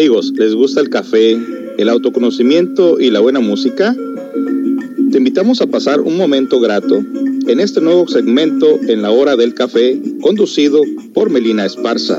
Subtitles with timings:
[0.00, 1.38] Amigos, ¿les gusta el café,
[1.76, 3.94] el autoconocimiento y la buena música?
[5.12, 7.04] Te invitamos a pasar un momento grato
[7.46, 10.80] en este nuevo segmento en la hora del café conducido
[11.12, 12.18] por Melina Esparza.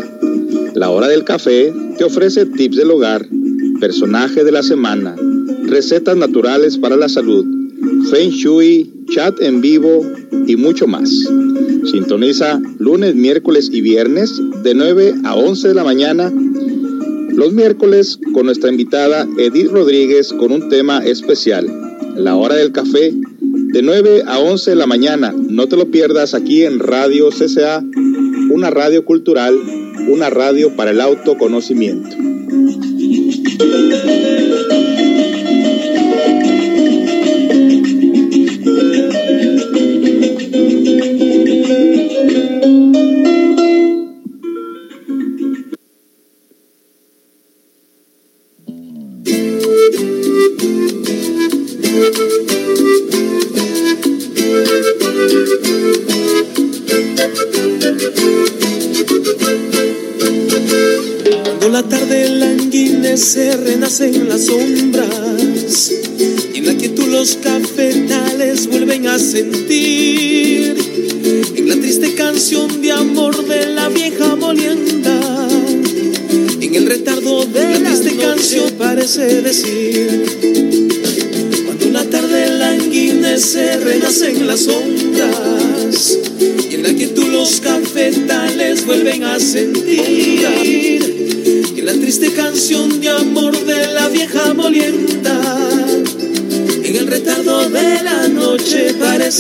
[0.76, 3.28] La hora del café te ofrece tips del hogar,
[3.80, 5.16] personaje de la semana,
[5.64, 7.44] recetas naturales para la salud,
[8.12, 10.06] feng shui, chat en vivo
[10.46, 11.10] y mucho más.
[11.90, 16.32] Sintoniza lunes, miércoles y viernes de 9 a 11 de la mañana.
[17.42, 21.66] Los miércoles con nuestra invitada Edith Rodríguez con un tema especial,
[22.16, 25.34] la hora del café, de 9 a 11 de la mañana.
[25.36, 27.84] No te lo pierdas aquí en Radio CCA,
[28.52, 29.60] una radio cultural,
[30.08, 32.16] una radio para el autoconocimiento.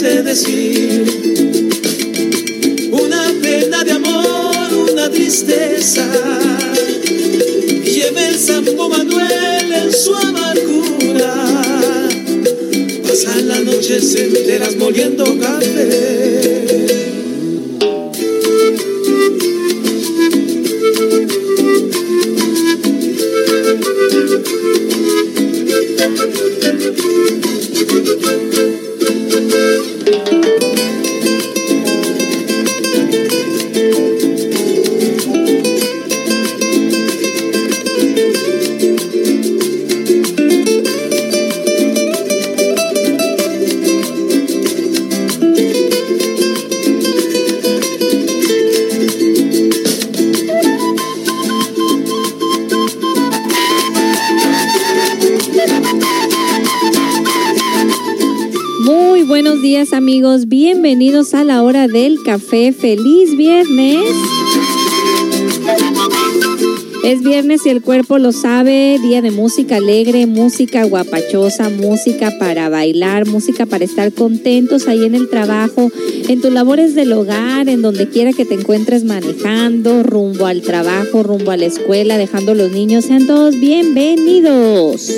[0.01, 1.05] Decir
[2.91, 6.03] una pena de amor, una tristeza.
[7.83, 11.35] Lleve el Santo Manuel en su amargura.
[13.03, 15.35] Pasa la noche enteras moliendo
[60.39, 62.71] bienvenidos a la hora del café.
[62.71, 63.99] Feliz viernes.
[67.03, 72.69] Es viernes y el cuerpo lo sabe, día de música alegre, música guapachosa, música para
[72.69, 75.91] bailar, música para estar contentos ahí en el trabajo,
[76.29, 81.23] en tus labores del hogar, en donde quiera que te encuentres manejando, rumbo al trabajo,
[81.23, 83.05] rumbo a la escuela, dejando a los niños.
[83.05, 85.11] Sean todos bienvenidos.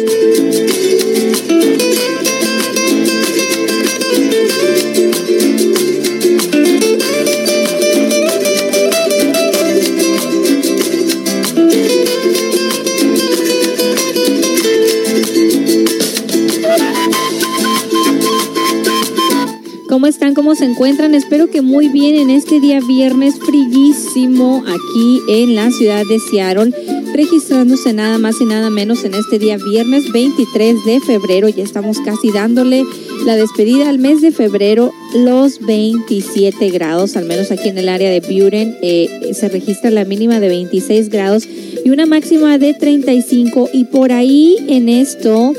[20.04, 20.34] ¿Cómo están?
[20.34, 21.16] ¿Cómo se encuentran?
[21.16, 26.74] Espero que muy bien en este día viernes friguísimo aquí en la ciudad de Seattle,
[27.14, 31.48] registrándose nada más y nada menos en este día viernes 23 de febrero.
[31.48, 32.84] Ya estamos casi dándole
[33.26, 38.10] la despedida al mes de febrero, los 27 grados, al menos aquí en el área
[38.10, 41.48] de Buren, eh, se registra la mínima de 26 grados
[41.86, 45.54] y una máxima de 35 y por ahí en esto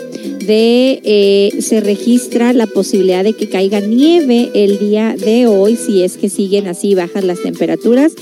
[0.49, 6.16] eh, se registra la posibilidad de que caiga nieve el día de hoy si es
[6.16, 8.13] que siguen así bajas las temperaturas.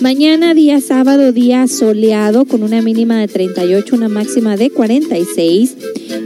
[0.00, 5.76] Mañana día sábado día soleado con una mínima de 38, una máxima de 46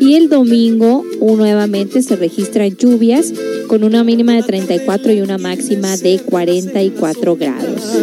[0.01, 1.05] y el domingo
[1.37, 3.33] nuevamente se registran lluvias
[3.67, 7.97] con una mínima de 34 y una máxima de 44 grados.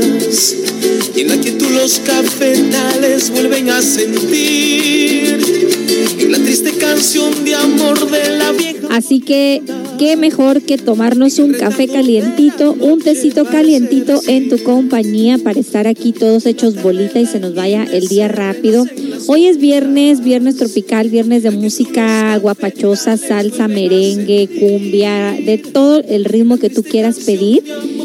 [1.15, 5.78] En la que los cafetales vuelven a sentir
[6.27, 8.87] la triste canción de amor de la vieja.
[8.91, 9.61] Así que
[9.99, 15.87] qué mejor que tomarnos un café calientito, un tecito calientito en tu compañía para estar
[15.87, 18.85] aquí todos hechos bolita y se nos vaya el día rápido.
[19.27, 26.23] Hoy es viernes, viernes tropical, viernes de música guapachosa, salsa, merengue, cumbia, de todo el
[26.23, 27.63] ritmo que tú quieras pedir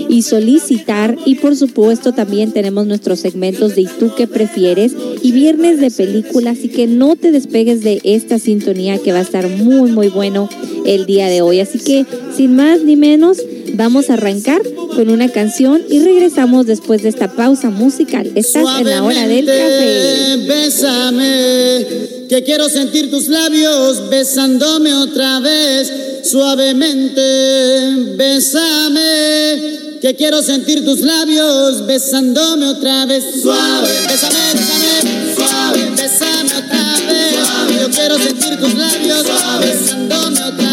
[0.08, 1.17] y solicitar.
[1.25, 4.96] Y por supuesto también tenemos nuestros segmentos de ¿Y tú qué prefieres?
[5.23, 9.23] Y viernes de película, así que no te despegues de esta sintonía que va a
[9.23, 10.49] estar muy, muy bueno
[10.85, 11.61] el día de hoy.
[11.61, 13.39] Así que sin más ni menos,
[13.75, 14.63] vamos a arrancar
[14.95, 18.31] con una canción y regresamos después de esta pausa musical.
[18.35, 20.37] Estás en la hora del café.
[20.47, 21.87] Bésame,
[22.29, 25.93] que quiero sentir tus labios besándome otra vez.
[26.25, 27.21] Suavemente,
[28.17, 33.25] bésame que quiero sentir tus labios besándome otra vez.
[33.41, 37.35] Suave, bésame, bésame, suave, bésame otra vez.
[37.35, 40.64] Suave, yo quiero sentir tus labios suave, besándome otra vez.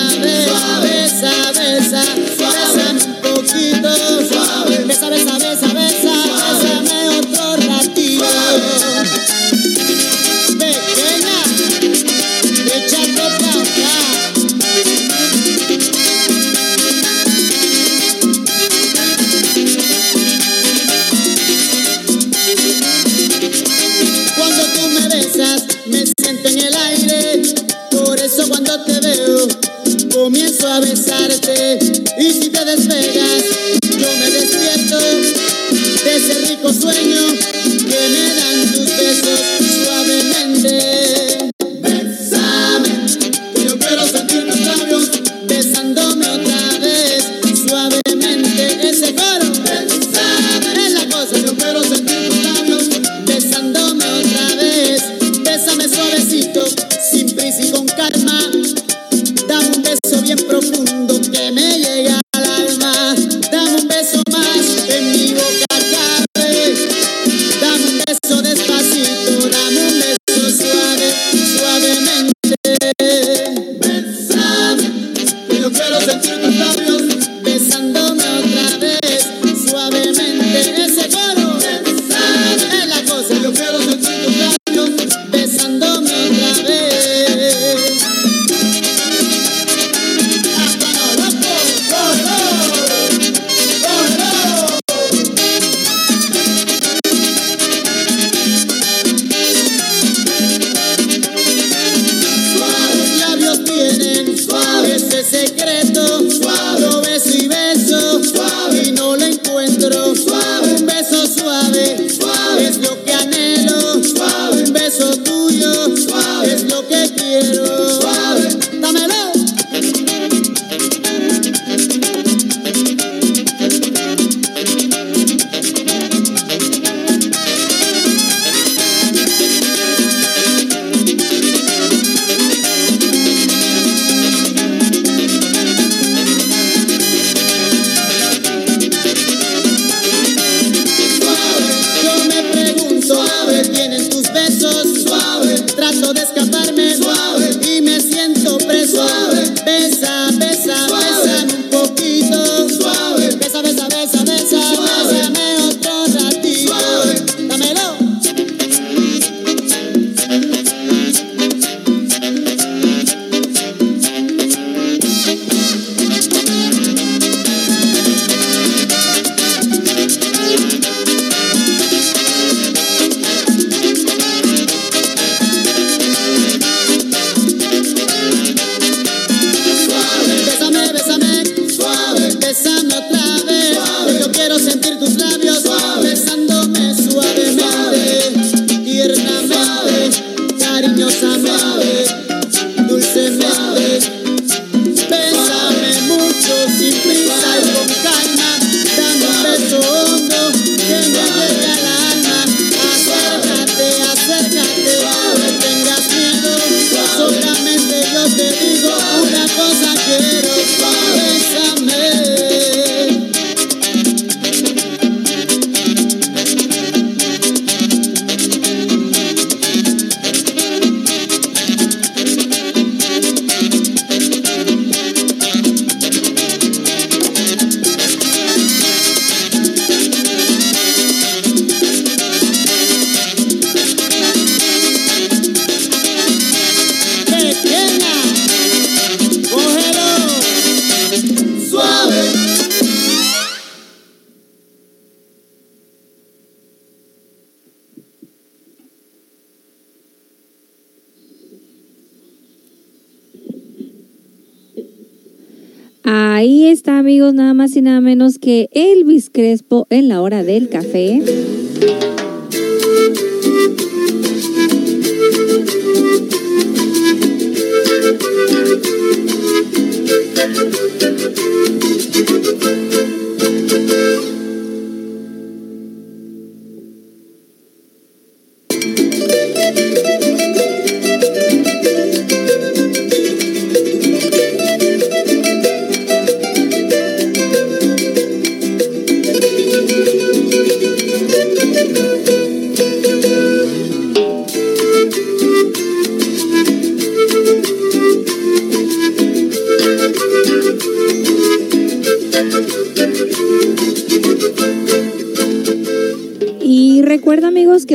[258.52, 261.22] Que Elvis Crespo en la hora del café.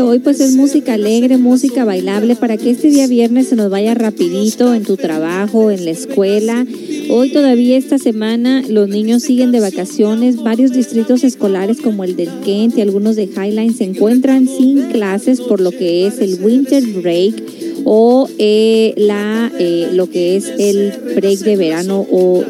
[0.00, 3.95] Hoy pues es música alegre, música bailable, para que este día viernes se nos vaya
[3.95, 6.67] rapidito en tu trabajo, en la escuela.
[7.09, 10.43] Hoy todavía esta semana los niños siguen de vacaciones.
[10.43, 15.41] Varios distritos escolares como el del Kent y algunos de Highline se encuentran sin clases
[15.41, 17.35] por lo que es el winter break
[17.85, 22.45] o eh, la, eh, lo que es el break de verano o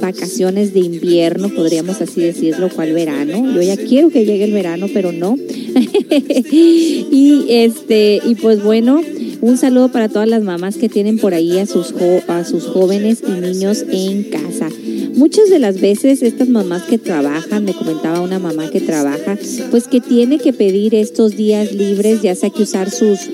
[0.00, 3.54] vacaciones de invierno, podríamos así decirlo, cual verano.
[3.54, 5.36] Yo ya quiero que llegue el verano, pero no.
[6.52, 9.00] y este, y pues bueno,
[9.40, 11.94] un saludo para todas las mamás que tienen por ahí a sus,
[12.28, 14.68] a sus jóvenes y niños en casa.
[15.14, 19.36] Muchas de las veces estas mamás que trabajan, me comentaba una mamá que trabaja,
[19.70, 23.28] pues que tiene que pedir estos días libres, ya sea que usar sus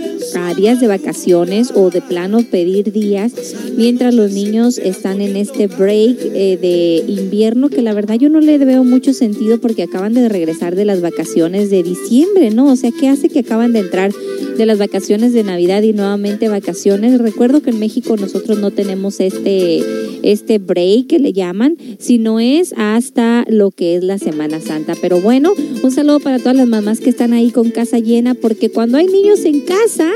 [0.56, 3.32] días de vacaciones o de plano pedir días
[3.76, 8.40] mientras los niños están en este break eh, de invierno que la verdad yo no
[8.40, 12.70] le veo mucho sentido porque acaban de regresar de las vacaciones de diciembre, ¿no?
[12.70, 14.12] O sea, ¿qué hace que acaban de entrar
[14.56, 17.18] de las vacaciones de Navidad y nuevamente vacaciones?
[17.18, 19.82] Recuerdo que en México nosotros no tenemos este,
[20.22, 24.94] este break que le llaman, sino es hasta lo que es la Semana Santa.
[25.00, 28.70] Pero bueno, un saludo para todas las mamás que están ahí con casa llena porque
[28.70, 30.10] cuando hay niños en casa,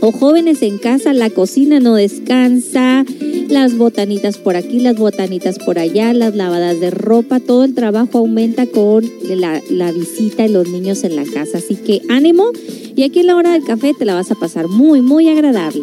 [0.00, 3.04] o jóvenes en casa, la cocina no descansa,
[3.48, 8.18] las botanitas por aquí, las botanitas por allá, las lavadas de ropa, todo el trabajo
[8.18, 11.58] aumenta con la, la visita y los niños en la casa.
[11.58, 12.50] Así que ánimo
[12.94, 15.82] y aquí en la hora del café te la vas a pasar muy, muy agradable.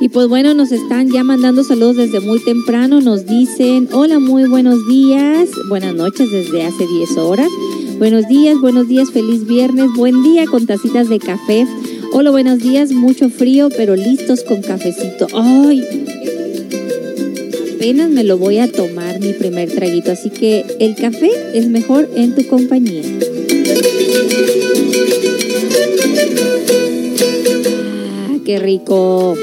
[0.00, 3.00] Y pues bueno, nos están ya mandando saludos desde muy temprano.
[3.02, 5.50] Nos dicen, hola, muy buenos días.
[5.68, 7.48] Buenas noches desde hace 10 horas.
[8.00, 9.90] Buenos días, buenos días, feliz viernes.
[9.94, 11.66] Buen día con tacitas de café.
[12.14, 15.26] Hola, buenos días, mucho frío, pero listos con cafecito.
[15.34, 15.84] Ay,
[17.74, 22.08] apenas me lo voy a tomar mi primer traguito, así que el café es mejor
[22.16, 23.02] en tu compañía.
[28.30, 29.36] Ah, qué rico.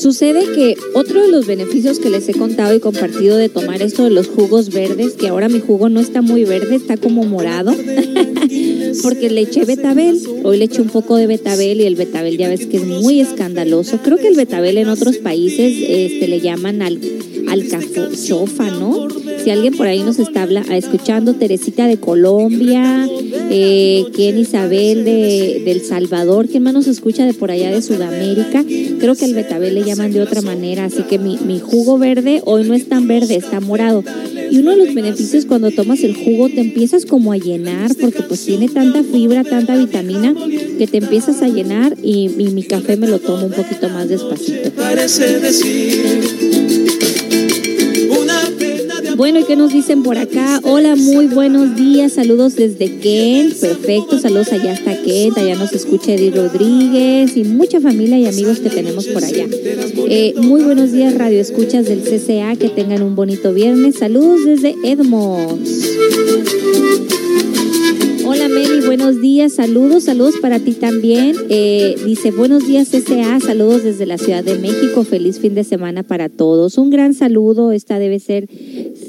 [0.00, 4.04] Sucede que otro de los beneficios que les he contado y compartido de tomar esto
[4.04, 7.72] de los jugos verdes, que ahora mi jugo no está muy verde, está como morado,
[9.02, 10.18] porque le eché betabel.
[10.44, 13.20] Hoy le eché un poco de betabel y el betabel ya ves que es muy
[13.20, 13.98] escandaloso.
[14.02, 17.00] Creo que el betabel en otros países este, le llaman al,
[17.48, 17.64] al
[18.14, 19.08] chofa, ¿no?
[19.42, 23.08] Si alguien por ahí nos está habla, escuchando, Teresita de Colombia,
[23.50, 28.62] eh, Ken Isabel de, del Salvador, ¿quién más nos escucha de por allá de Sudamérica?
[28.98, 32.42] Creo que el betabel le llaman de otra manera, así que mi, mi jugo verde
[32.44, 34.04] hoy no es tan verde, está morado.
[34.50, 38.22] Y uno de los beneficios cuando tomas el jugo te empiezas como a llenar porque
[38.22, 40.34] pues tiene tanta fibra, tanta vitamina
[40.78, 44.70] que te empiezas a llenar y, mi café me lo tomo un poquito más despacito.
[44.72, 46.49] Parece decir
[49.20, 50.60] bueno, ¿y qué nos dicen por acá?
[50.62, 56.14] Hola, muy buenos días, saludos desde Kent, perfecto, saludos allá hasta Kent, allá nos escucha
[56.14, 59.44] Eddie Rodríguez y mucha familia y amigos que tenemos por allá.
[60.08, 64.74] Eh, muy buenos días, Radio Escuchas del CCA, que tengan un bonito viernes, saludos desde
[64.84, 65.86] Edmonds.
[68.32, 71.34] Hola Meli, buenos días, saludos, saludos para ti también.
[71.50, 76.04] Eh, dice, buenos días CCA, saludos desde la Ciudad de México, feliz fin de semana
[76.04, 76.78] para todos.
[76.78, 78.48] Un gran saludo, esta debe ser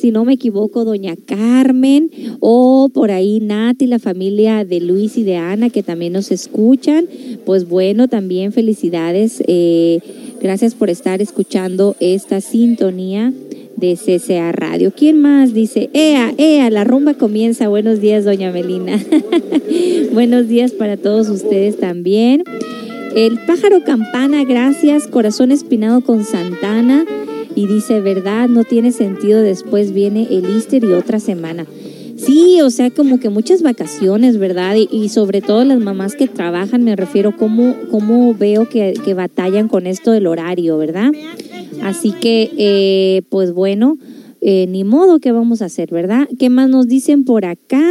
[0.01, 5.23] si no me equivoco, doña Carmen o por ahí Nati, la familia de Luis y
[5.23, 7.05] de Ana que también nos escuchan.
[7.45, 9.43] Pues bueno, también felicidades.
[9.45, 9.99] Eh,
[10.41, 13.31] gracias por estar escuchando esta sintonía
[13.77, 14.91] de CCA Radio.
[14.91, 15.91] ¿Quién más dice?
[15.93, 17.67] Ea, ea, la rumba comienza.
[17.67, 18.99] Buenos días, doña Melina.
[20.13, 22.43] Buenos días para todos ustedes también.
[23.15, 25.05] El pájaro campana, gracias.
[25.05, 27.05] Corazón espinado con Santana
[27.55, 31.65] y dice, verdad, no tiene sentido, después viene el Easter y otra semana.
[32.17, 34.75] Sí, o sea, como que muchas vacaciones, ¿verdad?
[34.75, 39.67] Y, sobre todo las mamás que trabajan, me refiero, cómo, cómo veo que, que batallan
[39.67, 41.11] con esto del horario, ¿verdad?
[41.81, 43.97] Así que, eh, pues bueno,
[44.39, 46.27] eh, ni modo que vamos a hacer, ¿verdad?
[46.39, 47.83] ¿Qué más nos dicen por acá?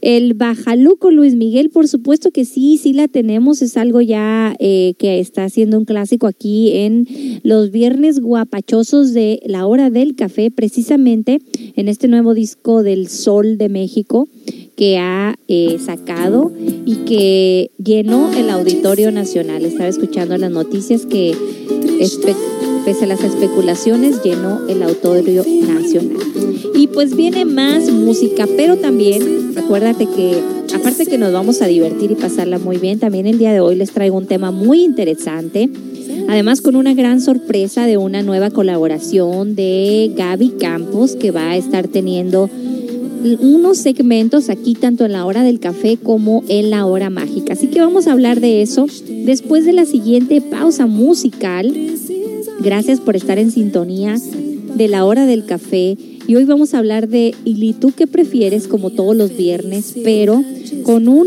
[0.00, 4.94] El Bajaluco Luis Miguel, por supuesto que sí, sí la tenemos, es algo ya eh,
[4.98, 10.50] que está haciendo un clásico aquí en los viernes guapachosos de la hora del café,
[10.50, 11.38] precisamente
[11.74, 14.28] en este nuevo disco del Sol de México
[14.76, 16.52] que ha eh, sacado
[16.84, 19.64] y que llenó el Auditorio Nacional.
[19.64, 21.34] Estaba escuchando las noticias que
[22.86, 26.18] pese a las especulaciones llenó el Auditorio Nacional.
[26.72, 30.40] Y pues viene más música, pero también acuérdate que
[30.72, 33.74] aparte que nos vamos a divertir y pasarla muy bien, también el día de hoy
[33.74, 35.68] les traigo un tema muy interesante.
[36.28, 41.56] Además con una gran sorpresa de una nueva colaboración de Gaby Campos que va a
[41.56, 42.48] estar teniendo
[43.40, 47.54] unos segmentos aquí tanto en la hora del café como en la hora mágica.
[47.54, 51.74] Así que vamos a hablar de eso después de la siguiente pausa musical.
[52.60, 54.16] Gracias por estar en sintonía
[54.76, 55.96] de la hora del café.
[56.26, 58.66] Y hoy vamos a hablar de ¿y tú qué prefieres?
[58.66, 60.42] como todos los viernes, pero
[60.82, 61.26] con un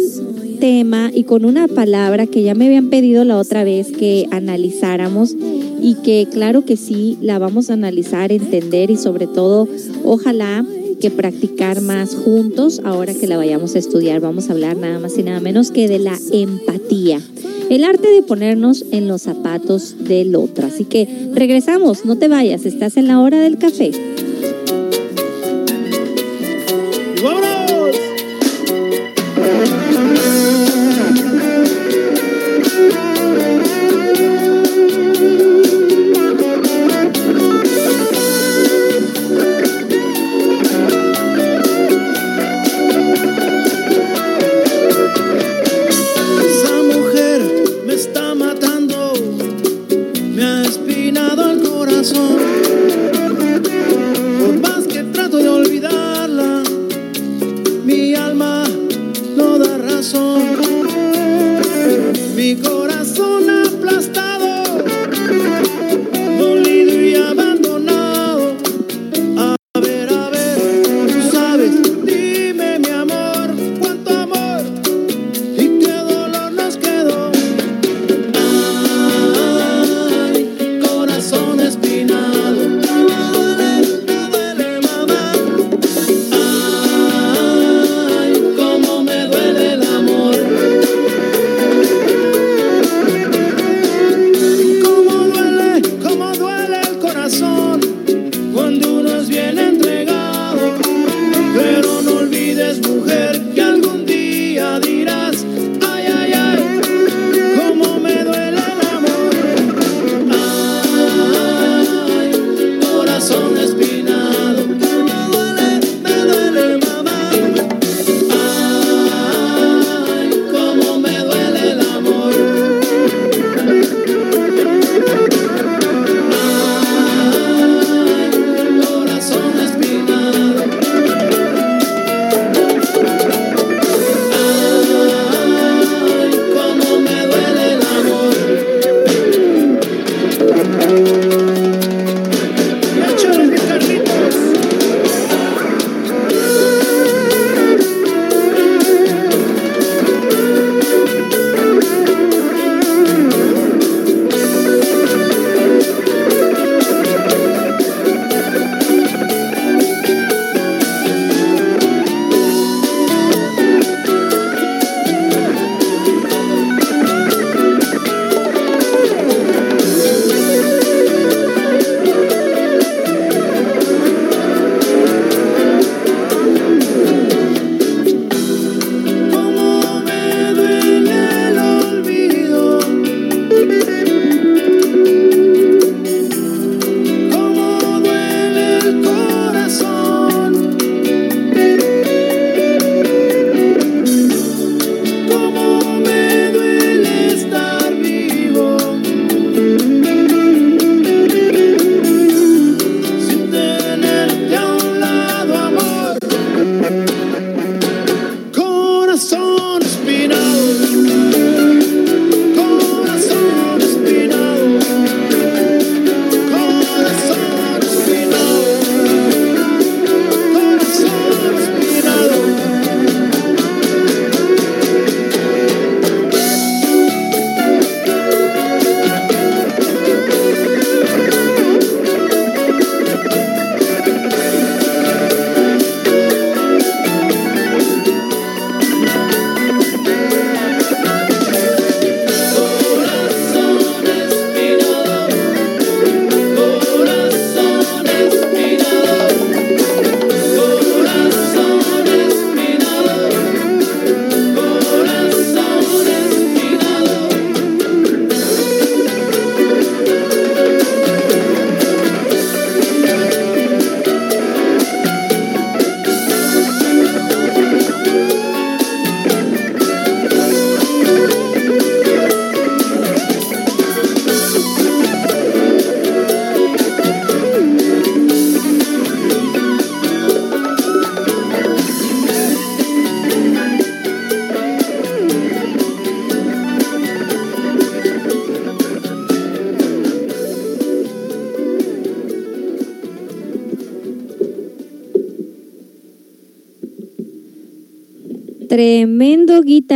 [0.60, 5.36] tema y con una palabra que ya me habían pedido la otra vez que analizáramos
[5.82, 9.68] y que claro que sí, la vamos a analizar, entender y sobre todo,
[10.04, 10.66] ojalá
[11.00, 14.20] que practicar más juntos ahora que la vayamos a estudiar.
[14.20, 17.20] Vamos a hablar nada más y nada menos que de la empatía.
[17.70, 20.68] El arte de ponernos en los zapatos del otro.
[20.68, 23.92] Así que regresamos, no te vayas, estás en la hora del café.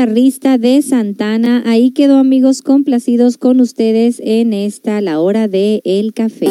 [0.03, 1.63] Guitarrista de Santana.
[1.65, 6.49] Ahí quedó amigos complacidos con ustedes en esta la hora de el café.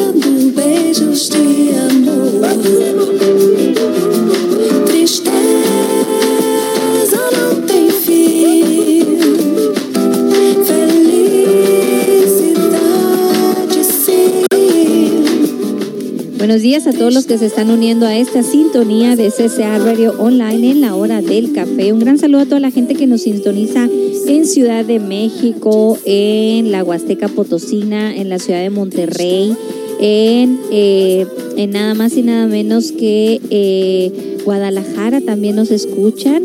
[16.53, 20.13] Buenos días a todos los que se están uniendo a esta sintonía de CCA Radio
[20.19, 21.91] Online en la hora del café.
[21.91, 23.89] Un gran saludo a toda la gente que nos sintoniza
[24.27, 29.57] en Ciudad de México, en la Huasteca Potosina, en la ciudad de Monterrey,
[29.99, 31.25] en, eh,
[31.57, 36.43] en nada más y nada menos que eh, Guadalajara también nos escuchan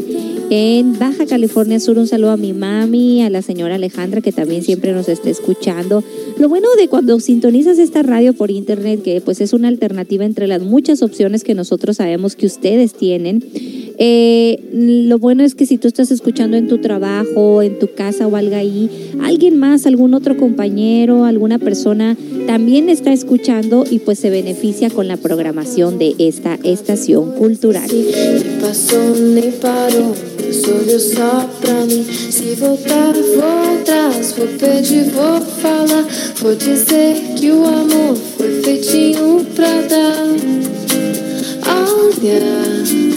[0.48, 1.98] en Baja California Sur.
[1.98, 6.02] Un saludo a mi mami, a la señora Alejandra, que también siempre nos está escuchando.
[6.38, 10.46] Lo bueno de cuando sintonizas esta radio por internet, que pues es una alternativa entre
[10.46, 13.42] las muchas opciones que nosotros sabemos que ustedes tienen.
[14.00, 18.28] Eh, lo bueno es que si tú estás escuchando en tu trabajo, en tu casa
[18.28, 18.88] o algo ahí,
[19.20, 25.08] alguien más, algún otro compañero, alguna persona también está escuchando y pues se beneficia con
[25.08, 27.90] la programación de esta estación cultural.
[30.52, 32.04] Sorriu é só pra mim.
[32.04, 34.32] Se voltar, vou atrás.
[34.32, 36.06] Vou pedir, vou falar.
[36.40, 40.28] Vou dizer que o amor foi feitinho pra dar.
[41.66, 43.07] Olha.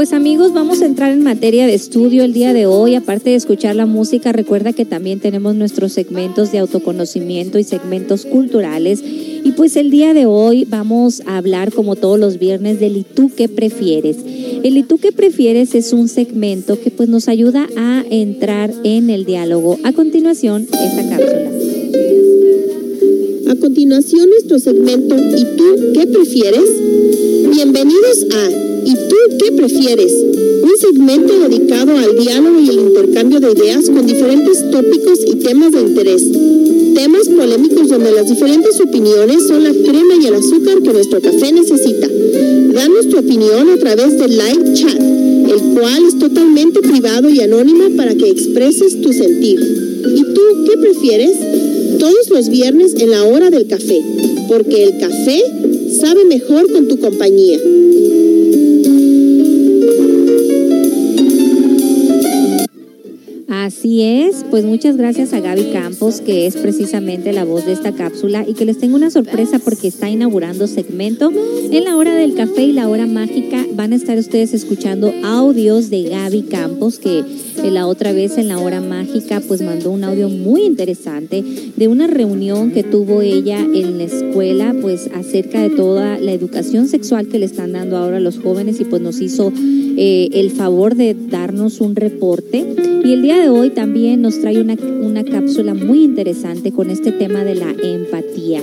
[0.00, 2.94] Pues amigos, vamos a entrar en materia de estudio el día de hoy.
[2.94, 8.24] Aparte de escuchar la música, recuerda que también tenemos nuestros segmentos de autoconocimiento y segmentos
[8.24, 9.02] culturales.
[9.04, 13.02] Y pues el día de hoy vamos a hablar, como todos los viernes, del ¿y
[13.02, 14.16] tú qué prefieres?
[14.62, 15.74] El ¿y tú qué prefieres?
[15.74, 19.78] es un segmento que pues nos ayuda a entrar en el diálogo.
[19.84, 21.50] A continuación, esta cápsula.
[23.50, 26.70] A continuación, nuestro segmento ¿y tú qué prefieres?
[27.52, 30.12] Bienvenidos a ¿Y tú qué prefieres?
[30.62, 35.72] Un segmento dedicado al diálogo y el intercambio de ideas con diferentes tópicos y temas
[35.72, 36.22] de interés.
[36.94, 41.52] Temas polémicos donde las diferentes opiniones son la crema y el azúcar que nuestro café
[41.52, 42.08] necesita.
[42.74, 47.96] Danos tu opinión a través del live chat, el cual es totalmente privado y anónimo
[47.96, 49.60] para que expreses tu sentir.
[49.60, 51.32] ¿Y tú qué prefieres?
[51.98, 54.00] Todos los viernes en la hora del café,
[54.48, 55.42] porque el café
[56.00, 57.58] sabe mejor con tu compañía.
[63.62, 67.92] Así es, pues muchas gracias a Gaby Campos, que es precisamente la voz de esta
[67.92, 71.30] cápsula y que les tengo una sorpresa porque está inaugurando segmento.
[71.70, 75.90] En la hora del café y la hora mágica van a estar ustedes escuchando audios
[75.90, 77.22] de Gaby Campos, que
[77.62, 81.44] la otra vez en la hora mágica pues mandó un audio muy interesante
[81.76, 86.88] de una reunión que tuvo ella en la escuela pues acerca de toda la educación
[86.88, 89.52] sexual que le están dando ahora a los jóvenes y pues nos hizo
[90.02, 92.64] eh, el favor de darnos un reporte.
[93.04, 97.12] Y el día de hoy también nos trae una, una cápsula muy interesante con este
[97.12, 98.62] tema de la empatía.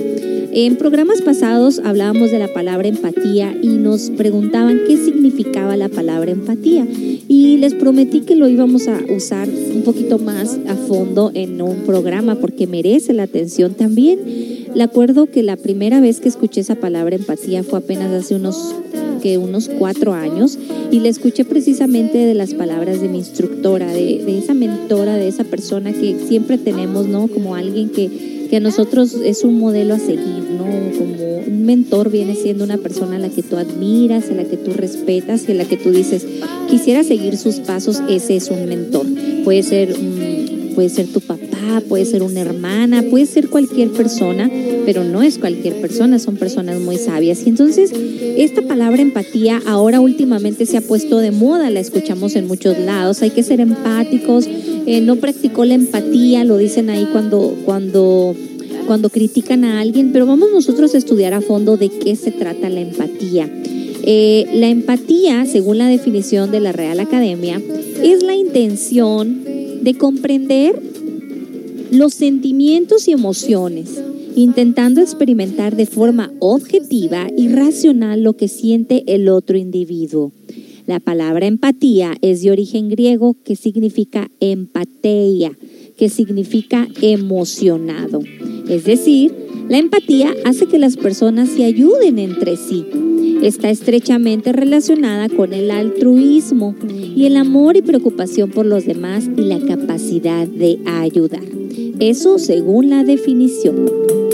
[0.50, 6.30] En programas pasados hablábamos de la palabra empatía y nos preguntaban qué significaba la palabra
[6.30, 6.86] empatía.
[7.28, 11.84] Y les prometí que lo íbamos a usar un poquito más a fondo en un
[11.84, 14.18] programa porque merece la atención también.
[14.78, 18.76] Le acuerdo que la primera vez que escuché esa palabra empatía fue apenas hace unos
[19.20, 20.56] que unos cuatro años
[20.92, 25.26] y le escuché precisamente de las palabras de mi instructora, de, de esa mentora, de
[25.26, 27.26] esa persona que siempre tenemos, ¿no?
[27.26, 30.64] Como alguien que que a nosotros es un modelo a seguir, ¿no?
[30.96, 34.56] Como un mentor viene siendo una persona a la que tú admiras, a la que
[34.56, 36.24] tú respetas y a la que tú dices,
[36.70, 39.06] quisiera seguir sus pasos, ese es un mentor.
[39.44, 39.94] Puede ser,
[40.74, 41.47] puede ser tu papá,
[41.88, 44.50] puede ser una hermana, puede ser cualquier persona,
[44.84, 47.46] pero no es cualquier persona, son personas muy sabias.
[47.46, 52.46] Y entonces, esta palabra empatía ahora últimamente se ha puesto de moda, la escuchamos en
[52.46, 57.54] muchos lados, hay que ser empáticos, eh, no practicó la empatía, lo dicen ahí cuando,
[57.64, 58.34] cuando,
[58.86, 62.68] cuando critican a alguien, pero vamos nosotros a estudiar a fondo de qué se trata
[62.68, 63.48] la empatía.
[64.04, 67.60] Eh, la empatía, según la definición de la Real Academia,
[68.02, 69.42] es la intención
[69.82, 70.80] de comprender
[71.90, 74.02] los sentimientos y emociones,
[74.36, 80.32] intentando experimentar de forma objetiva y racional lo que siente el otro individuo.
[80.86, 85.56] La palabra empatía es de origen griego que significa empateia,
[85.96, 88.20] que significa emocionado.
[88.68, 92.86] Es decir, la empatía hace que las personas se ayuden entre sí.
[93.42, 99.42] Está estrechamente relacionada con el altruismo y el amor y preocupación por los demás y
[99.42, 101.44] la capacidad de ayudar.
[102.00, 104.27] Eso según la definición.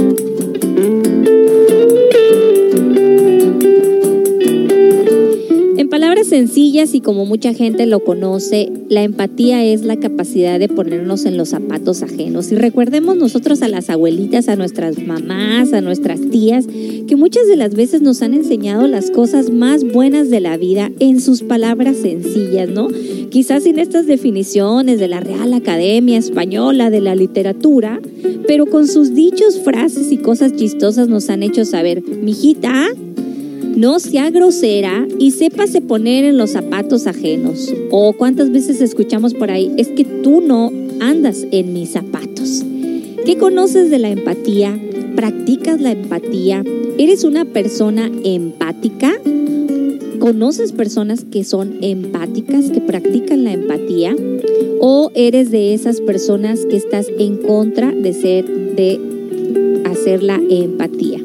[5.88, 11.24] Palabras sencillas y como mucha gente lo conoce, la empatía es la capacidad de ponernos
[11.24, 12.52] en los zapatos ajenos.
[12.52, 17.56] Y recordemos nosotros a las abuelitas, a nuestras mamás, a nuestras tías, que muchas de
[17.56, 21.96] las veces nos han enseñado las cosas más buenas de la vida en sus palabras
[21.96, 22.88] sencillas, ¿no?
[23.30, 28.00] Quizás sin estas definiciones de la Real Academia Española de la Literatura,
[28.46, 32.88] pero con sus dichos, frases y cosas chistosas nos han hecho saber, mijita,
[33.76, 37.72] no sea grosera y sépase poner en los zapatos ajenos.
[37.90, 42.62] O cuántas veces escuchamos por ahí, es que tú no andas en mis zapatos.
[43.24, 44.78] ¿Qué conoces de la empatía?
[45.16, 46.62] ¿Practicas la empatía?
[46.98, 49.12] ¿Eres una persona empática?
[50.18, 54.14] ¿Conoces personas que son empáticas, que practican la empatía?
[54.80, 58.44] ¿O eres de esas personas que estás en contra de ser,
[58.76, 59.00] de
[59.84, 61.23] hacer la empatía?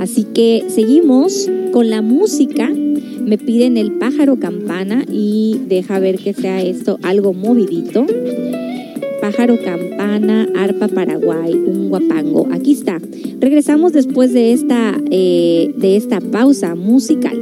[0.00, 2.70] Así que seguimos con la música.
[2.70, 8.06] Me piden el pájaro campana y deja ver que sea esto algo movidito.
[9.20, 12.48] Pájaro campana, arpa paraguay, un guapango.
[12.50, 12.98] Aquí está.
[13.40, 17.38] Regresamos después de esta, eh, de esta pausa musical.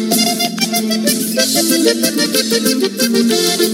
[1.53, 3.70] the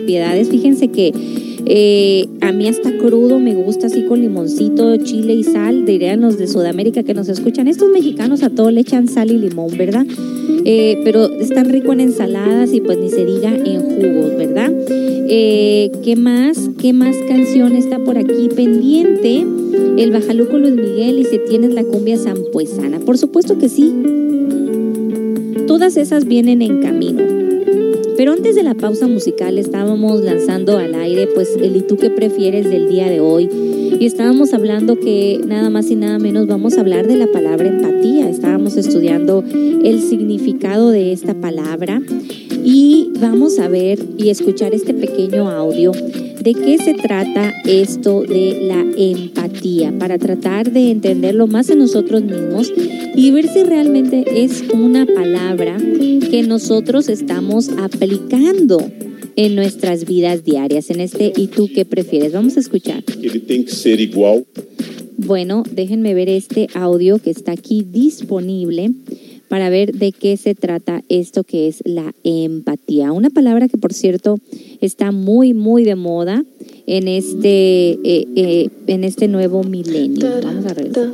[0.00, 1.12] Fíjense que
[1.68, 6.38] eh, a mí hasta crudo me gusta así con limoncito, chile y sal, dirían los
[6.38, 7.66] de Sudamérica que nos escuchan.
[7.66, 10.06] Estos mexicanos a todo le echan sal y limón, ¿verdad?
[10.64, 14.72] Eh, pero tan rico en ensaladas y pues ni se diga en jugos, ¿verdad?
[15.28, 16.70] Eh, ¿Qué más?
[16.78, 19.44] ¿Qué más canción está por aquí pendiente?
[19.96, 23.00] El Bajaluco Luis Miguel y si tienes la cumbia zampuesana.
[23.00, 23.92] Por supuesto que sí.
[25.66, 27.25] Todas esas vienen en camino.
[28.16, 32.08] Pero antes de la pausa musical estábamos lanzando al aire pues el y tú qué
[32.08, 33.48] prefieres del día de hoy
[34.00, 37.68] y estábamos hablando que nada más y nada menos vamos a hablar de la palabra
[37.68, 38.28] empatía.
[38.28, 42.00] Estábamos estudiando el significado de esta palabra
[42.64, 45.92] y vamos a ver y escuchar este pequeño audio
[46.46, 52.22] de qué se trata esto de la empatía para tratar de entenderlo más en nosotros
[52.22, 52.72] mismos
[53.16, 55.76] y ver si realmente es una palabra
[56.30, 58.78] que nosotros estamos aplicando
[59.34, 60.88] en nuestras vidas diarias.
[60.90, 62.32] En este ¿y tú qué prefieres?
[62.32, 63.02] Vamos a escuchar.
[63.66, 64.46] ser igual.
[65.16, 68.92] Bueno, déjenme ver este audio que está aquí disponible
[69.48, 73.12] para ver de qué se trata esto que es la empatía.
[73.12, 74.38] Una palabra que, por cierto,
[74.80, 76.44] está muy, muy de moda
[76.86, 80.40] en este, eh, eh, en este nuevo milenio.
[80.42, 81.10] Vamos a regresar.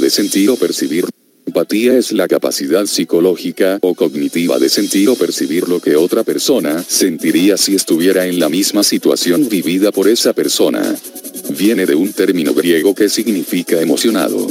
[0.00, 1.04] De sentir o percibir.
[1.48, 6.84] Empatía es la capacidad psicológica o cognitiva de sentir o percibir lo que otra persona
[6.86, 10.94] sentiría si estuviera en la misma situación vivida por esa persona.
[11.58, 14.46] Viene de un término griego que significa emocionado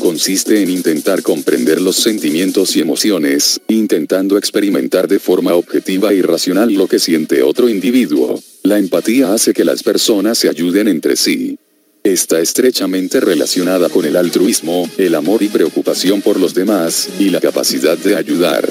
[0.00, 6.74] consiste en intentar comprender los sentimientos y emociones, intentando experimentar de forma objetiva y racional
[6.74, 8.38] lo que siente otro individuo.
[8.64, 11.56] La empatía hace que las personas se ayuden entre sí.
[12.06, 17.40] Está estrechamente relacionada con el altruismo, el amor y preocupación por los demás, y la
[17.40, 18.68] capacidad de ayudar.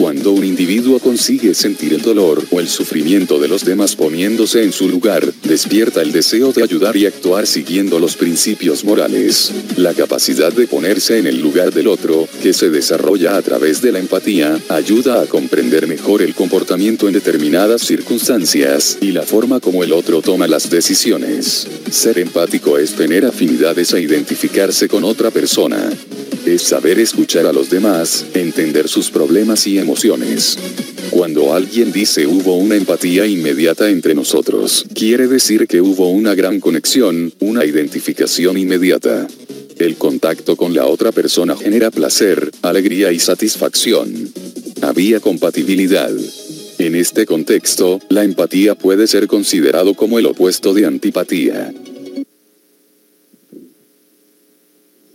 [0.00, 4.72] Cuando un individuo consigue sentir el dolor o el sufrimiento de los demás poniéndose en
[4.72, 9.52] su lugar, despierta el deseo de ayudar y actuar siguiendo los principios morales.
[9.76, 13.92] La capacidad de ponerse en el lugar del otro, que se desarrolla a través de
[13.92, 19.84] la empatía, ayuda a comprender mejor el comportamiento en determinadas circunstancias y la forma como
[19.84, 21.66] el otro toma las decisiones.
[21.90, 25.90] Ser empático es tener afinidades a identificarse con otra persona.
[26.46, 29.89] Es saber escuchar a los demás, entender sus problemas y emociones.
[31.10, 36.60] Cuando alguien dice hubo una empatía inmediata entre nosotros, quiere decir que hubo una gran
[36.60, 39.26] conexión, una identificación inmediata.
[39.78, 44.32] El contacto con la otra persona genera placer, alegría y satisfacción.
[44.82, 46.10] Había compatibilidad.
[46.78, 51.72] En este contexto, la empatía puede ser considerado como el opuesto de antipatía.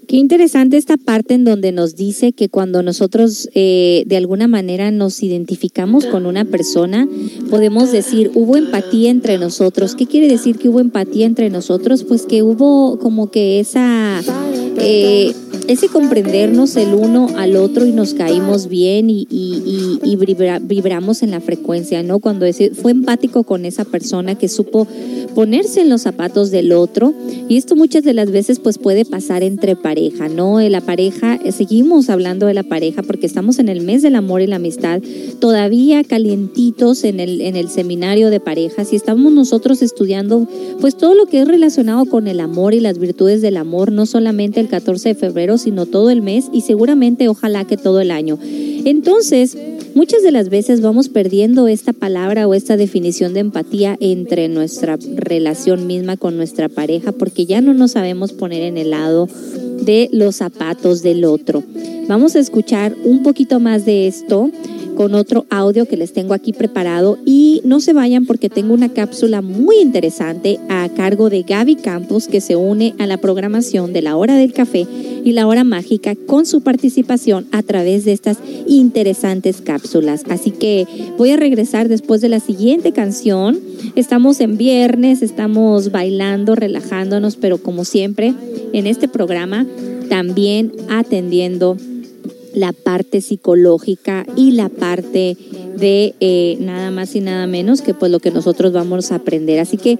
[0.07, 4.91] Qué interesante esta parte en donde nos dice que cuando nosotros eh, de alguna manera
[4.91, 7.07] nos identificamos con una persona,
[7.49, 9.95] podemos decir, hubo empatía entre nosotros.
[9.95, 12.03] ¿Qué quiere decir que hubo empatía entre nosotros?
[12.03, 14.21] Pues que hubo como que esa...
[14.77, 15.33] Eh,
[15.67, 19.25] ese comprendernos el uno al otro y nos caímos bien y,
[20.61, 22.19] vibramos en la frecuencia, ¿no?
[22.19, 24.87] Cuando ese, fue empático con esa persona que supo
[25.33, 27.13] ponerse en los zapatos del otro
[27.49, 30.59] y esto muchas de las veces pues puede pasar entre pareja, ¿no?
[30.61, 34.41] La pareja, eh, seguimos hablando de la pareja porque estamos en el mes del amor
[34.41, 35.01] y la amistad,
[35.39, 40.47] todavía calientitos en el, en el seminario de parejas y estamos nosotros estudiando
[40.79, 44.05] pues todo lo que es relacionado con el amor y las virtudes del amor, no
[44.05, 48.11] solamente el 14 de febrero, sino todo el mes y seguramente ojalá que todo el
[48.11, 48.37] año.
[48.41, 49.57] Entonces,
[49.93, 54.97] muchas de las veces vamos perdiendo esta palabra o esta definición de empatía entre nuestra
[55.15, 59.27] relación misma con nuestra pareja porque ya no nos sabemos poner en el lado
[59.81, 61.63] de los zapatos del otro.
[62.07, 64.51] Vamos a escuchar un poquito más de esto
[64.95, 68.89] con otro audio que les tengo aquí preparado y no se vayan porque tengo una
[68.89, 74.01] cápsula muy interesante a cargo de Gaby Campos que se une a la programación de
[74.01, 74.87] la hora del café
[75.23, 78.37] y la hora mágica con su participación a través de estas
[78.67, 80.23] interesantes cápsulas.
[80.29, 80.87] Así que
[81.17, 83.59] voy a regresar después de la siguiente canción.
[83.95, 88.33] Estamos en viernes, estamos bailando, relajándonos, pero como siempre
[88.73, 89.65] en este programa
[90.09, 91.77] también atendiendo
[92.55, 95.37] la parte psicológica y la parte
[95.77, 99.59] de eh, nada más y nada menos que pues lo que nosotros vamos a aprender.
[99.59, 99.99] Así que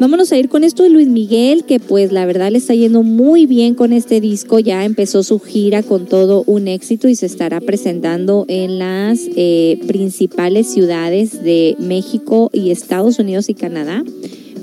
[0.00, 3.02] Vámonos a ir con esto de Luis Miguel, que pues la verdad le está yendo
[3.02, 4.60] muy bien con este disco.
[4.60, 9.80] Ya empezó su gira con todo un éxito y se estará presentando en las eh,
[9.88, 14.04] principales ciudades de México y Estados Unidos y Canadá.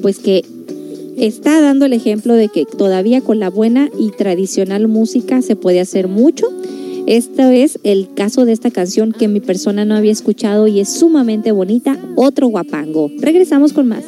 [0.01, 0.45] Pues que
[1.17, 5.81] está dando el ejemplo de que todavía con la buena y tradicional música se puede
[5.81, 6.47] hacer mucho.
[7.07, 10.91] Este es el caso de esta canción que mi persona no había escuchado y es
[10.91, 13.11] sumamente bonita, otro guapango.
[13.19, 14.03] Regresamos con más.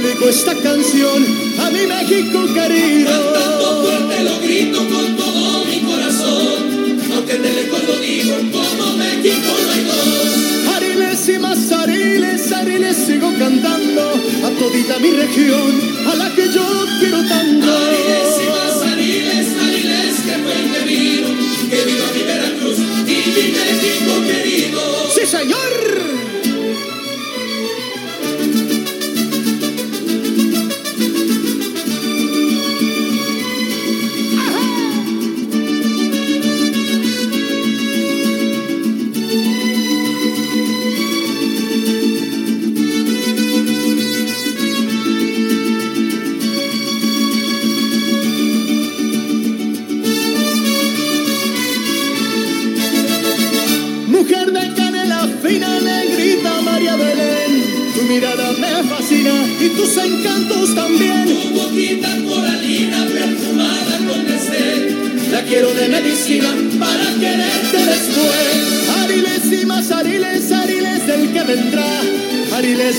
[0.00, 1.22] Dedico esta canción
[1.58, 3.10] a mi México querido.
[3.10, 6.98] Cantando fuerte lo grito con todo mi corazón.
[7.14, 10.76] Aunque de lejos lo digo, como México no hay dos.
[10.76, 14.02] Ariles y más ariles, ariles sigo cantando
[14.46, 15.72] a todita mi región,
[16.10, 16.66] a la que yo
[16.98, 17.66] quiero tanto.
[17.66, 21.28] Ariles y más ariles, ariles que fuerte vino.
[21.68, 24.80] Que viva mi Veracruz y mi México querido.
[25.14, 26.11] ¡Sí, señor!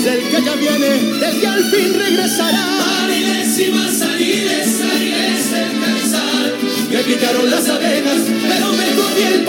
[0.04, 3.04] Del que ya viene, del que al fin regresará.
[3.04, 6.58] Ariles y más ariles, ariles del carrizal.
[6.92, 9.43] Me picaron las abejas, pero me comí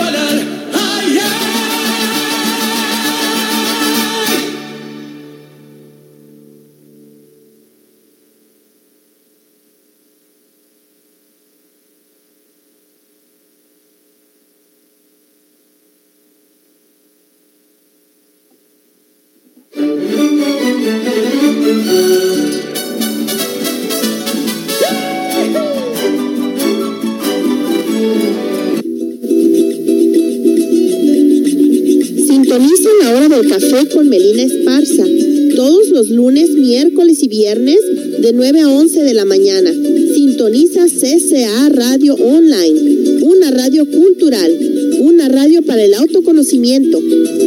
[38.25, 39.71] de 9 a 11 de la mañana.
[39.71, 44.51] Sintoniza CCA Radio Online, una radio cultural,
[44.99, 46.99] una radio para el autoconocimiento,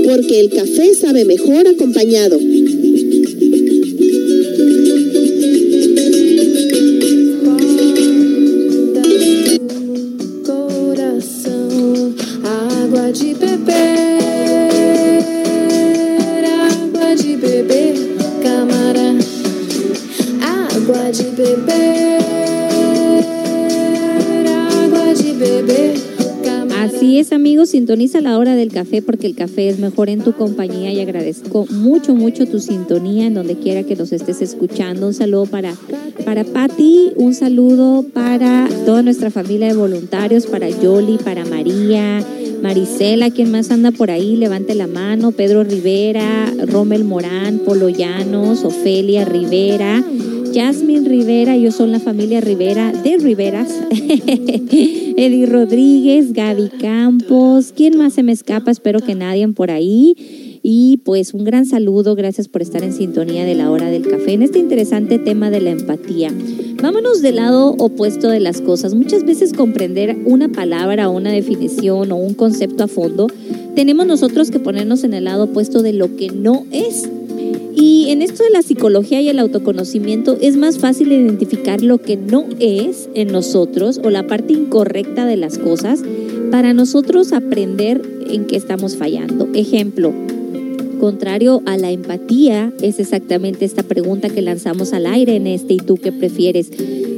[0.05, 2.39] porque el café sabe mejor acompañado.
[27.69, 31.67] Sintoniza la hora del café porque el café es mejor en tu compañía y agradezco
[31.71, 35.07] mucho, mucho tu sintonía en donde quiera que nos estés escuchando.
[35.07, 35.75] Un saludo para,
[36.25, 42.25] para Patti, un saludo para toda nuestra familia de voluntarios, para Yoli, para María,
[42.63, 48.65] Marisela, quien más anda por ahí, levante la mano, Pedro Rivera, Rommel Morán, Polo Llanos,
[48.65, 50.03] Ofelia Rivera.
[50.59, 53.81] Jasmine Rivera, yo soy la familia Rivera de Riveras.
[53.93, 58.73] Eddie Rodríguez, Gaby Campos, ¿quién más se me escapa?
[58.73, 60.17] Espero que nadie por ahí.
[60.65, 64.33] Y pues un gran saludo, gracias por estar en sintonía de la hora del café
[64.33, 66.33] en este interesante tema de la empatía.
[66.83, 68.95] Vámonos del lado opuesto de las cosas.
[68.95, 73.29] Muchas veces comprender una palabra, una definición o un concepto a fondo,
[73.77, 77.09] tenemos nosotros que ponernos en el lado opuesto de lo que no es.
[77.75, 82.17] Y en esto de la psicología y el autoconocimiento es más fácil identificar lo que
[82.17, 86.03] no es en nosotros o la parte incorrecta de las cosas
[86.51, 89.49] para nosotros aprender en qué estamos fallando.
[89.55, 90.13] Ejemplo,
[90.99, 95.79] contrario a la empatía, es exactamente esta pregunta que lanzamos al aire en este ¿y
[95.79, 96.71] tú qué prefieres?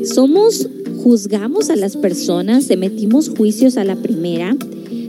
[0.04, 0.68] ¿Somos,
[1.02, 4.56] juzgamos a las personas, emitimos juicios a la primera?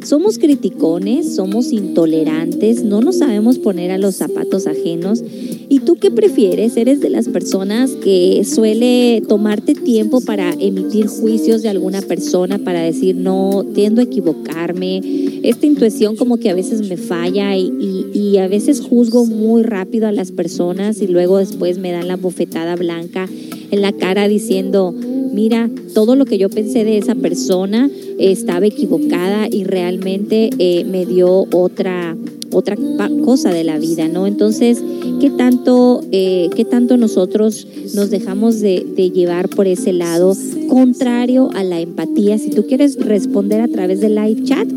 [0.04, 5.24] Somos criticones, somos intolerantes, no nos sabemos poner a los zapatos ajenos.
[5.70, 6.76] ¿Y tú qué prefieres?
[6.76, 12.82] ¿Eres de las personas que suele tomarte tiempo para emitir juicios de alguna persona, para
[12.82, 15.02] decir, no, tiendo a equivocarme?
[15.44, 17.72] Esta intuición como que a veces me falla y,
[18.14, 22.16] y- a veces juzgo muy rápido a las personas y luego después me dan la
[22.16, 23.30] bofetada blanca
[23.72, 24.96] en la cara diciendo,
[25.34, 30.84] mira, todo lo que yo pensé de esa persona eh, estaba equivocada y realmente eh,
[30.86, 32.16] me dio otra
[32.54, 32.76] otra
[33.24, 34.28] cosa de la vida, ¿no?
[34.28, 34.84] Entonces,
[35.20, 40.36] ¿qué tanto, eh, qué tanto nosotros nos dejamos de, de llevar por ese lado
[40.68, 42.38] contrario a la empatía?
[42.38, 44.68] Si tú quieres responder a través del live chat,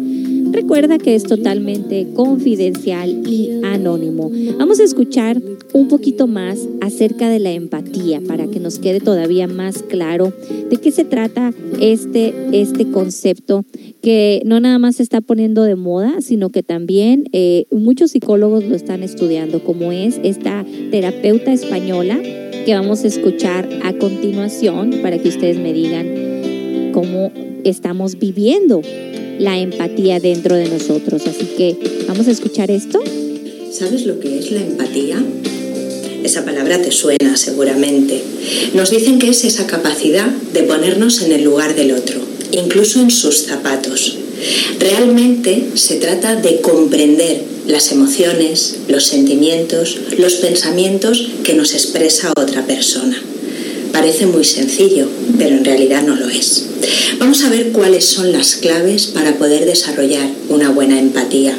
[0.54, 4.30] Recuerda que es totalmente confidencial y anónimo.
[4.56, 5.42] Vamos a escuchar
[5.72, 10.32] un poquito más acerca de la empatía para que nos quede todavía más claro
[10.70, 13.64] de qué se trata este, este concepto
[14.00, 18.62] que no nada más se está poniendo de moda, sino que también eh, muchos psicólogos
[18.62, 22.16] lo están estudiando, como es esta terapeuta española
[22.64, 26.53] que vamos a escuchar a continuación para que ustedes me digan
[26.94, 27.32] cómo
[27.64, 28.80] estamos viviendo
[29.40, 31.22] la empatía dentro de nosotros.
[31.26, 31.76] Así que
[32.06, 33.02] vamos a escuchar esto.
[33.72, 35.20] ¿Sabes lo que es la empatía?
[36.22, 38.22] Esa palabra te suena seguramente.
[38.74, 42.20] Nos dicen que es esa capacidad de ponernos en el lugar del otro,
[42.52, 44.16] incluso en sus zapatos.
[44.78, 52.64] Realmente se trata de comprender las emociones, los sentimientos, los pensamientos que nos expresa otra
[52.66, 53.20] persona.
[53.94, 56.64] Parece muy sencillo, pero en realidad no lo es.
[57.20, 61.56] Vamos a ver cuáles son las claves para poder desarrollar una buena empatía.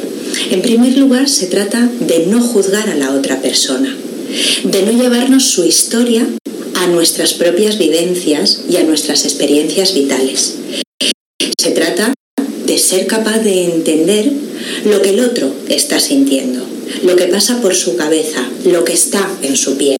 [0.50, 3.96] En primer lugar, se trata de no juzgar a la otra persona,
[4.64, 6.26] de no llevarnos su historia
[6.74, 10.56] a nuestras propias vivencias y a nuestras experiencias vitales.
[11.56, 12.12] Se trata
[12.66, 14.30] de ser capaz de entender
[14.84, 16.66] lo que el otro está sintiendo,
[17.02, 19.96] lo que pasa por su cabeza, lo que está en su piel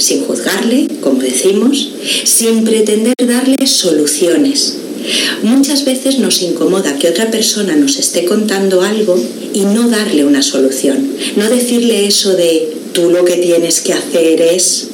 [0.00, 1.90] sin juzgarle, como decimos,
[2.24, 4.74] sin pretender darle soluciones.
[5.42, 9.18] Muchas veces nos incomoda que otra persona nos esté contando algo
[9.54, 14.40] y no darle una solución, no decirle eso de tú lo que tienes que hacer
[14.40, 14.88] es...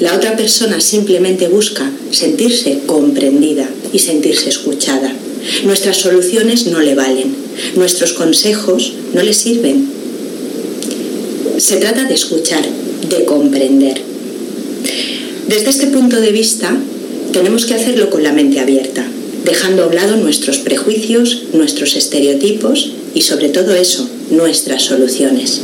[0.00, 5.14] La otra persona simplemente busca sentirse comprendida y sentirse escuchada.
[5.64, 7.34] Nuestras soluciones no le valen,
[7.76, 9.88] nuestros consejos no le sirven.
[11.58, 12.66] Se trata de escuchar,
[13.10, 14.00] de comprender.
[15.48, 16.76] Desde este punto de vista,
[17.32, 19.04] tenemos que hacerlo con la mente abierta,
[19.44, 25.60] dejando a un lado nuestros prejuicios, nuestros estereotipos y sobre todo eso, nuestras soluciones.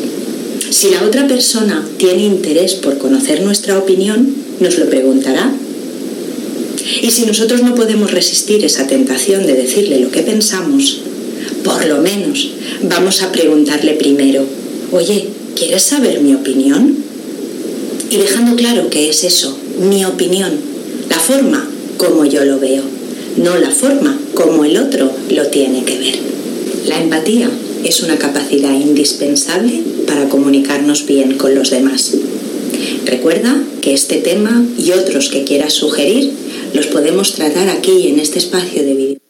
[0.70, 5.53] Si la otra persona tiene interés por conocer nuestra opinión, nos lo preguntará.
[7.03, 11.01] Y si nosotros no podemos resistir esa tentación de decirle lo que pensamos,
[11.62, 12.51] por lo menos
[12.82, 14.44] vamos a preguntarle primero,
[14.92, 17.05] oye, ¿quieres saber mi opinión?
[18.11, 20.52] Y dejando claro que es eso, mi opinión,
[21.09, 22.82] la forma como yo lo veo,
[23.36, 26.14] no la forma como el otro lo tiene que ver.
[26.86, 27.50] La empatía
[27.84, 32.14] es una capacidad indispensable para comunicarnos bien con los demás.
[33.04, 36.32] Recuerda que este tema y otros que quieras sugerir
[36.74, 39.26] los podemos tratar aquí en este espacio de video.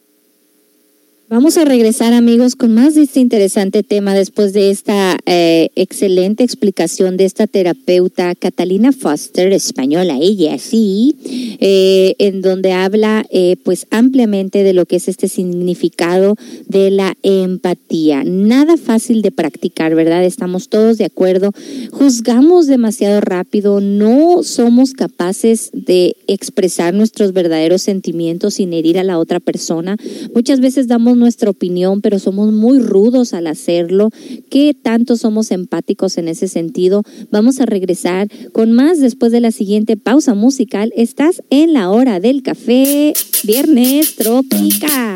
[1.29, 6.45] Vamos a regresar amigos con más de este interesante tema después de esta eh, excelente
[6.45, 11.17] explicación de esta terapeuta Catalina Foster, española, ella sí,
[11.59, 17.13] eh, en donde habla eh, pues ampliamente de lo que es este significado de la
[17.23, 18.23] empatía.
[18.23, 20.23] Nada fácil de practicar, ¿verdad?
[20.23, 21.51] Estamos todos de acuerdo.
[21.91, 29.19] Juzgamos demasiado rápido, no somos capaces de expresar nuestros verdaderos sentimientos sin herir a la
[29.19, 29.97] otra persona.
[30.33, 34.11] Muchas veces damos nuestra opinión, pero somos muy rudos al hacerlo.
[34.49, 37.03] ¿Qué tanto somos empáticos en ese sentido?
[37.31, 40.93] Vamos a regresar con más después de la siguiente pausa musical.
[40.95, 43.13] Estás en la hora del café,
[43.43, 45.15] viernes tropical.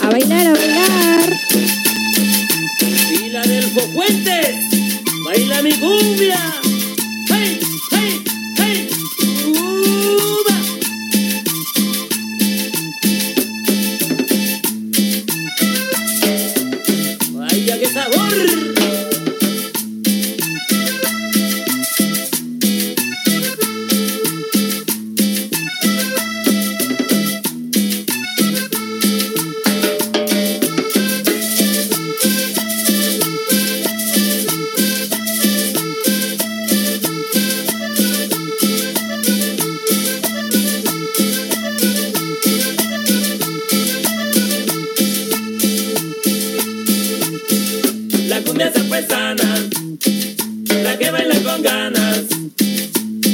[0.00, 1.38] A bailar, a bailar.
[3.08, 4.54] Filadelfo Fuentes,
[5.24, 6.73] baila mi cumbia.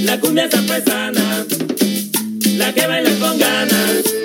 [0.05, 1.47] La cumbia zapuesana,
[2.57, 4.20] la que baila con ganas.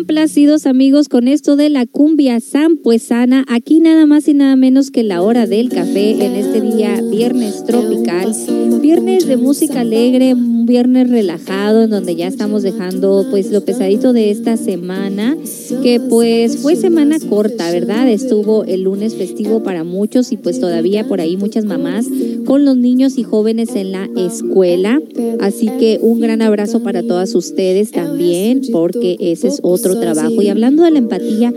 [0.00, 5.02] Complacidos amigos con esto de la cumbia sampuesana, aquí nada más y nada menos que
[5.02, 8.34] la hora del café en este día viernes tropical,
[8.80, 14.14] viernes de música alegre, un viernes relajado en donde ya estamos dejando pues lo pesadito
[14.14, 15.36] de esta semana,
[15.82, 18.08] que pues fue semana corta, ¿verdad?
[18.08, 22.06] Estuvo el lunes festivo para muchos y pues todavía por ahí muchas mamás
[22.50, 25.00] con los niños y jóvenes en la escuela,
[25.38, 30.42] así que un gran abrazo para todas ustedes también, porque ese es otro trabajo.
[30.42, 31.54] Y hablando de la empatía,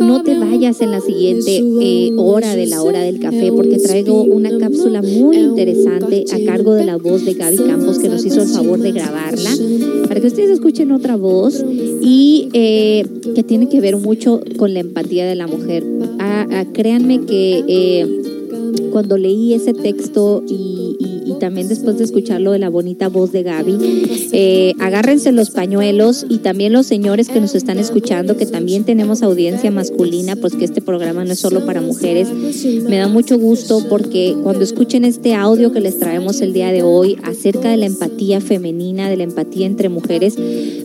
[0.00, 4.24] no te vayas en la siguiente eh, hora de la hora del café, porque traigo
[4.24, 8.42] una cápsula muy interesante a cargo de la voz de Gaby Campos, que nos hizo
[8.42, 9.50] el favor de grabarla,
[10.08, 11.64] para que ustedes escuchen otra voz
[12.02, 13.06] y eh,
[13.36, 15.84] que tiene que ver mucho con la empatía de la mujer.
[16.18, 17.62] Ah, ah, créanme que...
[17.68, 18.23] eh,
[18.94, 23.76] cuando leí ese texto y, también después de escucharlo de la bonita voz de Gaby,
[24.32, 29.22] eh, agárrense los pañuelos y también los señores que nos están escuchando, que también tenemos
[29.22, 32.28] audiencia masculina, pues que este programa no es solo para mujeres.
[32.88, 36.84] Me da mucho gusto porque cuando escuchen este audio que les traemos el día de
[36.84, 40.36] hoy acerca de la empatía femenina, de la empatía entre mujeres,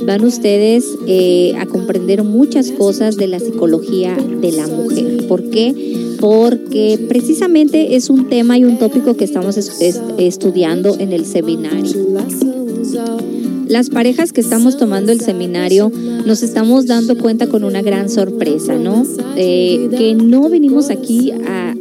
[0.04, 5.28] van ustedes eh, a comprender muchas cosas de la psicología de la mujer.
[5.28, 6.09] ¿Por qué?
[6.20, 11.26] Porque precisamente es un tema y un tópico que estamos es- es- estudiando en el
[11.26, 11.94] seminario.
[13.68, 15.92] Las parejas que estamos tomando el seminario
[16.26, 19.06] nos estamos dando cuenta con una gran sorpresa, ¿no?
[19.36, 21.76] Eh, que no venimos aquí a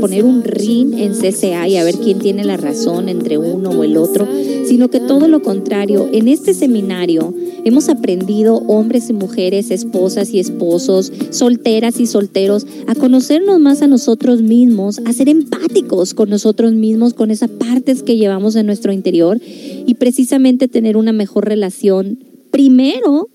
[0.00, 3.84] poner un ring en CCA y a ver quién tiene la razón entre uno o
[3.84, 4.26] el otro,
[4.66, 7.34] sino que todo lo contrario, en este seminario
[7.64, 13.86] hemos aprendido hombres y mujeres, esposas y esposos, solteras y solteros, a conocernos más a
[13.86, 18.92] nosotros mismos, a ser empáticos con nosotros mismos, con esas partes que llevamos en nuestro
[18.92, 22.18] interior y precisamente tener una mejor relación
[22.50, 23.28] primero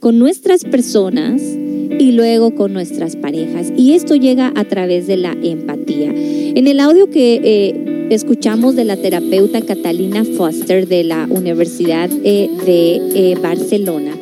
[0.00, 1.42] con nuestras personas
[1.98, 3.72] y luego con nuestras parejas.
[3.76, 6.12] Y esto llega a través de la empatía.
[6.14, 12.48] En el audio que eh, escuchamos de la terapeuta Catalina Foster de la Universidad eh,
[12.64, 14.12] de eh, Barcelona,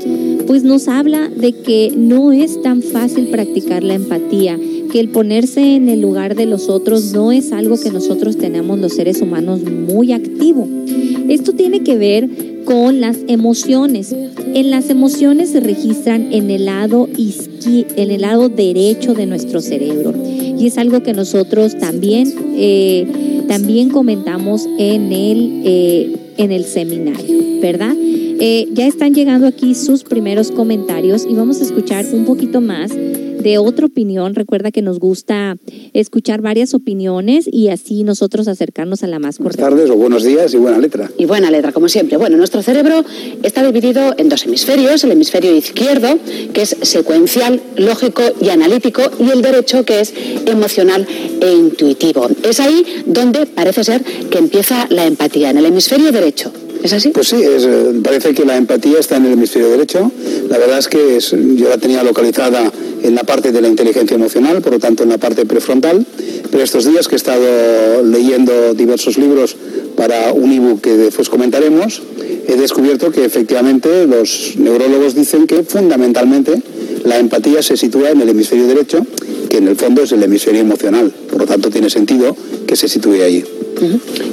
[0.46, 4.58] pues nos habla de que no es tan fácil practicar la empatía,
[4.92, 8.78] que el ponerse en el lugar de los otros no es algo que nosotros tenemos
[8.78, 10.68] los seres humanos muy activo.
[11.28, 14.14] Esto tiene que ver con las emociones.
[14.54, 19.60] En las emociones se registran en el lado izqui- en el lado derecho de nuestro
[19.62, 20.12] cerebro
[20.58, 23.06] y es algo que nosotros también eh,
[23.48, 27.94] también comentamos en el eh, en el seminario, ¿verdad?
[27.96, 32.90] Eh, ya están llegando aquí sus primeros comentarios y vamos a escuchar un poquito más
[33.46, 34.34] de otra opinión.
[34.34, 35.56] Recuerda que nos gusta
[35.92, 39.76] escuchar varias opiniones y así nosotros acercarnos a la más Buenas correcta.
[39.76, 41.12] tardes o buenos días y buena letra.
[41.16, 42.16] Y buena letra, como siempre.
[42.16, 43.04] Bueno, nuestro cerebro
[43.44, 46.18] está dividido en dos hemisferios, el hemisferio izquierdo,
[46.52, 50.12] que es secuencial, lógico y analítico, y el derecho, que es
[50.46, 51.06] emocional
[51.40, 52.28] e intuitivo.
[52.42, 56.50] Es ahí donde parece ser que empieza la empatía, en el hemisferio derecho.
[56.86, 57.08] ¿Es así?
[57.08, 60.08] Pues sí, eh, parece que la empatía está en el hemisferio derecho.
[60.48, 61.18] La verdad es que
[61.56, 62.70] yo la tenía localizada
[63.02, 66.06] en la parte de la inteligencia emocional, por lo tanto en la parte prefrontal.
[66.48, 69.56] Pero estos días que he estado leyendo diversos libros
[69.96, 72.02] para un ebook que después comentaremos,
[72.46, 76.62] he descubierto que efectivamente los neurólogos dicen que fundamentalmente
[77.02, 79.04] la empatía se sitúa en el hemisferio derecho,
[79.50, 81.12] que en el fondo es el hemisferio emocional.
[81.28, 83.55] Por lo tanto tiene sentido que se sitúe allí.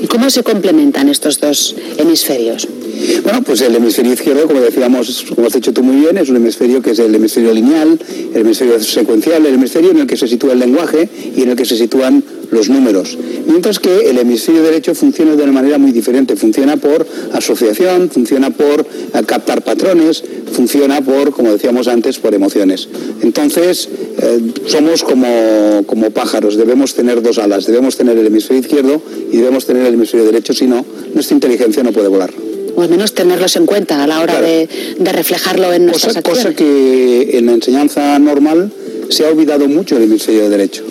[0.02, 2.68] ¿Y cómo se complementan estos dos hemisferios?
[3.24, 6.38] Bueno, pues el hemisferio izquierdo, como decíamos, como has dicho tú muy bien, es un
[6.38, 8.00] hemisferio que es el hemisferio lineal,
[8.34, 11.56] el hemisferio secuencial, el hemisferio en el que se sitúa el lenguaje y en el
[11.56, 12.24] que se sitúan
[12.54, 13.18] los números.
[13.47, 18.49] Mientras que el hemisferio derecho funciona de una manera muy diferente, funciona por asociación, funciona
[18.51, 22.88] por eh, captar patrones, funciona por, como decíamos antes, por emociones.
[23.22, 23.89] Entonces,
[24.22, 29.01] eh, somos como, como pájaros, debemos tener dos alas, debemos tener el hemisferio izquierdo
[29.32, 32.32] y debemos tener el hemisferio derecho, si no, nuestra inteligencia no puede volar.
[32.76, 34.47] O al menos tenerlos en cuenta a la hora Claro.
[34.47, 36.43] de, de reflejarlo en nuestras Cosa, acciones.
[36.45, 38.72] cosa que en la enseñanza normal
[39.10, 40.84] se ha olvidado mucho el hemisferio derecho.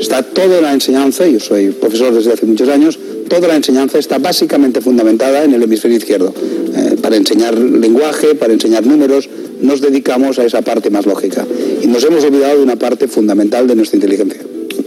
[0.00, 2.98] Está toda la enseñanza, yo soy profesor desde hace muchos años,
[3.28, 6.32] toda la enseñanza está básicamente fundamentada en el hemisferio izquierdo.
[6.74, 9.28] Eh, para enseñar lenguaje, para enseñar números,
[9.60, 11.46] nos dedicamos a esa parte más lógica.
[11.82, 14.40] Y nos hemos olvidado de una parte fundamental de nuestra inteligencia.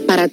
[0.07, 0.29] Para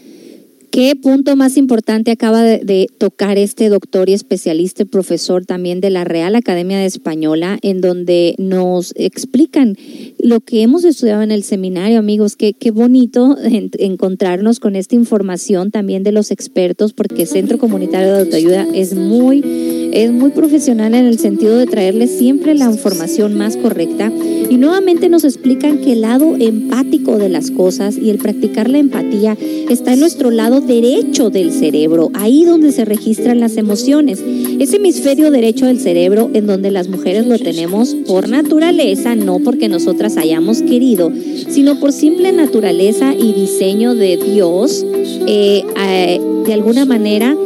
[0.70, 6.04] ¿Qué punto más importante acaba de, tocar este doctor y especialista profesor también de la
[6.04, 9.76] Real Academia de Española, en donde nos explican
[10.20, 12.36] lo que hemos estudiado en el seminario, amigos?
[12.36, 18.20] Qué, bonito en- encontrarnos con esta información también de los expertos, porque Centro Comunitario de
[18.20, 23.56] Autoayuda es muy, es muy profesional en el sentido de traerles siempre la información más
[23.56, 24.12] correcta.
[24.48, 28.78] Y nuevamente nos explican que el lado empático de las cosas y el practicar la
[28.78, 29.36] empatía
[29.68, 34.22] está en nuestro lado derecho del cerebro, ahí donde se registran las emociones.
[34.58, 39.68] Ese hemisferio derecho del cerebro en donde las mujeres lo tenemos por naturaleza, no porque
[39.68, 41.12] nosotras hayamos querido,
[41.48, 44.84] sino por simple naturaleza y diseño de Dios,
[45.26, 47.36] eh, eh, de alguna manera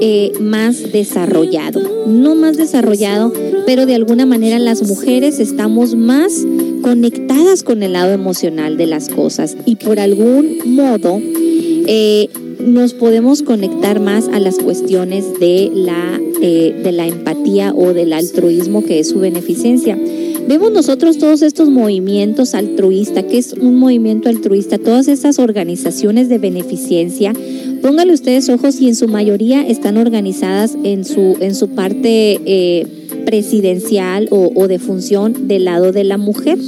[0.00, 1.80] eh, más desarrollado.
[2.06, 3.32] No más desarrollado,
[3.66, 6.44] pero de alguna manera las mujeres estamos más
[6.82, 11.20] conectadas con el lado emocional de las cosas y por algún modo
[12.66, 18.12] nos podemos conectar más a las cuestiones de la, eh, de la empatía o del
[18.12, 19.98] altruismo que es su beneficencia.
[20.46, 26.38] Vemos nosotros todos estos movimientos altruistas, que es un movimiento altruista, todas estas organizaciones de
[26.38, 27.32] beneficencia,
[27.84, 32.86] Póngale ustedes ojos y en su mayoría están organizadas en su, en su parte eh,
[33.26, 36.58] presidencial o, o de función del lado de la mujer.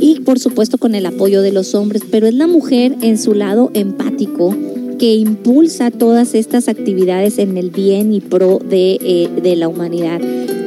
[0.00, 3.34] Y por supuesto con el apoyo de los hombres, pero es la mujer en su
[3.34, 4.52] lado empático
[5.00, 10.20] que impulsa todas estas actividades en el bien y pro de, eh, de la humanidad.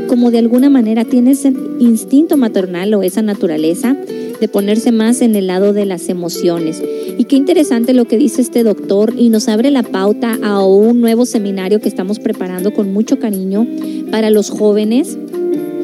[0.08, 3.96] Como de alguna manera tiene ese instinto maternal o esa naturaleza
[4.42, 6.82] de ponerse más en el lado de las emociones.
[7.16, 11.00] Y qué interesante lo que dice este doctor y nos abre la pauta a un
[11.00, 13.68] nuevo seminario que estamos preparando con mucho cariño
[14.10, 15.16] para los jóvenes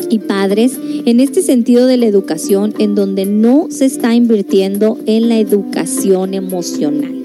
[0.09, 5.29] y padres en este sentido de la educación en donde no se está invirtiendo en
[5.29, 7.18] la educación emocional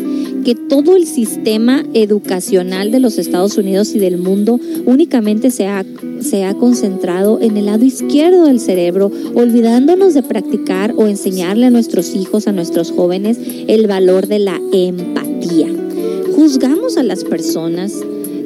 [0.44, 5.84] que todo el sistema educacional de los Estados Unidos y del mundo únicamente se ha,
[6.20, 11.70] se ha concentrado en el lado izquierdo del cerebro, olvidándonos de practicar o enseñarle a
[11.70, 15.68] nuestros hijos, a nuestros jóvenes, el valor de la empatía.
[16.36, 17.94] Juzgamos a las personas,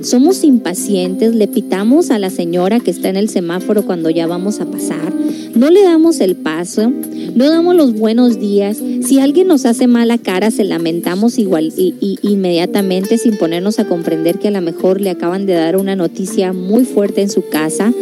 [0.03, 4.61] somos impacientes, le pitamos a la señora que está en el semáforo cuando ya vamos
[4.61, 5.13] a pasar,
[5.59, 6.93] no le damos el paso,
[7.35, 8.79] no damos los buenos días.
[9.03, 14.39] Si alguien nos hace mala cara, se lamentamos igual y, inmediatamente sin ponernos a comprender
[14.39, 17.93] que a lo mejor le acaban de dar una noticia muy fuerte en su casa,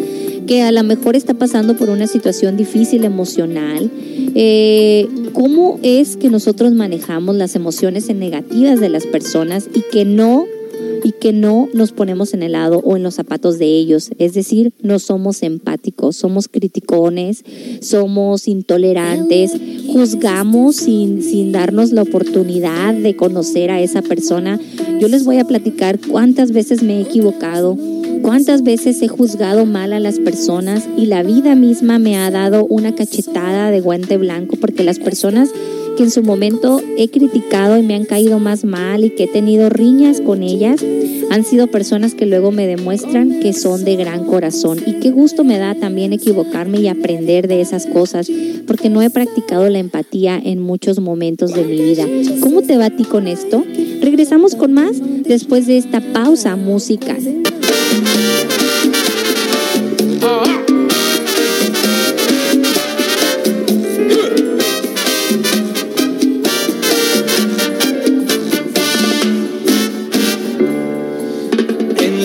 [0.47, 3.91] que a lo mejor está pasando por una situación difícil emocional.
[4.35, 10.45] Eh, ¿Cómo es que nosotros manejamos las emociones negativas de las personas y que no
[11.05, 14.11] y que no nos ponemos en el lado o en los zapatos de ellos.
[14.19, 17.45] Es decir, no somos empáticos, somos criticones,
[17.81, 19.53] somos intolerantes,
[19.89, 24.59] juzgamos sin, sin darnos la oportunidad de conocer a esa persona.
[25.01, 27.77] Yo les voy a platicar cuántas veces me he equivocado,
[28.23, 32.65] cuántas veces he juzgado mal a las personas y la vida misma me ha dado
[32.67, 35.51] una cachetada de guante blanco porque las personas
[35.97, 39.29] que en su momento he criticado y me han caído más mal y que he
[39.29, 40.85] tenido riñas con ellas,
[41.31, 44.79] han sido personas que luego me demuestran que son de gran corazón.
[44.87, 48.31] Y qué gusto me da también equivocarme y aprender de esas cosas,
[48.67, 52.05] porque no he practicado la empatía en muchos momentos de mi vida.
[52.41, 53.65] ¿Cómo te va a ti con esto?
[54.01, 54.93] Regresamos con más
[55.25, 57.23] después de esta pausa musical.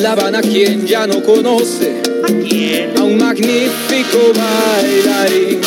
[0.02, 2.02] En La Habana, quien ya no conoce
[2.98, 5.62] a un magnífico bailarín.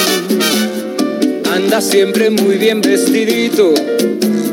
[1.55, 3.73] Anda siempre muy bien vestidito,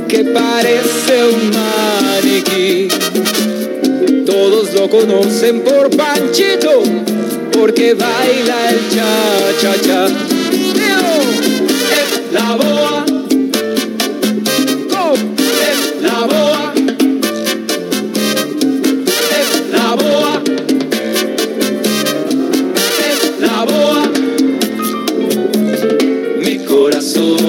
[0.08, 2.90] que parece un maniquí.
[4.24, 6.84] Todos lo conocen por Panchito,
[7.52, 10.31] porque baila el cha-cha-cha.
[27.02, 27.41] Corazón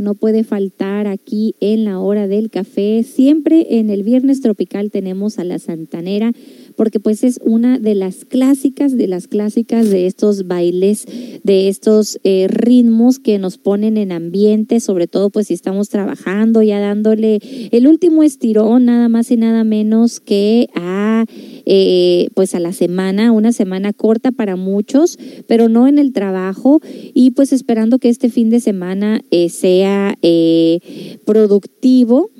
[0.00, 3.02] no puede faltar aquí en la hora del café.
[3.02, 6.32] Siempre en el viernes tropical tenemos a la Santanera
[6.76, 11.06] porque pues es una de las clásicas, de las clásicas de estos bailes,
[11.50, 16.62] de estos eh, ritmos que nos ponen en ambiente, sobre todo pues si estamos trabajando,
[16.62, 17.40] ya dándole
[17.72, 21.24] el último estirón, nada más y nada menos que a
[21.66, 26.80] eh, pues a la semana, una semana corta para muchos, pero no en el trabajo
[27.14, 32.30] y pues esperando que este fin de semana eh, sea eh, productivo.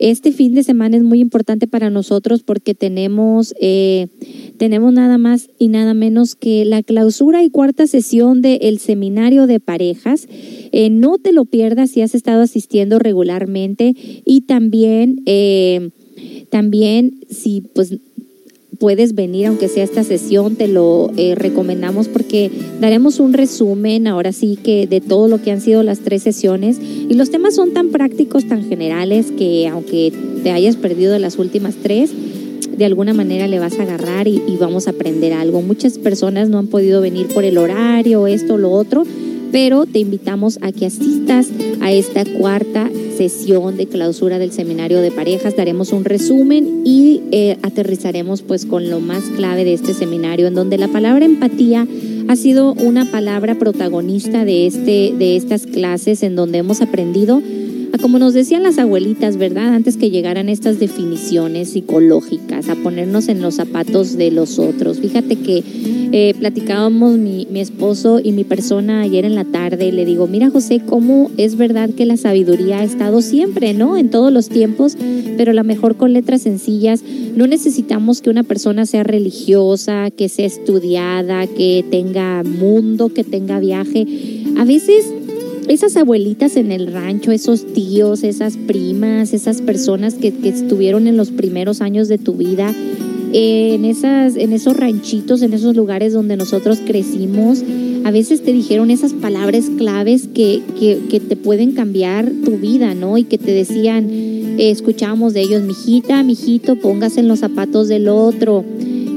[0.00, 4.06] Este fin de semana es muy importante para nosotros porque tenemos, eh,
[4.56, 9.60] tenemos nada más y nada menos que la clausura y cuarta sesión del seminario de
[9.60, 10.26] parejas.
[10.72, 13.94] Eh, no te lo pierdas si has estado asistiendo regularmente
[14.24, 15.90] y también, eh,
[16.48, 17.98] también si pues
[18.80, 22.50] puedes venir, aunque sea esta sesión, te lo eh, recomendamos porque
[22.80, 26.78] daremos un resumen ahora sí que de todo lo que han sido las tres sesiones
[26.80, 30.12] y los temas son tan prácticos, tan generales que aunque
[30.42, 32.10] te hayas perdido las últimas tres,
[32.74, 35.60] de alguna manera le vas a agarrar y, y vamos a aprender algo.
[35.60, 39.04] Muchas personas no han podido venir por el horario, esto, lo otro,
[39.52, 41.48] pero te invitamos a que asistas
[41.80, 45.56] a esta cuarta sesión de clausura del seminario de parejas.
[45.56, 50.54] Daremos un resumen y eh, aterrizaremos pues con lo más clave de este seminario, en
[50.54, 51.86] donde la palabra empatía
[52.28, 57.42] ha sido una palabra protagonista de, este, de estas clases, en donde hemos aprendido
[57.98, 59.74] como nos decían las abuelitas, ¿verdad?
[59.74, 64.98] Antes que llegaran estas definiciones psicológicas, a ponernos en los zapatos de los otros.
[65.00, 65.62] Fíjate que
[66.12, 70.26] eh, platicábamos mi, mi esposo y mi persona ayer en la tarde y le digo,
[70.26, 73.96] mira José, cómo es verdad que la sabiduría ha estado siempre, ¿no?
[73.96, 74.96] En todos los tiempos,
[75.36, 77.02] pero la mejor con letras sencillas.
[77.34, 83.60] No necesitamos que una persona sea religiosa, que sea estudiada, que tenga mundo, que tenga
[83.60, 84.06] viaje.
[84.56, 85.12] A veces
[85.70, 91.16] esas abuelitas en el rancho, esos tíos, esas primas, esas personas que, que estuvieron en
[91.16, 92.74] los primeros años de tu vida,
[93.32, 97.62] eh, en, esas, en esos ranchitos, en esos lugares donde nosotros crecimos,
[98.02, 100.60] a veces te dijeron esas palabras claves que,
[101.08, 103.16] que, te pueden cambiar tu vida, ¿no?
[103.16, 108.08] Y que te decían, eh, escuchábamos de ellos, mijita, mijito, póngase en los zapatos del
[108.08, 108.64] otro.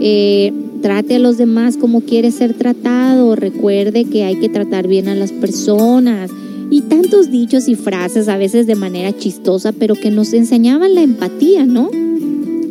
[0.02, 5.08] Eh, trate a los demás como quiere ser tratado, recuerde que hay que tratar bien
[5.08, 6.30] a las personas
[6.74, 11.04] y tantos dichos y frases a veces de manera chistosa, pero que nos enseñaban la
[11.04, 11.92] empatía, ¿no?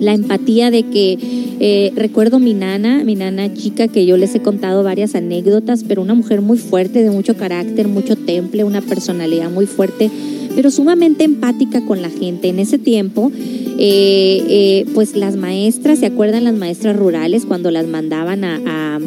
[0.00, 1.16] La empatía de que
[1.60, 6.02] eh, recuerdo mi nana, mi nana chica, que yo les he contado varias anécdotas, pero
[6.02, 10.10] una mujer muy fuerte, de mucho carácter, mucho temple, una personalidad muy fuerte,
[10.56, 12.48] pero sumamente empática con la gente.
[12.48, 13.30] En ese tiempo,
[13.78, 18.98] eh, eh, pues las maestras, ¿se acuerdan las maestras rurales cuando las mandaban a, a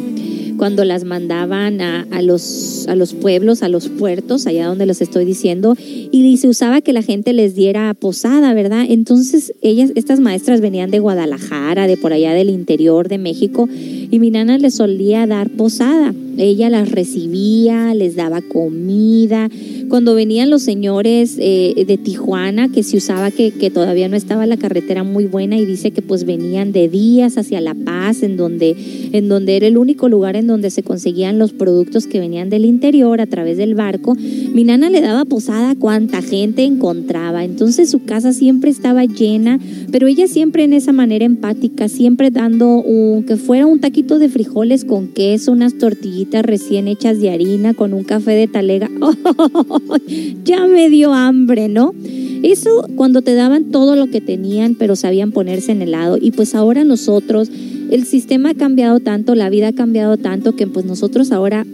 [0.56, 5.24] cuando las mandaban a, los, a los pueblos, a los puertos, allá donde los estoy
[5.24, 8.84] diciendo, y se usaba que la gente les diera posada, ¿verdad?
[8.88, 13.68] Entonces ellas, estas maestras venían de Guadalajara, de por allá del interior de México,
[14.10, 16.14] y mi nana les solía dar posada.
[16.38, 19.48] Ella las recibía, les daba comida.
[19.88, 24.44] Cuando venían los señores eh, de Tijuana, que se usaba que, que, todavía no estaba
[24.46, 28.36] la carretera muy buena y dice que pues venían de días hacia La Paz, en
[28.36, 28.76] donde,
[29.12, 32.64] en donde era el único lugar en donde se conseguían los productos que venían del
[32.64, 37.44] interior a través del barco, mi nana le daba posada a cuanta gente encontraba.
[37.44, 39.58] Entonces su casa siempre estaba llena,
[39.90, 44.28] pero ella siempre en esa manera empática, siempre dando un, que fuera un taquito de
[44.28, 48.90] frijoles con queso, unas tortillitas recién hechas de harina con un café de talega.
[49.00, 49.12] ¡Oh!
[50.44, 51.94] ya me dio hambre, ¿no?
[52.42, 56.18] Eso cuando te daban todo lo que tenían, pero sabían ponerse en el lado.
[56.20, 57.50] Y pues ahora nosotros,
[57.90, 61.66] el sistema ha cambiado tanto, la vida ha cambiado tanto, que pues nosotros ahora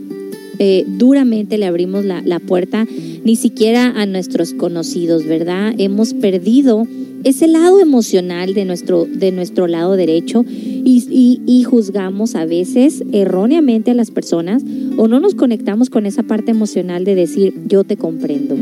[0.59, 2.87] eh, duramente le abrimos la, la puerta
[3.25, 5.75] ni siquiera a nuestros conocidos, ¿verdad?
[5.79, 6.87] Hemos perdido
[7.25, 13.05] ese lado emocional de nuestro, de nuestro lado derecho y, y, y, juzgamos a veces
[13.13, 14.65] erróneamente a las personas
[14.97, 18.57] o no nos conectamos con esa parte emocional de decir yo te comprendo.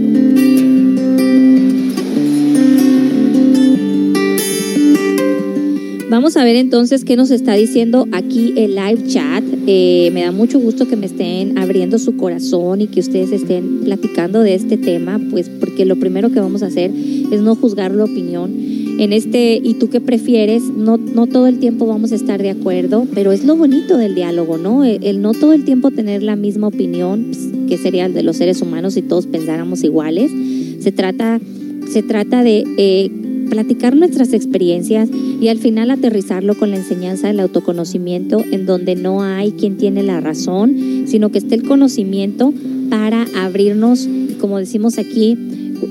[6.11, 9.44] Vamos a ver entonces qué nos está diciendo aquí el live chat.
[9.68, 13.82] Eh, me da mucho gusto que me estén abriendo su corazón y que ustedes estén
[13.84, 17.94] platicando de este tema, pues porque lo primero que vamos a hacer es no juzgar
[17.94, 18.50] la opinión.
[18.98, 20.64] En este, ¿y tú qué prefieres?
[20.64, 24.16] No, no todo el tiempo vamos a estar de acuerdo, pero es lo bonito del
[24.16, 24.84] diálogo, ¿no?
[24.84, 27.38] El, el no todo el tiempo tener la misma opinión, pues,
[27.68, 30.32] que sería el de los seres humanos si todos pensáramos iguales.
[30.80, 31.40] Se trata,
[31.88, 33.11] se trata de eh,
[33.51, 39.22] platicar nuestras experiencias y al final aterrizarlo con la enseñanza del autoconocimiento en donde no
[39.22, 42.55] hay quien tiene la razón, sino que esté el conocimiento
[42.88, 44.09] para abrirnos,
[44.40, 45.36] como decimos aquí,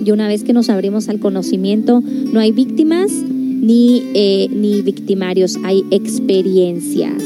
[0.03, 5.57] y una vez que nos abrimos al conocimiento, no hay víctimas ni, eh, ni victimarios,
[5.63, 7.21] hay experiencias.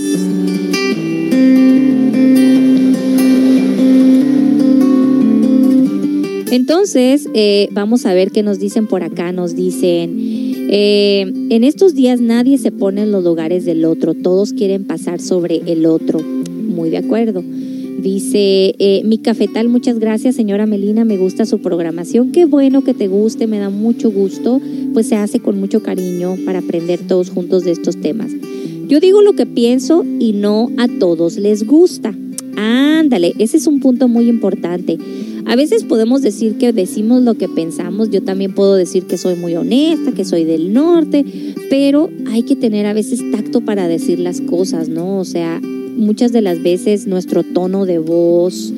[6.54, 9.32] Entonces, eh, vamos a ver qué nos dicen por acá.
[9.32, 10.16] Nos dicen,
[10.70, 15.20] eh, en estos días nadie se pone en los lugares del otro, todos quieren pasar
[15.20, 16.20] sobre el otro.
[16.20, 17.44] Muy de acuerdo.
[18.04, 22.94] Dice, eh, mi cafetal, muchas gracias señora Melina, me gusta su programación, qué bueno que
[22.94, 24.62] te guste, me da mucho gusto,
[24.94, 28.30] pues se hace con mucho cariño para aprender todos juntos de estos temas.
[28.88, 32.14] Yo digo lo que pienso y no a todos les gusta.
[32.58, 35.00] Ándale, ese es un punto muy importante.
[35.46, 39.36] A veces podemos decir que decimos lo que pensamos, yo también puedo decir que soy
[39.36, 41.26] muy honesta, que soy del norte,
[41.70, 45.20] pero hay que tener a veces tacto para decir las cosas, ¿no?
[45.20, 48.74] O sea, muchas de las veces nuestro tono de voz,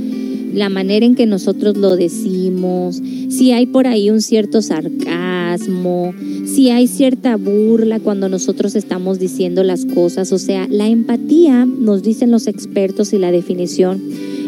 [0.54, 6.14] la manera en que nosotros lo decimos, si hay por ahí un cierto sarcasmo,
[6.46, 12.04] si hay cierta burla cuando nosotros estamos diciendo las cosas, o sea, la empatía, nos
[12.04, 14.02] dicen los expertos y la definición,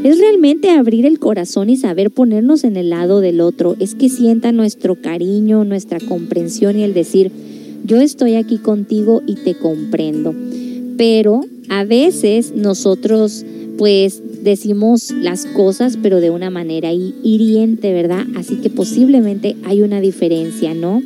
[0.10, 4.10] es realmente abrir el corazón y saber ponernos en el lado del otro, es que
[4.10, 7.32] sienta nuestro cariño, nuestra comprensión y el decir,
[7.86, 10.34] yo estoy aquí contigo y te comprendo.
[10.98, 13.46] Pero a veces nosotros
[13.78, 18.26] pues decimos las cosas pero de una manera hi- hiriente, ¿verdad?
[18.36, 21.02] Así que posiblemente hay una diferencia, ¿no?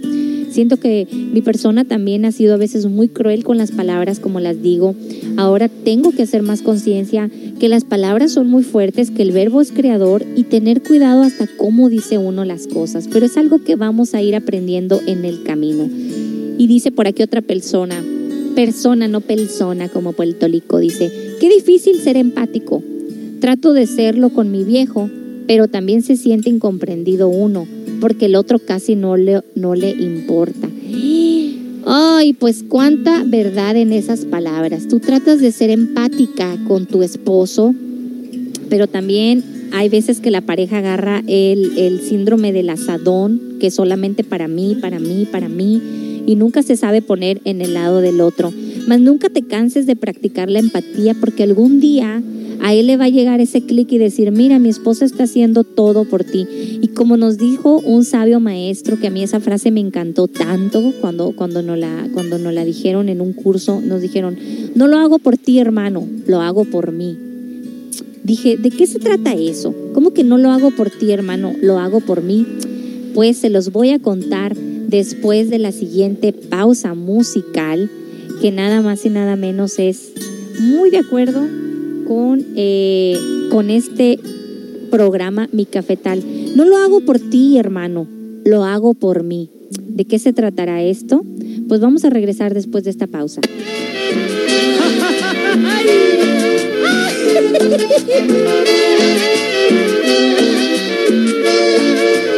[0.52, 4.42] Siento que mi persona también ha sido a veces muy cruel con las palabras, como
[4.42, 4.96] las digo.
[5.38, 9.62] Ahora tengo que hacer más conciencia que las palabras son muy fuertes, que el verbo
[9.62, 13.08] es creador y tener cuidado hasta cómo dice uno las cosas.
[13.12, 15.88] Pero es algo que vamos a ir aprendiendo en el camino.
[16.58, 18.04] Y dice por aquí otra persona,
[18.56, 22.84] persona, no persona, como Puertolico dice, qué difícil ser empático.
[23.40, 25.10] Trato de serlo con mi viejo,
[25.48, 27.68] pero también se siente incomprendido uno,
[28.02, 30.68] porque el otro casi no le, no le importa.
[31.86, 34.88] Ay, pues cuánta verdad en esas palabras.
[34.88, 37.74] Tú tratas de ser empática con tu esposo,
[38.70, 44.24] pero también hay veces que la pareja agarra el, el síndrome del asadón, que solamente
[44.24, 45.82] para mí, para mí, para mí,
[46.26, 48.54] y nunca se sabe poner en el lado del otro.
[48.88, 52.22] Mas nunca te canses de practicar la empatía porque algún día
[52.64, 55.64] a él le va a llegar ese clic y decir, mira, mi esposa está haciendo
[55.64, 56.48] todo por ti.
[56.82, 60.94] Y como nos dijo un sabio maestro, que a mí esa frase me encantó tanto
[61.02, 64.38] cuando, cuando, nos la, cuando nos la dijeron en un curso, nos dijeron,
[64.76, 67.18] no lo hago por ti, hermano, lo hago por mí.
[68.24, 69.74] Dije, ¿de qué se trata eso?
[69.94, 71.54] ¿Cómo que no lo hago por ti, hermano?
[71.62, 72.46] Lo hago por mí.
[73.16, 77.90] Pues se los voy a contar después de la siguiente pausa musical,
[78.40, 80.12] que nada más y nada menos es
[80.60, 81.42] muy de acuerdo
[82.12, 83.18] con, eh,
[83.52, 84.20] con este
[84.90, 86.22] programa Mi Cafetal.
[86.58, 88.06] No lo hago por ti, hermano,
[88.44, 89.50] lo hago por mí.
[89.88, 91.24] ¿De qué se tratará esto?
[91.70, 93.40] Pues vamos a regresar después de esta pausa.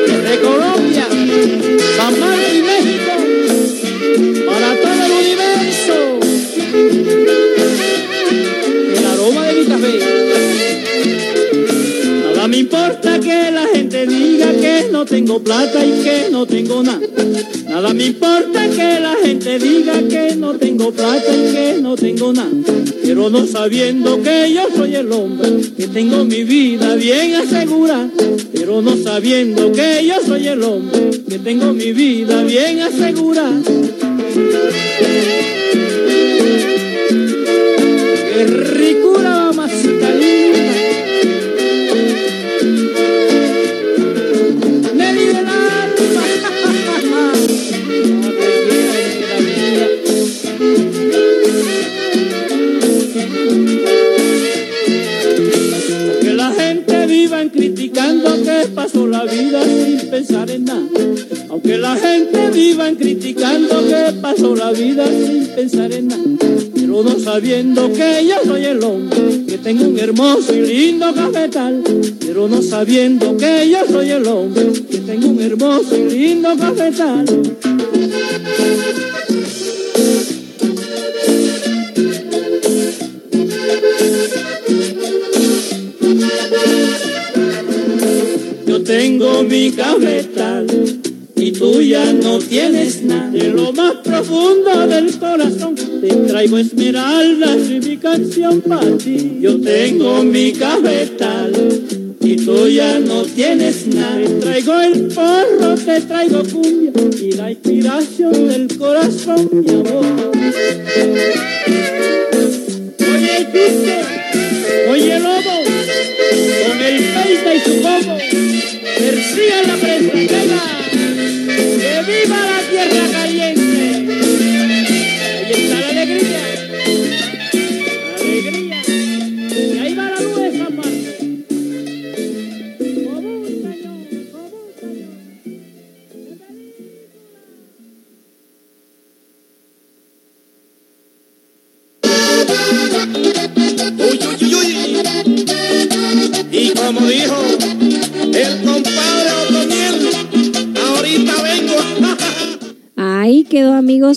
[0.08, 1.08] Desde Colombia,
[1.98, 2.14] San
[2.54, 3.14] y México,
[4.45, 6.14] para todo el universo.
[12.43, 16.84] Nada me importa que la gente diga que no tengo plata y que no tengo
[16.84, 16.99] nada.
[17.69, 22.31] Nada me importa que la gente diga que no tengo plata y que no tengo
[22.31, 22.49] nada.
[23.03, 28.10] Pero no sabiendo que yo soy el hombre, que tengo mi vida bien asegurada.
[28.53, 33.61] Pero no sabiendo que yo soy el hombre, que tengo mi vida bien asegurada.
[38.34, 38.45] Qué
[59.14, 60.81] la vida sin pensar en nada.
[61.49, 66.23] Aunque la gente vivan criticando que pasó la vida sin pensar en nada.
[66.73, 71.84] Pero no sabiendo que yo soy el hombre, que tengo un hermoso y lindo cafetal.
[72.19, 77.26] Pero no sabiendo que yo soy el hombre, que tengo un hermoso y lindo cafetal.
[89.14, 90.65] Tengo mi cafetal
[91.35, 93.30] y tú ya no tienes nada.
[93.30, 99.38] De lo más profundo del corazón te traigo esmeraldas y mi canción para ti.
[99.40, 101.52] Yo tengo mi cafetal
[102.22, 104.18] y tú ya no tienes nada.
[104.18, 106.91] Te traigo el porro, te traigo cumbia
[107.22, 110.31] y la inspiración del corazón, mi amor.
[112.99, 114.02] Oye, Chuste,
[114.90, 115.32] oye, Lobo,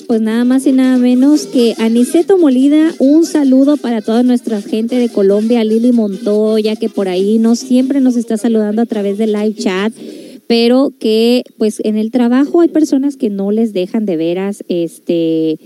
[0.02, 4.96] pues nada más y nada menos que Aniceto Molina, un saludo para toda nuestra gente
[4.96, 9.32] de Colombia, Lili Montoya, que por ahí no siempre nos está saludando a través del
[9.32, 9.92] live chat,
[10.46, 15.58] pero que pues en el trabajo hay personas que no les dejan de veras, este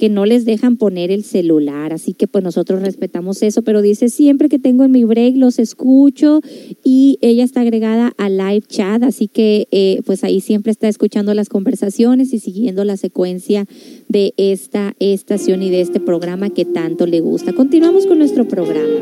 [0.00, 4.08] que no les dejan poner el celular, así que pues nosotros respetamos eso, pero dice
[4.08, 6.40] siempre que tengo en mi break los escucho
[6.82, 11.34] y ella está agregada a live chat, así que eh, pues ahí siempre está escuchando
[11.34, 13.66] las conversaciones y siguiendo la secuencia
[14.08, 17.52] de esta estación y de este programa que tanto le gusta.
[17.52, 19.00] Continuamos con nuestro programa.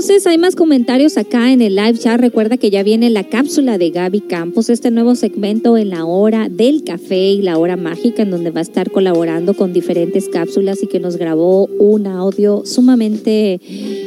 [0.00, 2.18] Entonces hay más comentarios acá en el live chat.
[2.18, 6.48] Recuerda que ya viene la cápsula de Gaby Campos, este nuevo segmento en la hora
[6.48, 10.82] del café y la hora mágica, en donde va a estar colaborando con diferentes cápsulas
[10.82, 13.60] y que nos grabó un audio sumamente.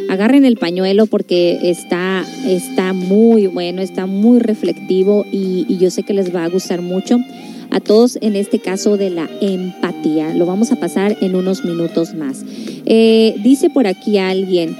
[0.09, 6.13] Agarren el pañuelo porque está, está muy bueno, está muy reflectivo y, yo sé que
[6.13, 7.19] les va a gustar mucho
[7.69, 10.33] a todos en este caso de la empatía.
[10.33, 12.43] Lo vamos a pasar en unos minutos más.
[12.87, 14.75] Eh, dice por aquí alguien,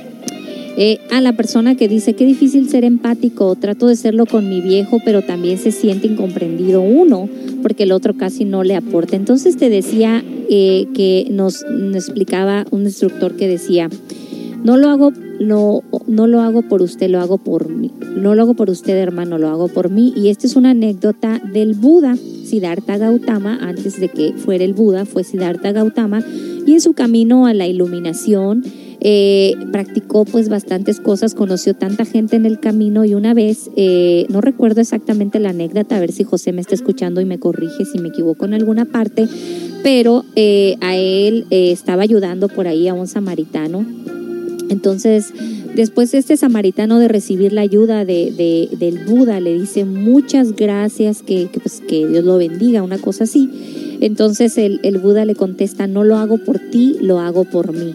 [0.77, 4.61] eh, a la persona que dice, qué difícil ser empático, trato de serlo con mi
[4.61, 7.29] viejo, pero también se siente incomprendido uno,
[7.61, 9.15] porque el otro casi no le aporta.
[9.15, 13.89] Entonces te decía eh, que nos, nos explicaba un instructor que decía,
[14.63, 17.91] no lo hago no, no lo hago por usted, lo hago por mí.
[18.15, 20.13] No lo hago por usted, hermano, lo hago por mí.
[20.15, 25.05] Y esta es una anécdota del Buda, Siddhartha Gautama, antes de que fuera el Buda,
[25.05, 26.23] fue Siddhartha Gautama,
[26.65, 28.63] y en su camino a la iluminación
[29.03, 34.25] eh, practicó pues bastantes cosas, conoció tanta gente en el camino y una vez, eh,
[34.29, 37.85] no recuerdo exactamente la anécdota, a ver si José me está escuchando y me corrige
[37.85, 39.27] si me equivoco en alguna parte,
[39.83, 43.85] pero eh, a él eh, estaba ayudando por ahí a un samaritano
[44.69, 45.33] entonces,
[45.75, 51.21] después este samaritano de recibir la ayuda de, de- del Buda le dice muchas gracias,
[51.21, 53.97] que, pues, que Dios lo bendiga, una cosa así.
[54.01, 57.93] Entonces el, el Buda le contesta, no lo hago por ti, lo hago por mí.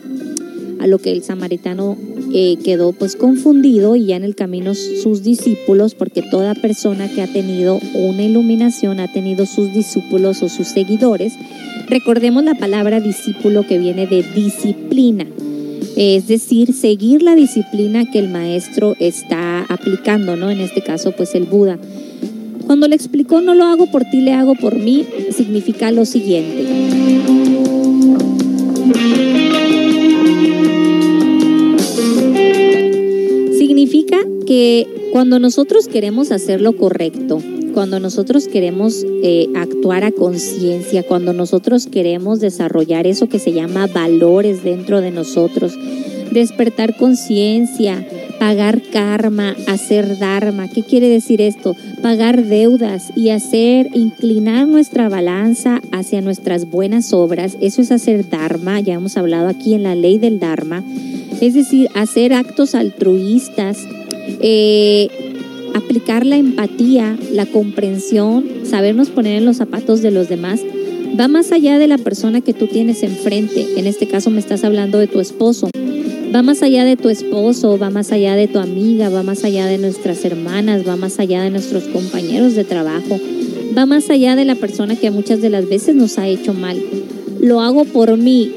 [0.81, 1.97] A lo que el samaritano
[2.33, 7.23] eh, quedó pues confundido y ya en el camino sus discípulos, porque toda persona que
[7.23, 11.35] ha tenido una iluminación ha tenido sus discípulos o sus seguidores.
[11.89, 15.27] Recordemos la palabra discípulo que viene de disciplina
[16.01, 20.49] es decir, seguir la disciplina que el maestro está aplicando, ¿no?
[20.49, 21.77] En este caso, pues el Buda.
[22.67, 27.58] Cuando le explicó no lo hago por ti, le hago por mí, significa lo siguiente.
[33.79, 37.41] Significa que cuando nosotros queremos hacer lo correcto,
[37.75, 43.87] cuando nosotros queremos eh, actuar a conciencia, cuando nosotros queremos desarrollar eso que se llama
[43.87, 45.79] valores dentro de nosotros,
[46.33, 48.05] despertar conciencia,
[48.41, 50.67] pagar karma, hacer dharma.
[50.67, 51.77] ¿Qué quiere decir esto?
[52.03, 57.57] Pagar deudas y hacer, inclinar nuestra balanza hacia nuestras buenas obras.
[57.61, 60.83] Eso es hacer dharma, ya hemos hablado aquí en la ley del dharma.
[61.41, 63.87] Es decir, hacer actos altruistas,
[64.41, 65.09] eh,
[65.75, 70.61] aplicar la empatía, la comprensión, sabernos poner en los zapatos de los demás,
[71.19, 73.67] va más allá de la persona que tú tienes enfrente.
[73.77, 75.71] En este caso me estás hablando de tu esposo.
[76.35, 79.67] Va más allá de tu esposo, va más allá de tu amiga, va más allá
[79.67, 83.19] de nuestras hermanas, va más allá de nuestros compañeros de trabajo,
[83.77, 86.79] va más allá de la persona que muchas de las veces nos ha hecho mal.
[87.41, 88.53] Lo hago por mí,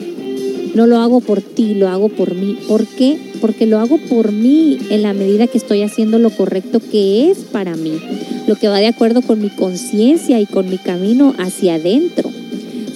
[0.74, 2.58] no lo hago por ti, lo hago por mí.
[2.68, 3.18] ¿Por qué?
[3.42, 7.40] Porque lo hago por mí en la medida que estoy haciendo lo correcto que es
[7.40, 8.00] para mí,
[8.48, 12.30] lo que va de acuerdo con mi conciencia y con mi camino hacia adentro.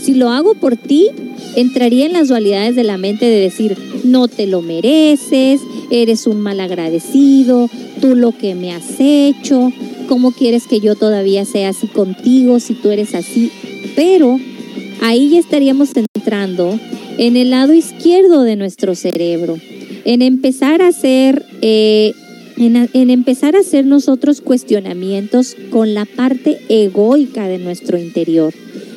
[0.02, 1.10] Si lo hago por ti,
[1.56, 6.42] entraría en las dualidades de la mente de decir, no te lo mereces, eres un
[6.42, 7.70] mal agradecido,
[8.02, 9.72] tú lo que me has hecho,
[10.08, 13.52] cómo quieres que yo todavía sea así contigo si tú eres así.
[13.96, 14.40] Pero
[15.02, 16.80] ahí ya estaríamos entrando
[17.18, 19.58] en el lado izquierdo de nuestro cerebro,
[20.06, 22.14] en empezar a hacer, eh,
[22.58, 28.54] en, empezar a hacer nosotros cuestionamientos con la parte egoica de nuestro interior,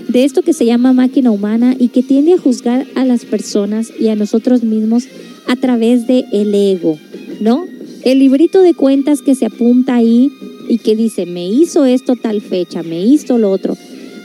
[0.09, 3.93] de esto que se llama máquina humana y que tiende a juzgar a las personas
[3.99, 5.05] y a nosotros mismos
[5.47, 6.99] a través de el ego,
[7.41, 7.67] ¿no?
[8.05, 10.31] El librito de cuentas que se apunta ahí
[10.69, 13.77] y que dice, me hizo esto tal fecha, me hizo lo otro.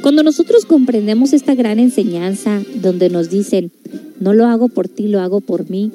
[0.03, 3.71] Cuando nosotros comprendemos esta gran enseñanza donde nos dicen,
[4.19, 5.93] no lo hago por ti, lo hago por mí,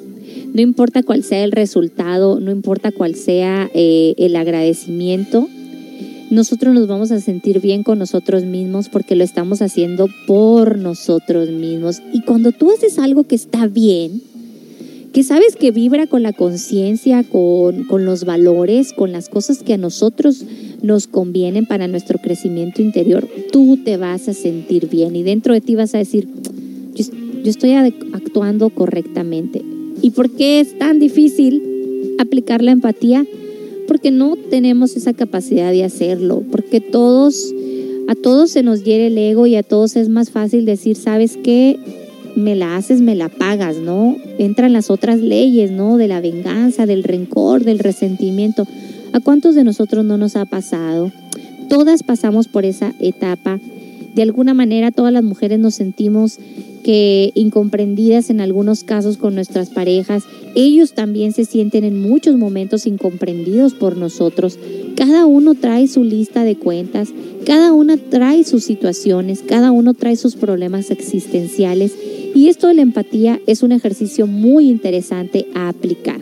[0.51, 5.47] no importa cuál sea el resultado, no importa cuál sea eh, el agradecimiento,
[6.31, 11.49] nosotros nos vamos a sentir bien con nosotros mismos porque lo estamos haciendo por nosotros
[11.51, 12.01] mismos.
[12.11, 14.23] Y cuando tú haces algo que está bien,
[15.13, 19.73] que sabes que vibra con la conciencia, con, con los valores, con las cosas que
[19.73, 20.45] a nosotros
[20.81, 25.61] nos convienen para nuestro crecimiento interior, tú te vas a sentir bien y dentro de
[25.61, 26.27] ti vas a decir,
[26.95, 27.05] yo,
[27.49, 29.61] estoy actuando correctamente.
[30.01, 33.25] ¿Y por qué es tan difícil aplicar la empatía?
[33.87, 37.53] Porque no tenemos esa capacidad de hacerlo, porque todos,
[38.07, 41.37] a todos se nos hiere el ego y a todos es más fácil decir, ¿sabes
[41.43, 41.79] qué?
[42.35, 44.15] me la haces, me la pagas, ¿no?
[44.37, 45.97] Entran las otras leyes, ¿no?
[45.97, 48.65] De la venganza, del rencor, del resentimiento.
[49.11, 51.11] ¿A cuántos de nosotros no nos ha pasado?
[51.67, 53.59] Todas pasamos por esa etapa.
[54.13, 56.39] De alguna manera todas las mujeres nos sentimos
[56.83, 60.23] que incomprendidas en algunos casos con nuestras parejas.
[60.55, 64.59] Ellos también se sienten en muchos momentos incomprendidos por nosotros.
[64.95, 67.09] Cada uno trae su lista de cuentas,
[67.45, 71.95] cada una trae sus situaciones, cada uno trae sus problemas existenciales
[72.35, 76.19] y esto de la empatía es un ejercicio muy interesante a aplicar.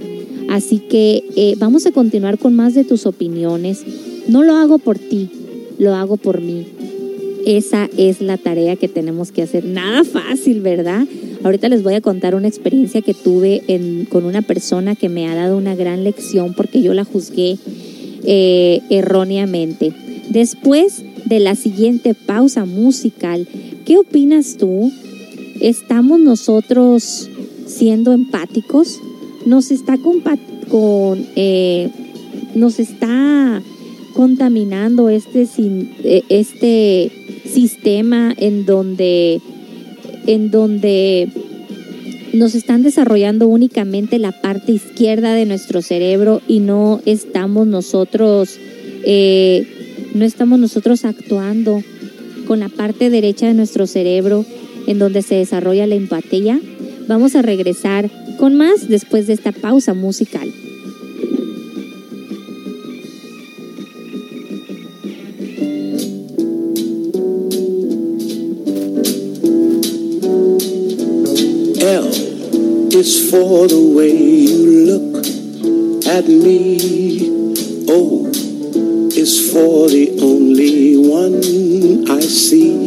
[0.50, 3.84] Así que eh, vamos a continuar con más de tus opiniones.
[4.28, 5.30] No lo hago por ti,
[5.78, 6.66] lo hago por mí.
[7.46, 9.64] Esa es la tarea que tenemos que hacer.
[9.64, 11.08] Nada fácil, ¿verdad?
[11.44, 13.62] Ahorita les voy a contar una experiencia que tuve
[14.10, 17.58] con una persona que me ha dado una gran lección porque yo la juzgué
[18.24, 19.94] eh, erróneamente.
[20.30, 23.48] Después de la siguiente pausa musical,
[23.86, 24.92] ¿qué opinas tú?
[25.62, 27.30] ¿Estamos nosotros
[27.66, 29.00] siendo empáticos?
[29.48, 31.90] ¿Nos está con, eh,
[32.54, 33.64] nos está
[34.14, 35.48] contaminando este,
[36.04, 37.12] eh, este
[37.46, 39.40] sistema en donde,
[40.26, 41.30] en donde
[42.34, 48.60] nos están desarrollando únicamente la parte izquierda de nuestro cerebro y no estamos nosotros
[49.06, 49.66] eh,
[50.14, 51.82] no estamos nosotros actuando
[52.48, 54.46] con la parte derecha de nuestro cerebro
[54.88, 56.60] en donde se desarrolla la empatía.
[57.08, 60.52] Vamos a regresar con más después de esta pausa musical.
[71.80, 72.10] L
[72.92, 75.26] is for the way you look
[76.08, 77.32] at me.
[77.88, 78.28] O
[79.16, 81.42] is for the only one
[82.12, 82.87] I see.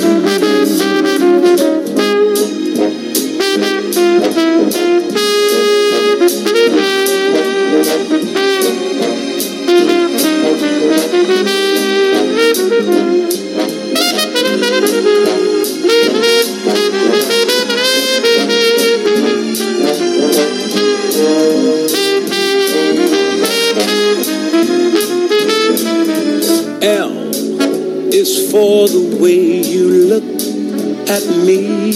[31.11, 31.91] At me.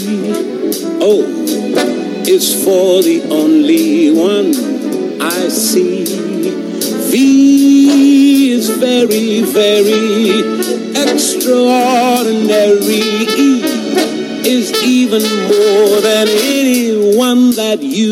[0.99, 1.25] Oh, o
[2.27, 4.53] is for the only one
[5.21, 6.03] I see.
[7.11, 10.41] V is very, very
[11.03, 13.03] extraordinary.
[13.45, 13.47] E
[14.55, 18.04] is even more than anyone that you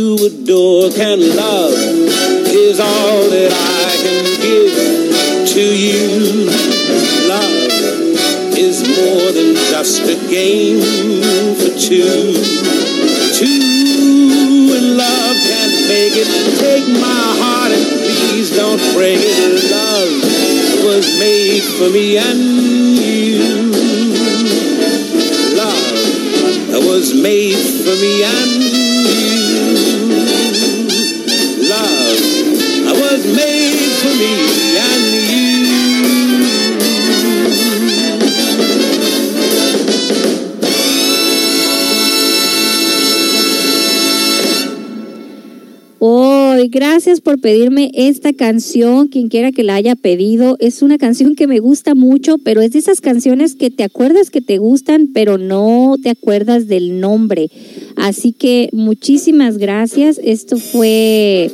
[46.69, 50.57] Gracias por pedirme esta canción, quien quiera que la haya pedido.
[50.59, 54.29] Es una canción que me gusta mucho, pero es de esas canciones que te acuerdas
[54.29, 57.49] que te gustan, pero no te acuerdas del nombre.
[57.95, 60.19] Así que muchísimas gracias.
[60.23, 61.51] Esto fue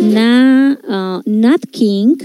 [0.00, 2.16] Na, ah, Nat King.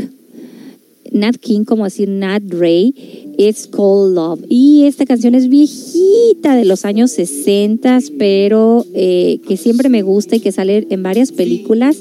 [1.12, 2.94] Nat King, como decir Nat Ray,
[3.38, 4.42] It's Called Love.
[4.50, 10.36] Y esta canción es viejita de los años 60, pero eh, que siempre me gusta
[10.36, 11.98] y que sale en varias películas,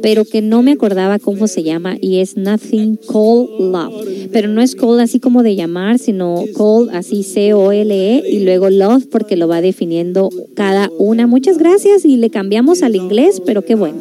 [0.00, 4.30] pero que no me acordaba cómo se llama y es Nothing Called Love.
[4.32, 9.06] Pero no es call así como de llamar, sino call así C-O-L-E y luego love
[9.06, 11.26] porque lo va definiendo cada una.
[11.26, 13.98] Muchas gracias y le cambiamos al inglés, pero qué bueno.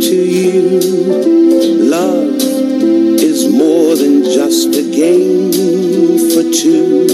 [0.00, 1.90] to you.
[1.90, 2.55] Love
[3.36, 5.52] is more than just a game
[6.32, 7.06] for two.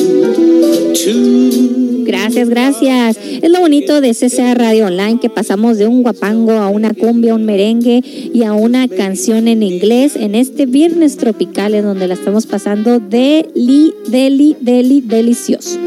[0.94, 2.04] Two.
[2.04, 3.18] Gracias, gracias.
[3.42, 7.34] Es lo bonito de CCA Radio Online que pasamos de un guapango a una cumbia,
[7.34, 12.14] un merengue y a una canción en inglés en este viernes tropical en donde la
[12.14, 15.78] estamos pasando deli, deli, deli, delicioso.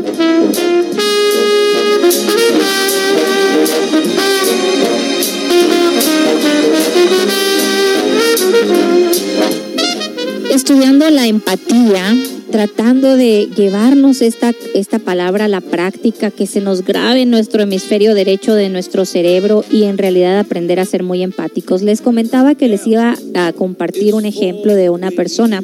[10.55, 12.15] Estudiando la empatía,
[12.49, 17.63] tratando de llevarnos esta, esta palabra a la práctica, que se nos grabe en nuestro
[17.63, 21.81] hemisferio derecho de nuestro cerebro y en realidad aprender a ser muy empáticos.
[21.81, 25.61] Les comentaba que les iba a compartir un ejemplo de una persona.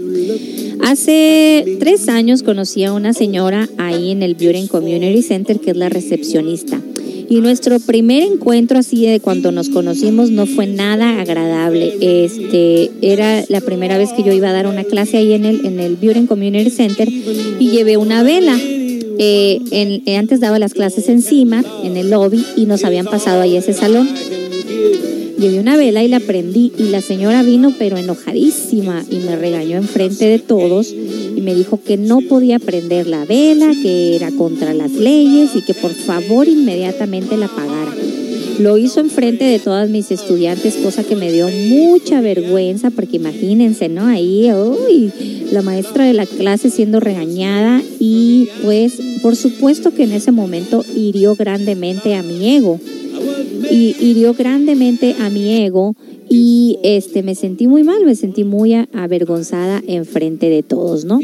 [0.84, 5.77] Hace tres años conocí a una señora ahí en el Beauty Community Center que es
[5.77, 6.81] la recepcionista.
[7.32, 11.95] Y nuestro primer encuentro así de cuando nos conocimos no fue nada agradable.
[12.02, 15.66] Este era la primera vez que yo iba a dar una clase ahí en el
[15.66, 18.60] en el Beauty Community Center y llevé una vela.
[18.60, 23.56] Eh, eh, antes daba las clases encima, en el lobby, y nos habían pasado ahí
[23.56, 24.10] ese salón.
[25.40, 29.78] Llevé una vela y la prendí y la señora vino pero enojadísima y me regañó
[29.78, 30.94] enfrente de todos
[31.41, 35.73] me dijo que no podía prender la vela, que era contra las leyes y que
[35.73, 37.95] por favor inmediatamente la apagara.
[38.59, 43.89] Lo hizo enfrente de todas mis estudiantes, cosa que me dio mucha vergüenza porque imagínense,
[43.89, 44.05] ¿no?
[44.05, 45.11] Ahí, uy,
[45.51, 50.84] la maestra de la clase siendo regañada y pues por supuesto que en ese momento
[50.95, 52.80] hirió grandemente a mi ego
[53.69, 55.95] y hirió grandemente a mi ego
[56.34, 61.20] y este me sentí muy mal, me sentí muy avergonzada enfrente de todos, ¿no?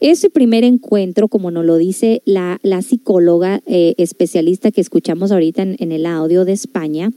[0.00, 5.62] Ese primer encuentro, como nos lo dice la, la psicóloga eh, especialista que escuchamos ahorita
[5.62, 7.10] en, en el audio de España,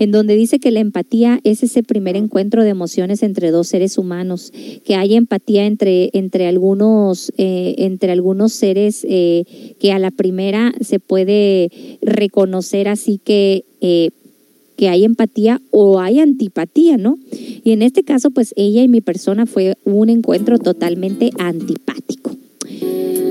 [0.00, 3.96] en donde dice que la empatía es ese primer encuentro de emociones entre dos seres
[3.96, 4.52] humanos,
[4.84, 9.44] que hay empatía entre, entre, algunos, eh, entre algunos seres eh,
[9.78, 11.70] que a la primera se puede
[12.02, 13.64] reconocer así que...
[14.76, 17.18] que hay empatía o hay antipatía, ¿no?
[17.64, 22.32] Y en este caso, pues ella y mi persona fue un encuentro totalmente antipático.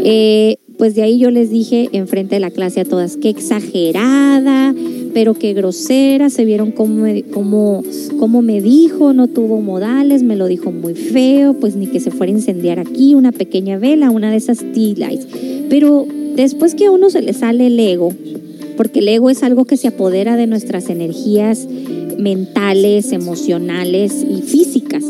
[0.06, 4.74] Eh, pues de ahí yo les dije enfrente de la clase a todas, qué exagerada,
[5.14, 7.84] pero qué grosera, se vieron cómo me, cómo,
[8.20, 12.12] cómo me dijo, no tuvo modales, me lo dijo muy feo, pues ni que se
[12.12, 15.28] fuera a incendiar aquí una pequeña vela, una de esas tea lights.
[15.70, 16.06] Pero
[16.36, 18.14] después que a uno se le sale el ego,
[18.76, 21.68] porque el ego es algo que se apodera de nuestras energías
[22.18, 25.04] mentales, emocionales y físicas.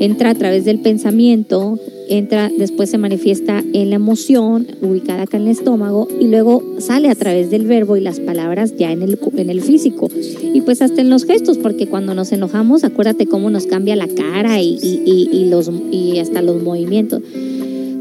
[0.00, 1.76] Entra a través del pensamiento,
[2.08, 7.08] entra, después se manifiesta en la emoción, ubicada acá en el estómago, y luego sale
[7.08, 10.08] a través del verbo y las palabras ya en el, en el físico.
[10.54, 14.06] Y pues hasta en los gestos, porque cuando nos enojamos, acuérdate cómo nos cambia la
[14.06, 17.20] cara y, y- y- y los, y hasta los movimientos.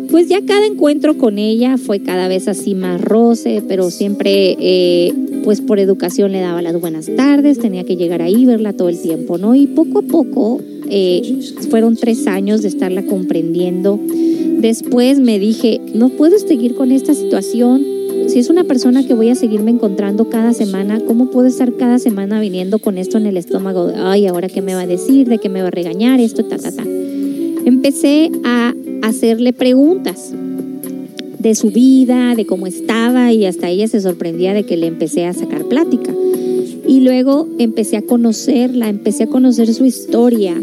[0.10, 5.14] Pues ya cada encuentro con ella fue cada vez así más roce, pero siempre, eh,
[5.44, 9.00] pues por educación le daba las buenas tardes, tenía que llegar ahí, verla todo el
[9.00, 9.54] tiempo, ¿no?
[9.56, 11.40] Y poco a poco, eh,
[11.70, 14.00] fueron tres años de estarla comprendiendo.
[14.60, 17.84] Después me dije, no puedo seguir con esta situación.
[18.28, 22.00] Si es una persona que voy a seguirme encontrando cada semana, ¿cómo puedo estar cada
[22.00, 23.92] semana viniendo con esto en el estómago?
[23.96, 26.58] Ay, ahora qué me va a decir, de qué me va a regañar, esto, ta,
[26.58, 26.84] ta, ta
[27.68, 30.34] empecé a hacerle preguntas.
[31.40, 35.26] de su vida, de cómo estaba y hasta ella se sorprendía de que le empecé
[35.26, 36.12] a sacar plática.
[36.88, 40.56] Y luego empecé a conocerla, empecé a conocer su historia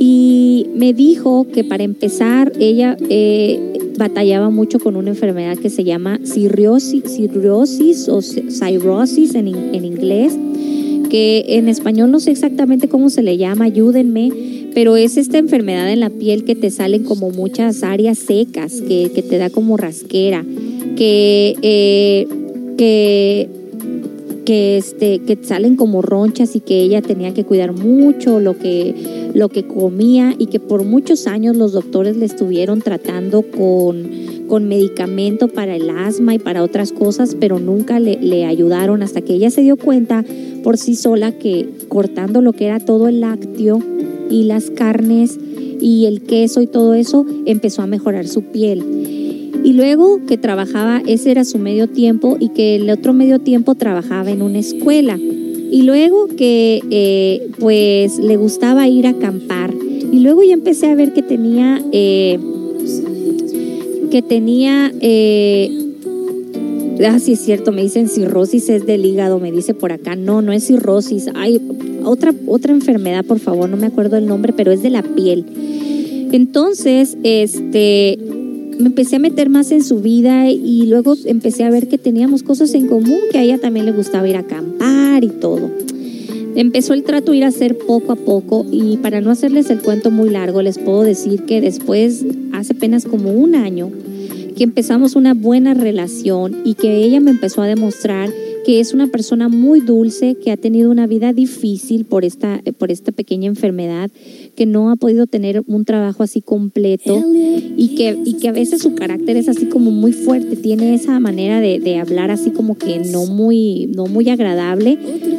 [0.00, 5.82] y me dijo que para empezar ella eh, batallaba mucho con una enfermedad que se
[5.82, 10.38] llama cirrosis, cirrosis o cirrosis en, en inglés,
[11.10, 14.30] que en español no sé exactamente cómo se le llama, ayúdenme,
[14.74, 19.10] pero es esta enfermedad en la piel que te salen como muchas áreas secas, que,
[19.14, 20.44] que te da como rasquera,
[20.96, 22.26] que, eh,
[22.76, 23.48] que
[24.48, 29.28] que este que salen como ronchas y que ella tenía que cuidar mucho lo que
[29.34, 34.08] lo que comía y que por muchos años los doctores le estuvieron tratando con,
[34.48, 39.20] con medicamento para el asma y para otras cosas, pero nunca le, le ayudaron hasta
[39.20, 40.24] que ella se dio cuenta
[40.62, 43.82] por sí sola que cortando lo que era todo el lácteo
[44.30, 45.38] y las carnes
[45.80, 48.82] y el queso y todo eso empezó a mejorar su piel.
[49.64, 53.74] Y luego que trabajaba, ese era su medio tiempo y que el otro medio tiempo
[53.74, 55.18] trabajaba en una escuela.
[55.18, 59.74] Y luego que eh, pues le gustaba ir a acampar.
[60.10, 62.38] Y luego ya empecé a ver que tenía, eh,
[64.10, 65.70] que tenía, eh,
[67.06, 70.16] ah, sí es cierto, me dicen cirrosis es del hígado, me dice por acá.
[70.16, 71.28] No, no es cirrosis.
[71.34, 71.60] Hay
[72.08, 75.44] otra, otra enfermedad, por favor, no me acuerdo el nombre, pero es de la piel.
[76.32, 78.18] Entonces, este,
[78.78, 82.42] me empecé a meter más en su vida y luego empecé a ver que teníamos
[82.42, 85.70] cosas en común, que a ella también le gustaba ir a acampar y todo.
[86.54, 89.80] Empezó el trato a ir a hacer poco a poco y para no hacerles el
[89.80, 93.90] cuento muy largo, les puedo decir que después, hace apenas como un año,
[94.56, 98.30] que empezamos una buena relación y que ella me empezó a demostrar
[98.68, 102.90] que es una persona muy dulce, que ha tenido una vida difícil por esta, por
[102.90, 104.10] esta pequeña enfermedad,
[104.56, 108.82] que no ha podido tener un trabajo así completo y que, y que a veces
[108.82, 112.76] su carácter es así como muy fuerte, tiene esa manera de, de hablar así como
[112.76, 114.98] que no muy, no muy agradable,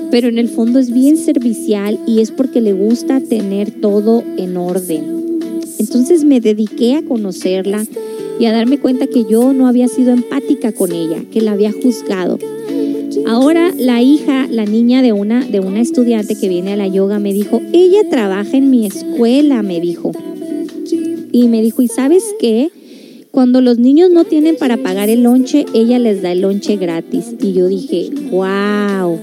[0.09, 4.57] pero en el fondo es bien servicial y es porque le gusta tener todo en
[4.57, 5.61] orden.
[5.77, 7.85] Entonces me dediqué a conocerla
[8.39, 11.71] y a darme cuenta que yo no había sido empática con ella, que la había
[11.71, 12.39] juzgado.
[13.27, 17.19] Ahora la hija, la niña de una, de una estudiante que viene a la yoga
[17.19, 20.11] me dijo, ella trabaja en mi escuela, me dijo.
[21.31, 22.69] Y me dijo, ¿y sabes qué?
[23.31, 27.35] Cuando los niños no tienen para pagar el lonche, ella les da el lonche gratis.
[27.41, 29.19] Y yo dije, wow,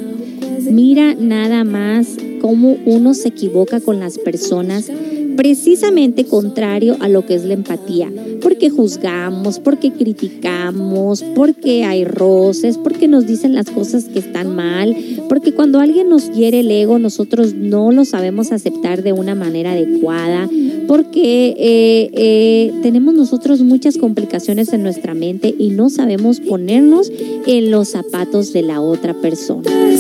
[0.71, 4.91] mira nada más cómo uno se equivoca con las personas
[5.37, 8.11] precisamente contrario a lo que es la empatía,
[8.43, 14.97] porque juzgamos, porque criticamos, porque hay roces, porque nos dicen las cosas que están mal,
[15.29, 19.73] porque cuando alguien nos hiere el ego nosotros no lo sabemos aceptar de una manera
[19.73, 20.49] adecuada,
[20.87, 27.11] porque eh, eh, tenemos nosotros muchas complicaciones en nuestra mente y no sabemos ponernos
[27.47, 29.69] en los zapatos de la otra persona.
[29.69, 29.97] Ré,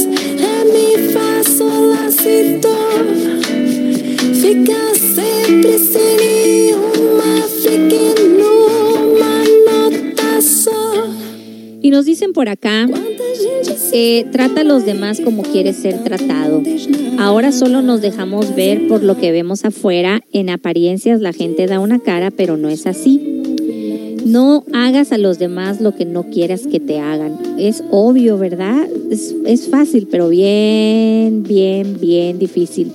[11.86, 12.88] Y nos dicen por acá,
[13.92, 16.60] eh, trata a los demás como quieres ser tratado.
[17.18, 20.20] Ahora solo nos dejamos ver por lo que vemos afuera.
[20.32, 23.20] En apariencias la gente da una cara, pero no es así.
[24.24, 27.38] No hagas a los demás lo que no quieras que te hagan.
[27.56, 28.88] Es obvio, ¿verdad?
[29.12, 32.90] Es, es fácil, pero bien, bien, bien difícil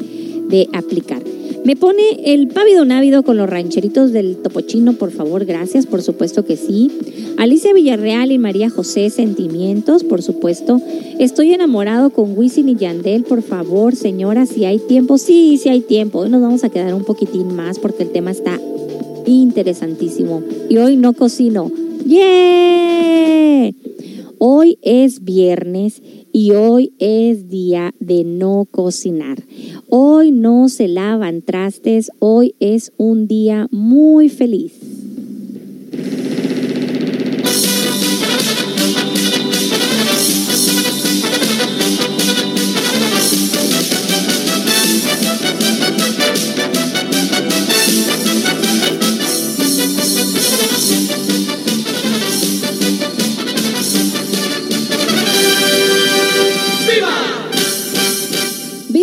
[0.50, 1.31] de aplicar.
[1.64, 6.44] Me pone el pávido návido con los rancheritos del Topochino, por favor, gracias, por supuesto
[6.44, 6.90] que sí.
[7.38, 10.82] Alicia Villarreal y María José, sentimientos, por supuesto.
[11.20, 15.20] Estoy enamorado con Wisin y Yandel, por favor, señora, si hay tiempo.
[15.20, 16.20] Sí, sí hay tiempo.
[16.20, 18.60] Hoy nos vamos a quedar un poquitín más porque el tema está
[19.28, 20.42] interesantísimo.
[20.68, 21.72] Y hoy no cocino.
[22.06, 23.72] ¡Yeah!
[24.40, 26.02] Hoy es viernes
[26.34, 29.44] y hoy es día de no cocinar.
[29.90, 34.74] Hoy no se lavan trastes, hoy es un día muy feliz.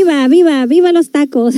[0.08, 1.54] ¡Viva, viva, viva los tacos!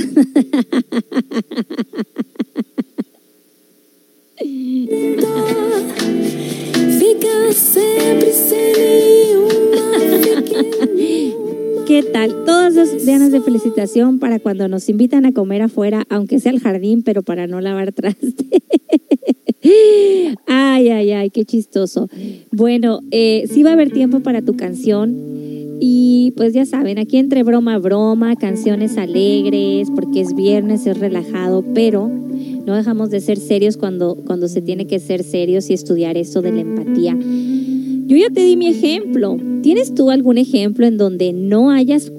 [11.87, 12.43] ¿Qué tal?
[12.45, 16.59] Todas las ganas de felicitación para cuando nos invitan a comer afuera, aunque sea al
[16.59, 18.47] jardín, pero para no lavar traste.
[20.47, 22.09] ay, ay, ay, qué chistoso.
[22.51, 25.50] Bueno, eh, sí va a haber tiempo para tu canción.
[25.83, 31.65] Y pues ya saben, aquí entre broma broma, canciones alegres, porque es viernes, es relajado,
[31.73, 36.17] pero no dejamos de ser serios cuando, cuando se tiene que ser serios y estudiar
[36.17, 37.17] esto de la empatía.
[37.17, 39.37] Yo ya te di mi ejemplo.
[39.63, 42.11] ¿Tienes tú algún ejemplo en donde no hayas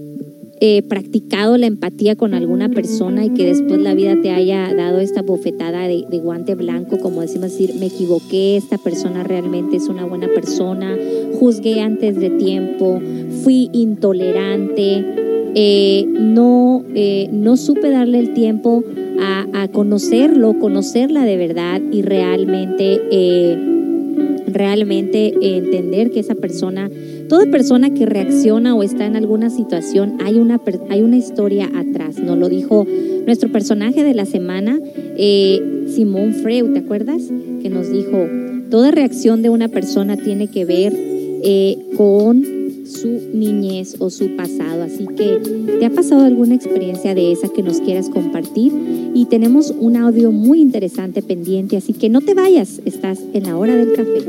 [0.65, 5.01] eh, practicado la empatía con alguna persona y que después la vida te haya dado
[5.01, 10.05] esta bofetada de, guante blanco, como decimos decir, me equivoqué, esta persona realmente es una
[10.05, 10.97] buena persona,
[11.41, 13.01] juzgué antes de tiempo,
[13.43, 15.05] fui intolerante,
[15.57, 18.85] eh, no, eh, no supe darle el tiempo
[19.21, 23.01] a, conocerlo, conocerla de verdad y realmente,
[24.47, 26.89] realmente entender que esa persona,
[27.33, 30.61] toda persona que reacciona o está en alguna situación, hay una,
[30.91, 32.19] hay una historia atrás.
[32.19, 32.87] Nos lo dijo
[33.25, 34.79] nuestro personaje de la semana,
[35.17, 37.23] eh, Simón Freud, ¿te acuerdas?
[37.63, 38.27] Que nos dijo,
[38.71, 42.45] toda reacción de una persona tiene que ver eh, con
[42.85, 44.83] su niñez o su pasado.
[44.83, 45.41] Así que,
[45.79, 48.75] ¿te ha pasado alguna experiencia de esa que nos quieras compartir?
[49.15, 53.57] Y tenemos un audio muy interesante pendiente, así que no te vayas, estás en la
[53.57, 54.21] hora del café.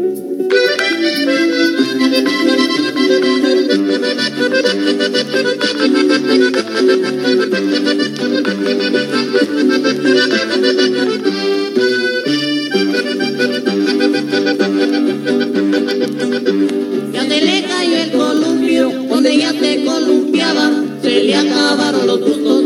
[17.11, 20.71] Ya se le cayó el columpio, donde ella se columpiaba,
[21.01, 22.62] se le acabaron los la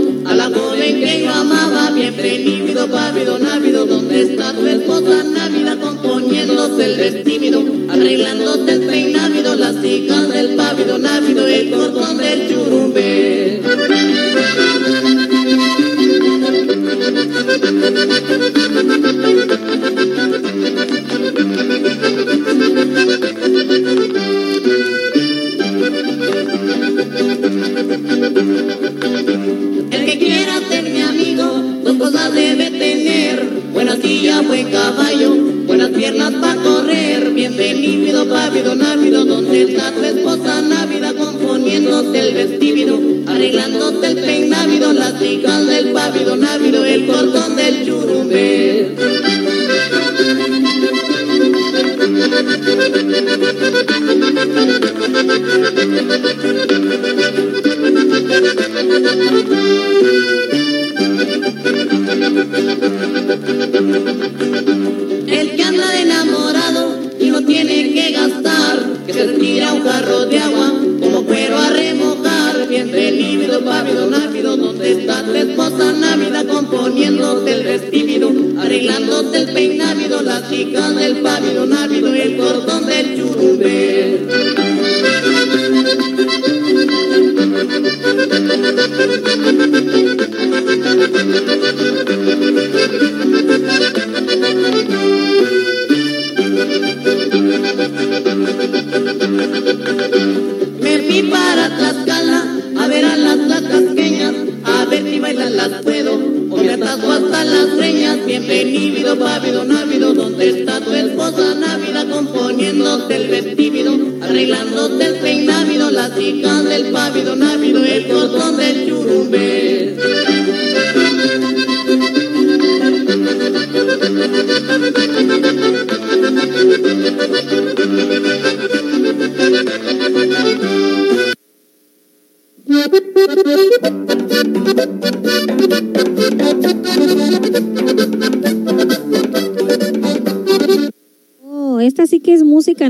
[0.87, 6.97] joven que yo amaba, bien prenívido, pávido, návido, ¿dónde está tu esposa návida, componiéndose el
[6.97, 13.61] vestíbido, arreglándose el las hijas del pávido, návido, el cordón del churumbe.
[34.47, 37.31] Buen caballo, buenas piernas para correr.
[37.31, 45.21] Bienvenido, pávido, návido, donde está tu esposa návida, componiéndote el vestíbido, arreglándote el peinávido, las
[45.21, 48.95] hijas del pávido, návido, el cordón del churumbe.
[69.79, 72.67] Un de agua como cuero a remojar.
[72.67, 80.21] Bien lívido, pávido, návido, donde está tu esposa návida, componiéndote el vestíbido, arreglándote el peinávido,
[80.21, 83.46] las chicas del pávido, návido, el cordón del churumbe.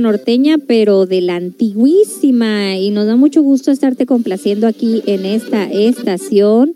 [0.07, 2.77] Norteña, pero de la antiguísima.
[2.77, 6.75] Y nos da mucho gusto estarte complaciendo aquí en esta estación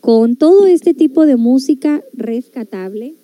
[0.00, 3.14] con todo este tipo de música rescatable.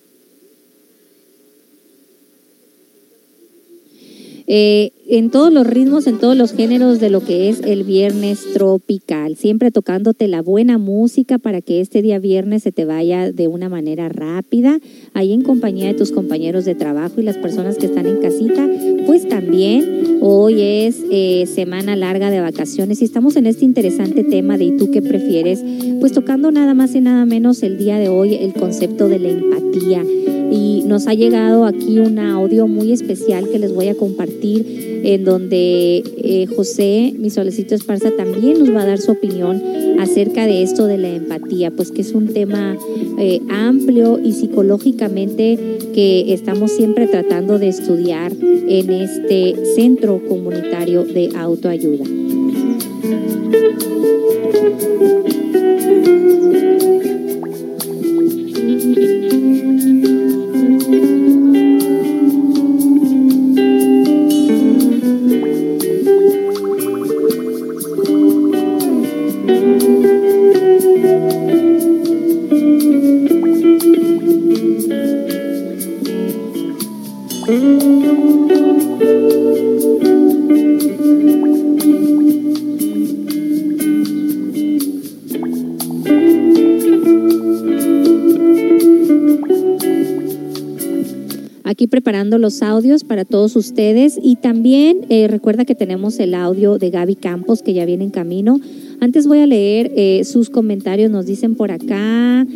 [4.47, 8.53] Eh, en todos los ritmos, en todos los géneros de lo que es el viernes
[8.53, 13.47] tropical, siempre tocándote la buena música para que este día viernes se te vaya de
[13.47, 14.81] una manera rápida,
[15.15, 18.69] ahí en compañía de tus compañeros de trabajo y las personas que están en casita,
[19.07, 24.59] pues también hoy es eh, semana larga de vacaciones y estamos en este interesante tema
[24.59, 25.62] de ¿y tú qué prefieres?
[26.01, 29.28] Pues tocando nada más y nada menos el día de hoy el concepto de la
[29.28, 30.03] empatía.
[30.51, 35.24] y nos ha llegado aquí un audio muy especial que les voy a compartir en
[35.24, 39.62] donde eh, José, mi solecito Esparza, también nos va a dar su opinión
[39.98, 42.77] acerca de esto de la empatía, pues que es un tema
[43.18, 45.59] eh, amplio y psicológicamente
[45.94, 52.05] que estamos siempre tratando de estudiar en este centro comunitario de autoayuda.
[91.77, 96.78] Aquí preparando los audios para todos ustedes y también eh, recuerda que tenemos el audio
[96.78, 98.59] de Gaby Campos que ya viene en camino.
[98.98, 102.47] Antes voy a leer eh, sus comentarios, nos dicen por acá.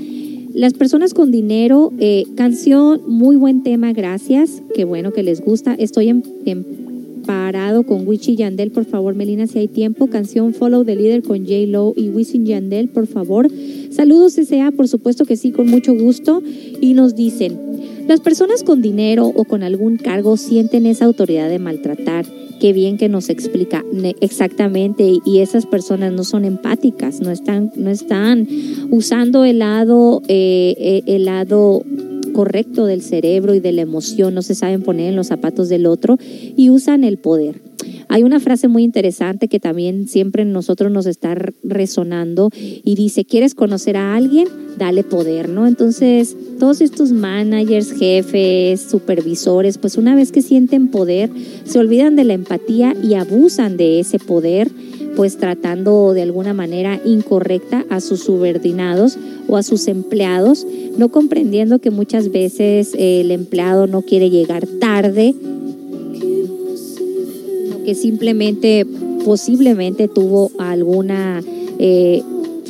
[0.55, 4.63] Las personas con dinero, eh, canción, muy buen tema, gracias.
[4.75, 5.75] Qué bueno que les gusta.
[5.75, 6.80] Estoy en, en
[7.31, 10.09] parado con Wichi Yandel, por favor, Melina, si hay tiempo.
[10.09, 11.67] Canción Follow the Leader con J.
[11.69, 13.49] Lo y Wisin Yandel, por favor.
[13.93, 16.43] Saludos, S.A., por supuesto que sí, con mucho gusto.
[16.81, 17.57] Y nos dicen,
[18.09, 22.27] las personas con dinero o con algún cargo sienten esa autoridad de maltratar.
[22.61, 23.85] Qué bien que nos explica
[24.21, 28.49] exactamente y esas personas no son empáticas, no están, no están
[28.91, 31.85] usando el lado, eh, eh, el lado
[32.33, 35.87] correcto del cerebro y de la emoción, no se saben poner en los zapatos del
[35.87, 36.19] otro
[36.57, 37.70] y usan el poder.
[38.09, 43.25] Hay una frase muy interesante que también siempre en nosotros nos está resonando y dice,
[43.25, 44.49] ¿quieres conocer a alguien?
[44.79, 45.67] Dale poder, ¿no?
[45.67, 51.31] Entonces, todos estos managers, jefes, supervisores, pues una vez que sienten poder,
[51.65, 54.71] se olvidan de la empatía y abusan de ese poder,
[55.17, 60.67] pues tratando de alguna manera incorrecta a sus subordinados o a sus empleados,
[60.97, 65.35] no comprendiendo que muchas veces el empleado no quiere llegar tarde,
[67.95, 68.87] simplemente
[69.25, 71.43] posiblemente tuvo alguna
[71.79, 72.23] eh,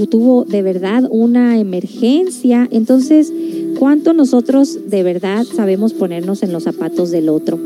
[0.09, 2.68] tuvo de verdad una emergencia.
[2.70, 3.32] Entonces
[3.78, 7.59] cuánto nosotros de verdad sabemos ponernos en los zapatos del otro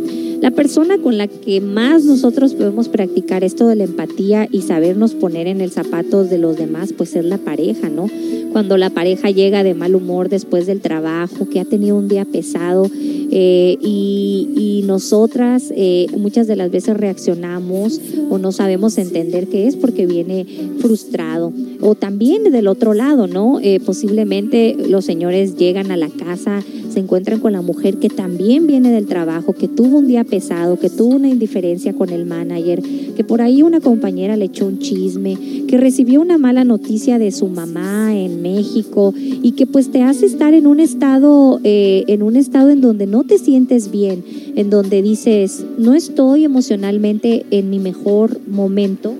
[0.44, 5.14] la persona con la que más nosotros podemos practicar esto de la empatía y sabernos
[5.14, 8.10] poner en el zapato de los demás, pues es la pareja, ¿no?
[8.52, 12.26] Cuando la pareja llega de mal humor después del trabajo, que ha tenido un día
[12.26, 19.66] pesado eh, y, nosotras eh, muchas de las veces reaccionamos o no sabemos entender qué
[19.66, 20.46] es porque viene
[20.78, 21.52] frustrado.
[21.80, 23.60] O también del otro lado, ¿no?
[23.60, 26.62] Eh, posiblemente los señores llegan a la casa,
[26.94, 30.78] se encuentran con la mujer que también viene del trabajo, que tuvo un día pesado,
[30.78, 32.80] que tuvo una indiferencia con el manager,
[33.16, 37.32] que por ahí una compañera le echó un chisme, que recibió una mala noticia de
[37.32, 42.22] su mamá en México y que pues te hace estar en un estado, eh, en
[42.22, 47.70] un estado en donde no te sientes bien, en donde dices, no estoy emocionalmente en
[47.70, 49.14] mi mejor momento.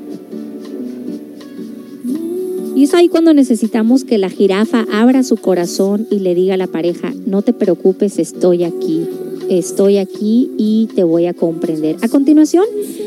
[2.74, 6.56] Y es ahí cuando necesitamos que la jirafa abra su corazón y le diga a
[6.56, 9.06] la pareja, no te preocupes, estoy aquí,
[9.48, 11.96] estoy aquí y te voy a comprender.
[12.02, 12.64] A continuación,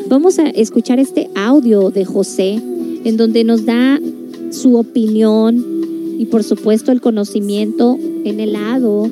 [0.07, 2.61] vamos a escuchar este audio de José,
[3.03, 3.99] en donde nos da
[4.52, 5.64] su opinión
[6.18, 9.10] y por supuesto el conocimiento en el lado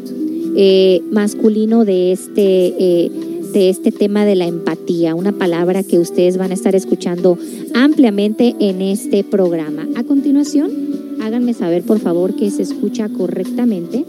[0.55, 3.11] eh, masculino de este, eh,
[3.55, 7.39] de este tema de la empatía, una palabra que ustedes van a estar escuchando
[7.73, 9.87] ampliamente en este programa.
[9.95, 14.03] A continuación, háganme saber por favor que se escucha correctamente.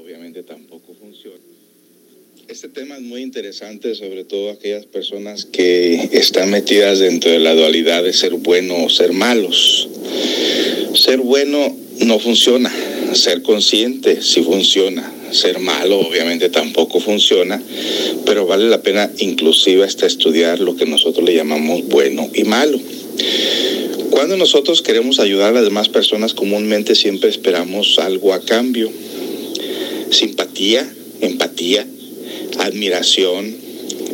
[0.00, 1.40] obviamente tampoco funciona.
[2.46, 7.56] Este tema es muy interesante, sobre todo aquellas personas que están metidas dentro de la
[7.56, 9.88] dualidad de ser bueno o ser malos.
[10.94, 11.76] Ser bueno
[12.06, 12.72] no funciona,
[13.14, 17.62] ser consciente sí funciona, ser malo obviamente tampoco funciona,
[18.24, 22.78] pero vale la pena inclusive hasta estudiar lo que nosotros le llamamos bueno y malo.
[24.10, 28.90] Cuando nosotros queremos ayudar a las demás personas, comúnmente siempre esperamos algo a cambio.
[30.10, 31.86] Simpatía, empatía,
[32.58, 33.54] admiración,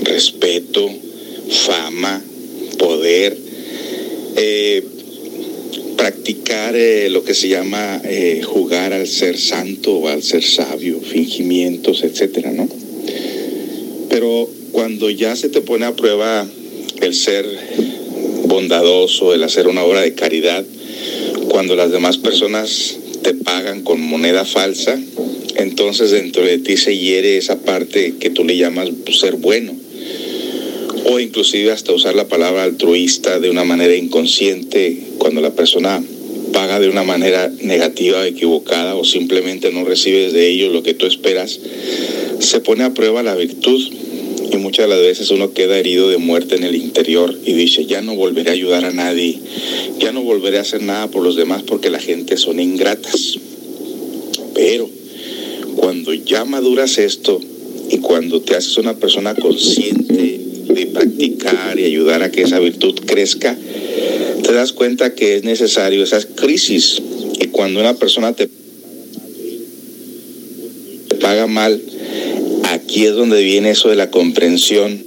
[0.02, 0.90] respeto,
[1.66, 2.22] fama,
[2.78, 3.36] poder,
[4.36, 4.82] eh,
[5.96, 11.00] practicar eh, lo que se llama eh, jugar al ser santo o al ser sabio,
[11.00, 12.68] fingimientos, etcétera, ¿no?
[14.08, 16.46] Pero cuando ya se te pone a prueba
[17.00, 17.46] el ser
[18.46, 20.64] bondadoso, el hacer una obra de caridad,
[21.48, 24.98] cuando las demás personas te pagan con moneda falsa,
[25.56, 29.81] entonces dentro de ti se hiere esa parte que tú le llamas ser bueno.
[31.04, 36.02] O inclusive hasta usar la palabra altruista de una manera inconsciente cuando la persona
[36.52, 41.06] paga de una manera negativa, equivocada o simplemente no recibes de ellos lo que tú
[41.06, 41.58] esperas,
[42.38, 43.80] se pone a prueba la virtud
[44.52, 47.86] y muchas de las veces uno queda herido de muerte en el interior y dice,
[47.86, 49.38] ya no volveré a ayudar a nadie,
[49.98, 53.38] ya no volveré a hacer nada por los demás porque la gente son ingratas.
[54.54, 54.88] Pero
[55.76, 57.40] cuando ya maduras esto
[57.90, 62.94] y cuando te haces una persona consciente de practicar y ayudar a que esa virtud
[63.06, 63.56] crezca,
[64.42, 67.00] te das cuenta que es necesario esas crisis.
[67.40, 68.48] Y cuando una persona te
[71.20, 71.80] paga mal,
[72.64, 75.04] aquí es donde viene eso de la comprensión.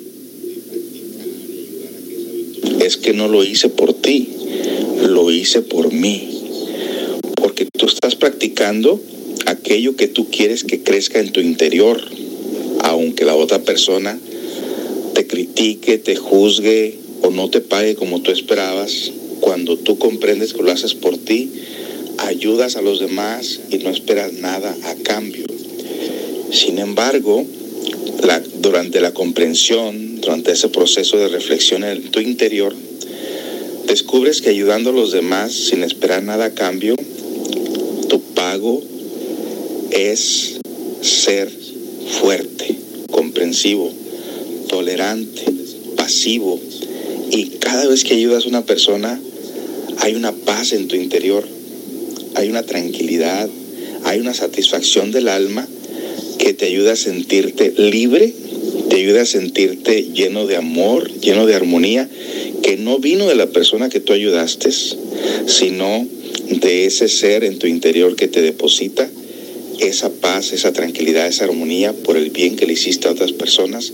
[2.80, 4.30] Es que no lo hice por ti,
[5.08, 6.30] lo hice por mí.
[7.36, 9.02] Porque tú estás practicando
[9.46, 12.02] aquello que tú quieres que crezca en tu interior,
[12.82, 14.20] aunque la otra persona
[15.16, 20.62] te critique, te juzgue o no te pague como tú esperabas, cuando tú comprendes que
[20.62, 21.50] lo haces por ti,
[22.18, 25.46] ayudas a los demás y no esperas nada a cambio.
[26.52, 27.46] Sin embargo,
[28.60, 32.76] durante la comprensión, durante ese proceso de reflexión en tu interior,
[33.88, 36.96] descubres que ayudando a los demás sin esperar nada a cambio,
[38.10, 38.84] tu pago
[39.92, 40.60] es
[41.02, 41.50] ser
[42.20, 42.76] fuerte,
[43.12, 43.94] comprensivo,
[44.68, 45.44] tolerante,
[45.96, 46.60] pasivo.
[47.32, 49.20] Y cada vez que ayudas a una persona,
[50.00, 51.48] hay una paz en tu interior,
[52.36, 53.50] hay una tranquilidad,
[54.04, 55.68] hay una satisfacción del alma
[56.38, 58.34] que te ayuda a sentirte libre,
[58.90, 62.08] te ayuda a sentirte lleno de amor, lleno de armonía,
[62.62, 66.08] que no vino de la persona que tú ayudaste, sino
[66.50, 69.10] de ese ser en tu interior que te deposita
[69.80, 73.94] esa paz, esa tranquilidad, esa armonía por el bien que le hiciste a otras personas,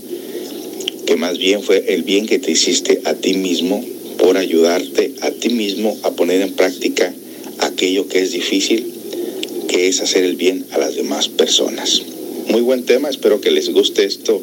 [1.06, 3.84] que más bien fue el bien que te hiciste a ti mismo
[4.18, 7.12] por ayudarte a ti mismo a poner en práctica
[7.58, 8.86] aquello que es difícil,
[9.68, 12.02] que es hacer el bien a las demás personas.
[12.48, 14.40] Muy buen tema, espero que les guste esto,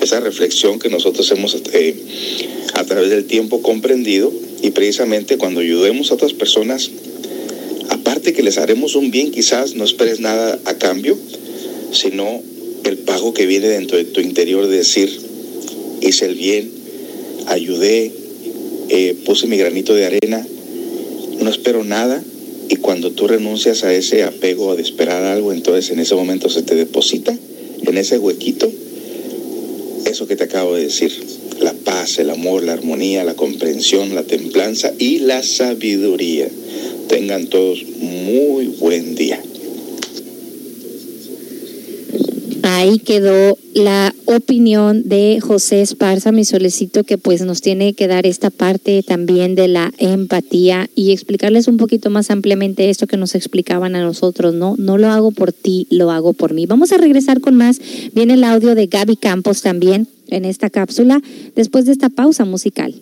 [0.00, 1.96] esa reflexión que nosotros hemos eh,
[2.74, 6.90] a través del tiempo comprendido y precisamente cuando ayudemos a otras personas,
[7.88, 11.16] aparte que les haremos un bien, quizás no esperes nada a cambio,
[11.92, 12.42] sino
[12.84, 15.27] el pago que viene dentro de tu interior de decir,
[16.00, 16.70] hice el bien,
[17.46, 18.12] ayudé,
[18.88, 20.46] eh, puse mi granito de arena,
[21.40, 22.22] no espero nada
[22.68, 26.62] y cuando tú renuncias a ese apego de esperar algo, entonces en ese momento se
[26.62, 27.36] te deposita
[27.86, 28.70] en ese huequito
[30.08, 31.12] eso que te acabo de decir,
[31.60, 36.48] la paz, el amor, la armonía, la comprensión, la templanza y la sabiduría.
[37.08, 39.40] Tengan todos muy buen día.
[42.70, 48.26] Ahí quedó la opinión de José Esparza, mi solecito, que pues nos tiene que dar
[48.26, 53.34] esta parte también de la empatía y explicarles un poquito más ampliamente esto que nos
[53.34, 54.74] explicaban a nosotros, ¿no?
[54.76, 56.66] No lo hago por ti, lo hago por mí.
[56.66, 57.80] Vamos a regresar con más.
[58.12, 61.22] Viene el audio de Gaby Campos también en esta cápsula
[61.56, 62.94] después de esta pausa musical.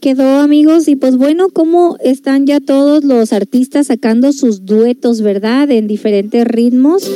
[0.00, 0.88] Quedó, amigos.
[0.88, 5.70] Y pues bueno, ¿cómo están ya todos los artistas sacando sus duetos, verdad?
[5.70, 7.08] En diferentes ritmos.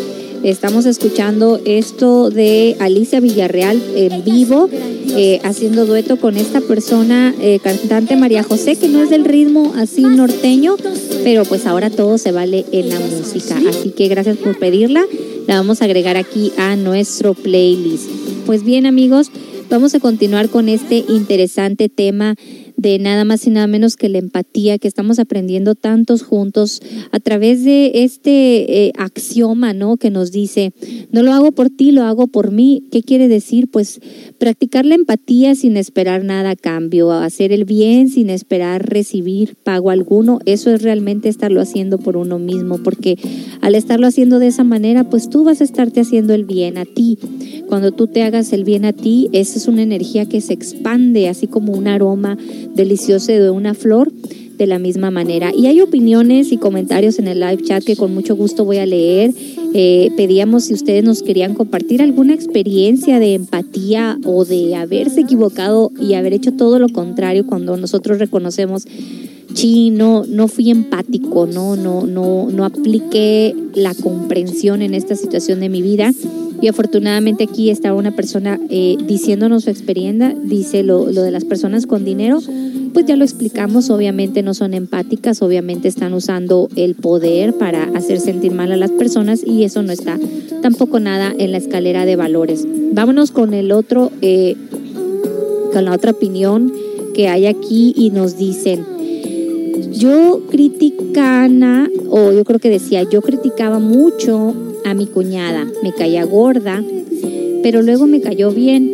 [0.45, 4.69] Estamos escuchando esto de Alicia Villarreal en vivo,
[5.17, 9.73] eh, haciendo dueto con esta persona, eh, cantante María José, que no es del ritmo
[9.77, 10.77] así norteño,
[11.25, 13.59] pero pues ahora todo se vale en la música.
[13.67, 15.07] Así que gracias por pedirla.
[15.47, 18.11] La vamos a agregar aquí a nuestro playlist.
[18.45, 19.31] Pues bien, amigos,
[19.71, 22.37] vamos a continuar con este interesante tema
[22.85, 26.83] de nada más y nada menos que la empatía que estamos aprendiendo tantos juntos
[27.13, 29.97] a través de este eh, axioma, ¿no?
[29.97, 30.75] Que nos dice,
[31.11, 32.85] no lo hago por ti, lo hago por mí.
[32.93, 33.71] ¿Qué quiere decir?
[33.71, 34.01] Pues
[34.39, 39.89] practicar la empatía sin esperar nada a cambio, hacer el bien sin esperar recibir pago
[39.89, 40.41] alguno.
[40.45, 43.17] Eso es realmente estarlo haciendo por uno mismo, porque
[43.63, 46.85] al estarlo haciendo de esa manera, pues tú vas a estarte haciendo el bien a
[46.85, 47.19] ti.
[47.67, 51.31] Cuando tú te hagas el bien a ti, esa es una energía que se expande,
[51.31, 52.37] así como un aroma
[52.75, 54.13] delicioso de una flor
[54.57, 55.53] de la misma manera.
[55.55, 58.87] Y hay opiniones y comentarios en el live chat que con mucho gusto voy a
[58.87, 59.33] leer.
[59.75, 65.91] Eh, pedíamos si ustedes nos querían compartir alguna experiencia de empatía o de haberse equivocado
[66.01, 68.87] y haber hecho todo lo contrario cuando nosotros reconocemos
[69.55, 75.61] sí, no, no fui empático, no, no, no, no apliqué la comprensión en esta situación
[75.61, 76.13] de mi vida.
[76.65, 81.45] Y afortunadamente aquí está una persona eh, diciéndonos su experiencia, dice lo, lo de las
[81.45, 82.41] personas con dinero,
[82.95, 88.19] pues ya lo explicamos, obviamente no son empáticas, obviamente están usando el poder para hacer
[88.19, 90.19] sentir mal a las personas y eso no está
[90.63, 92.67] tampoco nada en la escalera de valores.
[92.93, 94.57] Vámonos con el otro, eh,
[95.71, 96.73] con la otra opinión
[97.13, 98.87] que hay aquí y nos dicen,
[99.93, 104.55] yo criticana, o yo creo que decía, yo criticaba mucho
[104.85, 106.83] a mi cuñada, me caía gorda,
[107.63, 108.91] pero luego me cayó bien.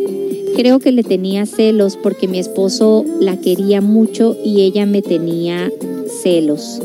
[0.55, 5.71] Creo que le tenía celos porque mi esposo la quería mucho y ella me tenía
[6.23, 6.81] celos.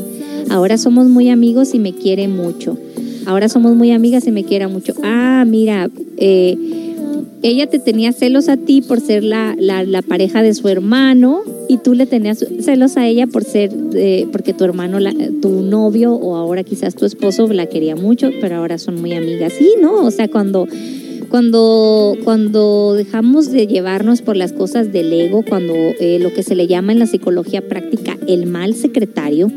[0.49, 2.77] Ahora somos muy amigos y me quiere mucho.
[3.25, 4.93] Ahora somos muy amigas y me quiere mucho.
[5.03, 6.57] Ah, mira, eh,
[7.43, 11.41] ella te tenía celos a ti por ser la, la, la pareja de su hermano
[11.69, 15.49] y tú le tenías celos a ella por ser, eh, porque tu hermano, la- tu
[15.61, 19.53] novio o ahora quizás tu esposo la quería mucho, pero ahora son muy amigas.
[19.53, 20.05] Sí, ¿no?
[20.05, 20.67] O sea, cuando,
[21.29, 26.55] cuando, cuando dejamos de llevarnos por las cosas del ego, cuando eh, lo que se
[26.55, 29.51] le llama en la psicología práctica el mal secretario,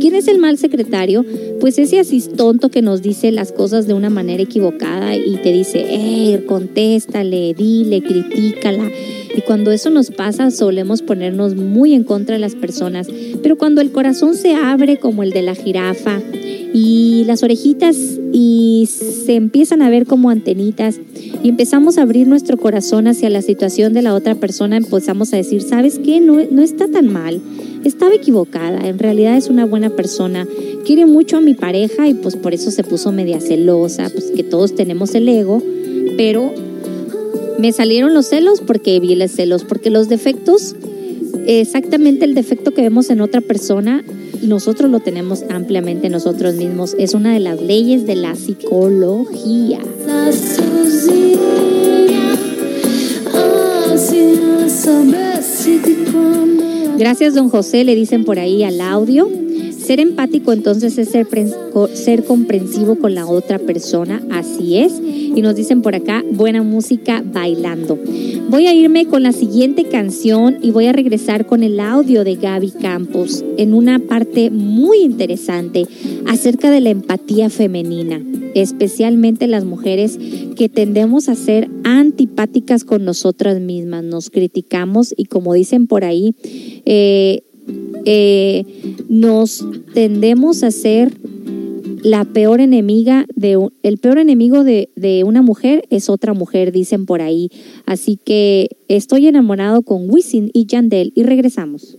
[0.00, 1.24] ¿Quién es el mal secretario?
[1.60, 5.52] Pues ese así tonto que nos dice las cosas de una manera equivocada y te
[5.52, 8.90] dice, hey, contéstale, dile, critícala.
[9.36, 13.08] Y cuando eso nos pasa, solemos ponernos muy en contra de las personas.
[13.42, 16.20] Pero cuando el corazón se abre como el de la jirafa
[16.72, 17.96] y las orejitas
[18.32, 21.00] y se empiezan a ver como antenitas
[21.42, 25.36] y empezamos a abrir nuestro corazón hacia la situación de la otra persona, empezamos a
[25.36, 26.20] decir, ¿sabes qué?
[26.20, 27.40] No, no está tan mal.
[27.84, 30.46] Estaba equivocada, en realidad es una buena persona,
[30.84, 34.42] quiere mucho a mi pareja y pues por eso se puso media celosa, pues que
[34.42, 35.62] todos tenemos el ego,
[36.16, 36.52] pero
[37.58, 40.74] me salieron los celos porque vi los celos, porque los defectos,
[41.46, 44.02] exactamente el defecto que vemos en otra persona,
[44.42, 46.94] nosotros lo tenemos ampliamente nosotros mismos.
[46.98, 49.80] Es una de las leyes de la psicología.
[56.96, 59.28] Gracias, don José, le dicen por ahí al audio.
[59.84, 64.92] Ser empático entonces es ser, pren- co- ser comprensivo con la otra persona, así es.
[65.00, 67.98] Y nos dicen por acá, buena música bailando.
[68.48, 72.36] Voy a irme con la siguiente canción y voy a regresar con el audio de
[72.36, 75.86] Gaby Campos en una parte muy interesante
[76.26, 78.22] acerca de la empatía femenina,
[78.54, 80.18] especialmente las mujeres
[80.56, 86.34] que tendemos a ser antipáticas con nosotras mismas, nos criticamos y como dicen por ahí,
[86.86, 87.42] eh,
[88.04, 88.64] eh,
[89.08, 89.64] nos
[89.94, 91.12] tendemos a ser
[92.02, 97.06] la peor enemiga de el peor enemigo de, de una mujer es otra mujer, dicen
[97.06, 97.50] por ahí.
[97.86, 101.96] Así que estoy enamorado con Wisin y Yandel y regresamos.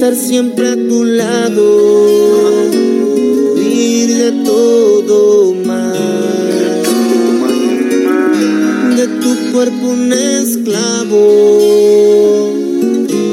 [0.00, 2.70] Estar siempre a tu lado,
[3.54, 6.86] vivir de todo más,
[8.96, 11.18] de tu cuerpo un esclavo.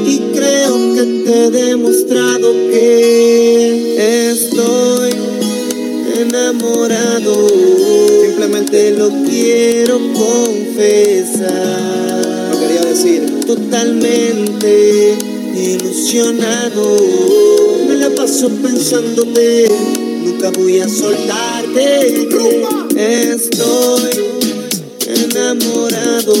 [0.06, 5.12] Y creo que te he demostrado que estoy
[6.20, 7.48] enamorado.
[8.26, 11.48] Simplemente lo quiero confesar.
[12.52, 13.40] Lo quería decir.
[13.46, 16.96] Totalmente ilusionado.
[17.88, 19.68] Me la paso pensándote.
[20.24, 22.28] Nunca voy a soltarte.
[22.96, 24.10] Estoy
[25.06, 26.34] enamorado.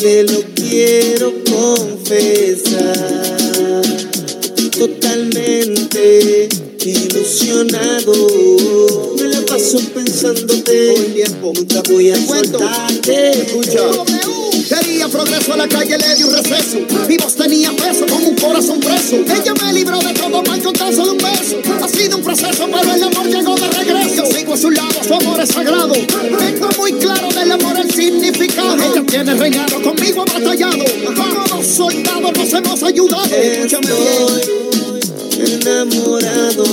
[0.00, 2.92] Te lo quiero confesar.
[4.78, 6.48] Totalmente
[6.84, 8.14] ilusionado.
[9.16, 10.94] Me la paso pensándote.
[11.14, 11.52] tiempo.
[11.54, 13.30] Nunca voy a soltarte.
[13.30, 14.37] Escucha.
[14.68, 16.78] Quería progreso a la calle, le di un receso.
[17.08, 19.16] Mi voz tenía peso como un corazón preso.
[19.16, 21.58] Ella me libró de todo mal con tan solo un beso.
[21.82, 24.24] Ha sido un proceso, pero el amor llegó de regreso.
[24.24, 25.94] Yo sigo a su lado, su amor es sagrado.
[25.94, 28.76] Tengo muy claro del amor el significado.
[28.76, 30.84] Ella tiene reinado, conmigo ha batallado.
[31.16, 33.24] Como dos soldados nos hemos ayudado.
[33.24, 33.86] Escúchame
[35.38, 35.62] bien.
[35.62, 36.64] enamorado,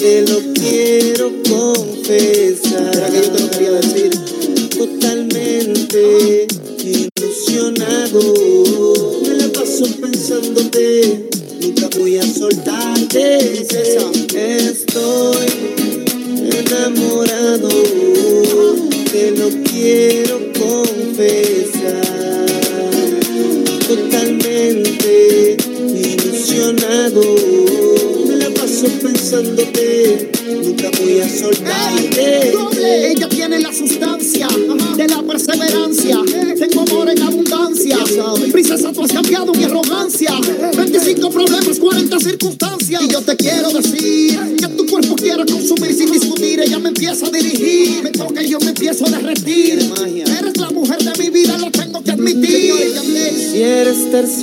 [0.00, 2.90] te lo quiero confesar.
[2.92, 4.10] Era que yo te lo quería decir.
[4.76, 6.55] Totalmente
[8.18, 8.45] ilusionado,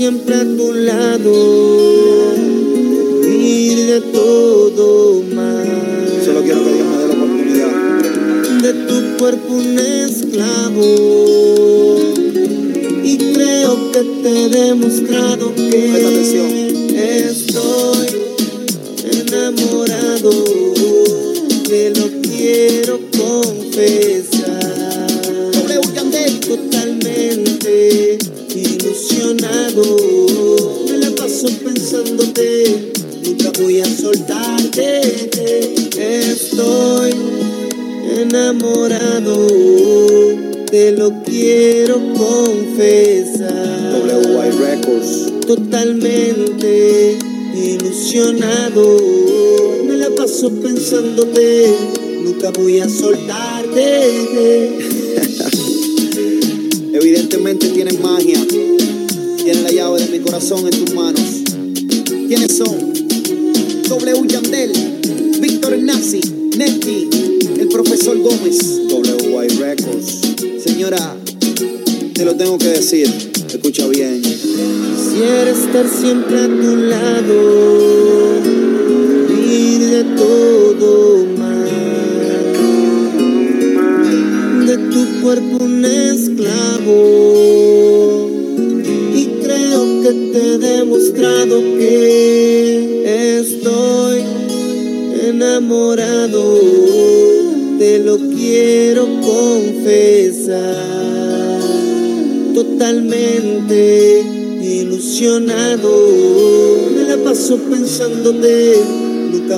[0.04, 0.43] siempre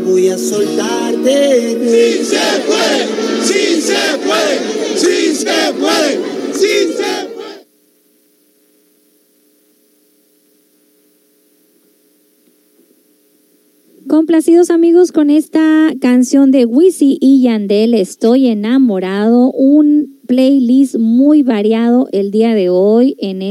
[0.05, 1.77] voy a soltarte.
[1.83, 2.37] Sí se
[2.67, 3.07] puede,
[3.43, 6.19] sí se puede, sí se puede,
[6.53, 7.35] sí se puede.
[14.07, 22.07] Complacidos amigos con esta canción de Wisi y Yandel, Estoy enamorado, un playlist muy variado
[22.11, 22.64] el día de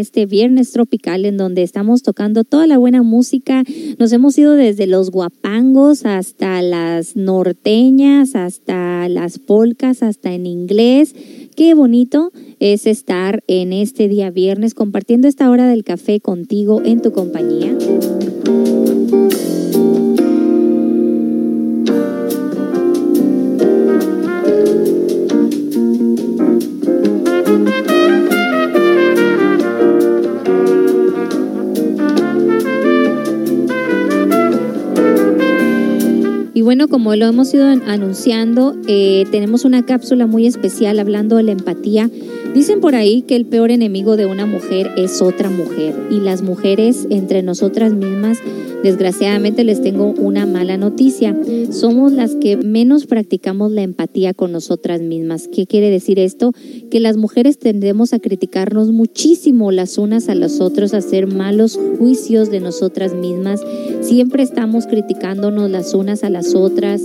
[0.04, 3.62] este viernes tropical en donde estamos tocando toda la buena música.
[3.98, 11.14] Nos hemos ido desde los guapangos hasta las norteñas, hasta las polcas, hasta en inglés.
[11.56, 17.00] Qué bonito es estar en este día viernes compartiendo esta hora del café contigo en
[17.00, 17.74] tu compañía.
[36.64, 41.44] Bueno, como lo hemos ido an- anunciando, eh, tenemos una cápsula muy especial hablando de
[41.44, 42.10] la empatía.
[42.54, 45.94] Dicen por ahí que el peor enemigo de una mujer es otra mujer.
[46.08, 48.38] Y las mujeres entre nosotras mismas,
[48.84, 51.36] desgraciadamente les tengo una mala noticia.
[51.70, 55.48] Somos las que menos practicamos la empatía con nosotras mismas.
[55.48, 56.52] ¿Qué quiere decir esto?
[56.92, 61.76] Que las mujeres tendemos a criticarnos muchísimo las unas a las otras, a hacer malos
[61.98, 63.60] juicios de nosotras mismas.
[64.00, 67.02] Siempre estamos criticándonos las unas a las otras,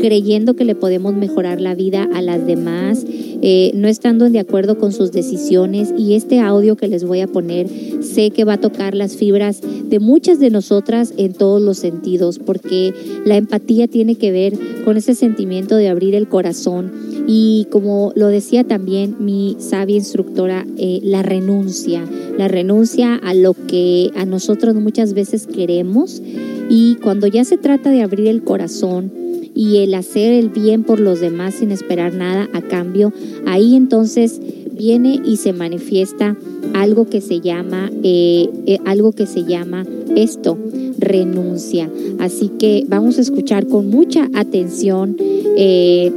[0.00, 3.04] creyendo que le podemos mejorar la vida a las demás,
[3.42, 5.92] eh, no estando de acuerdo con sus decisiones.
[5.96, 7.68] Y este audio que les voy a poner,
[8.02, 12.38] sé que va a tocar las fibras de muchas de nosotras en todos los sentidos,
[12.38, 12.92] porque
[13.24, 16.92] la empatía tiene que ver con ese sentimiento de abrir el corazón.
[17.26, 22.04] Y como lo decía también mi sabia instructora, eh, la renuncia,
[22.36, 26.22] la renuncia a lo que a nosotros muchas veces queremos.
[26.68, 29.12] Y cuando ya se trata de abrir el corazón
[29.60, 33.12] y el hacer el bien por los demás sin esperar nada a cambio,
[33.44, 34.40] ahí entonces
[34.72, 36.34] viene y se manifiesta
[36.72, 39.84] algo que se llama eh, eh, algo que se llama
[40.16, 40.56] esto
[40.96, 41.90] renuncia.
[42.20, 45.18] Así que vamos a escuchar con mucha atención
[45.58, 46.10] eh,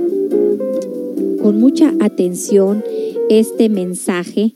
[1.42, 2.82] con mucha atención
[3.30, 4.56] este mensaje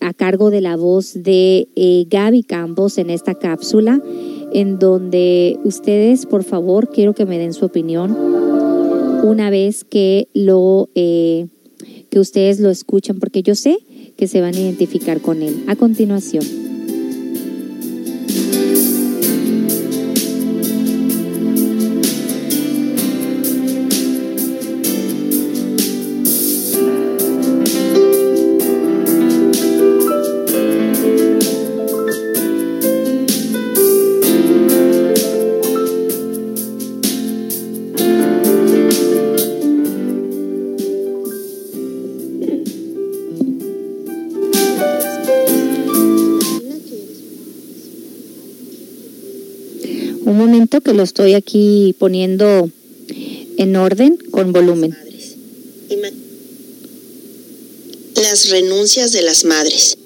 [0.00, 1.68] a cargo de la voz de
[2.10, 4.02] Gaby Campos en esta cápsula,
[4.52, 8.16] en donde ustedes, por favor, quiero que me den su opinión
[9.22, 11.48] una vez que lo eh,
[12.10, 13.78] que ustedes lo escuchan, porque yo sé
[14.16, 15.64] que se van a identificar con él.
[15.66, 16.69] A continuación.
[50.94, 52.70] Lo estoy aquí poniendo
[53.56, 54.96] en orden con volumen.
[58.16, 59.96] Las renuncias de las madres.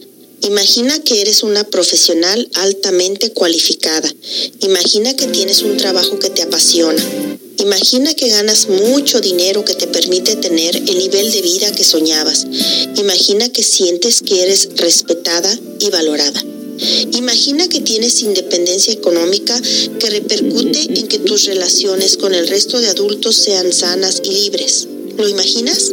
[0.43, 4.13] Imagina que eres una profesional altamente cualificada.
[4.61, 7.03] Imagina que tienes un trabajo que te apasiona.
[7.59, 12.47] Imagina que ganas mucho dinero que te permite tener el nivel de vida que soñabas.
[12.97, 16.45] Imagina que sientes que eres respetada y valorada.
[17.13, 19.61] Imagina que tienes independencia económica
[19.99, 24.87] que repercute en que tus relaciones con el resto de adultos sean sanas y libres.
[25.17, 25.93] ¿Lo imaginas?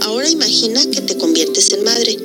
[0.00, 2.16] Ahora imagina que te conviertes en madre.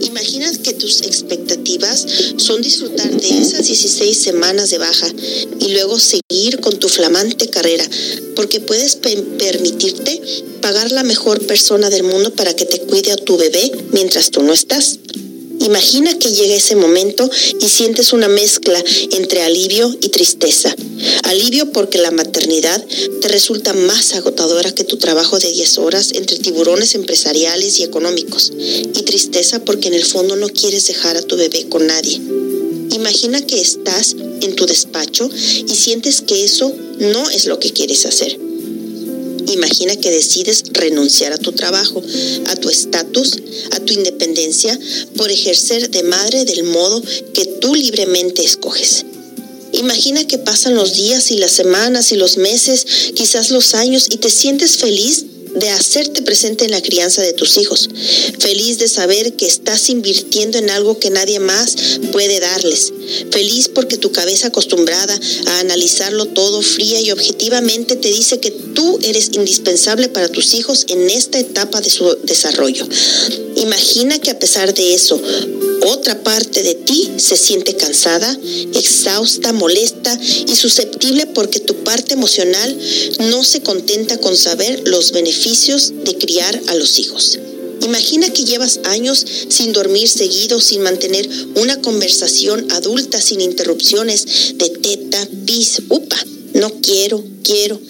[0.00, 2.06] Imagina que tus expectativas
[2.36, 5.08] son disfrutar de esas 16 semanas de baja
[5.60, 7.84] y luego seguir con tu flamante carrera,
[8.36, 10.20] porque puedes pe- permitirte
[10.62, 14.42] pagar la mejor persona del mundo para que te cuide a tu bebé mientras tú
[14.42, 14.98] no estás.
[15.60, 17.28] Imagina que llega ese momento
[17.60, 18.82] y sientes una mezcla
[19.12, 20.74] entre alivio y tristeza.
[21.24, 22.84] Alivio porque la maternidad
[23.20, 28.52] te resulta más agotadora que tu trabajo de 10 horas entre tiburones empresariales y económicos.
[28.58, 32.20] Y tristeza porque en el fondo no quieres dejar a tu bebé con nadie.
[32.92, 38.06] Imagina que estás en tu despacho y sientes que eso no es lo que quieres
[38.06, 38.47] hacer.
[39.48, 42.02] Imagina que decides renunciar a tu trabajo,
[42.46, 43.38] a tu estatus,
[43.72, 44.78] a tu independencia,
[45.16, 47.02] por ejercer de madre del modo
[47.32, 49.04] que tú libremente escoges.
[49.72, 54.16] Imagina que pasan los días y las semanas y los meses, quizás los años, y
[54.16, 57.88] te sientes feliz de hacerte presente en la crianza de tus hijos,
[58.38, 61.76] feliz de saber que estás invirtiendo en algo que nadie más
[62.12, 62.92] puede darles,
[63.30, 68.98] feliz porque tu cabeza acostumbrada a analizarlo todo fría y objetivamente te dice que tú
[69.02, 72.86] eres indispensable para tus hijos en esta etapa de su desarrollo.
[73.56, 75.20] Imagina que a pesar de eso,
[75.86, 78.36] otra parte de ti se siente cansada,
[78.74, 82.76] exhausta, molesta y susceptible porque tu parte emocional
[83.20, 87.38] no se contenta con saber los beneficios de criar a los hijos.
[87.82, 94.26] Imagina que llevas años sin dormir seguido, sin mantener una conversación adulta, sin interrupciones
[94.56, 96.22] de teta, pis, upa.
[96.52, 97.80] No quiero, quiero.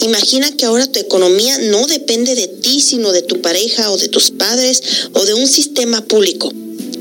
[0.00, 4.08] Imagina que ahora tu economía no depende de ti, sino de tu pareja o de
[4.08, 4.82] tus padres
[5.12, 6.50] o de un sistema público.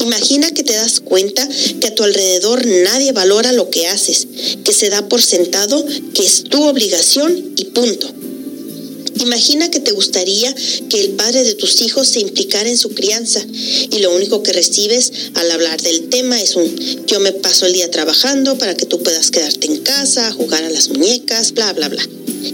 [0.02, 1.48] Imagina que te das cuenta
[1.80, 4.28] que a tu alrededor nadie valora lo que haces,
[4.66, 8.14] que se da por sentado que es tu obligación y punto.
[9.22, 10.54] Imagina que te gustaría
[10.90, 13.40] que el padre de tus hijos se implicara en su crianza
[13.92, 17.74] y lo único que recibes al hablar del tema es un yo me paso el
[17.74, 21.90] día trabajando para que tú puedas quedarte en casa, jugar a las muñecas, bla, bla,
[21.90, 22.04] bla.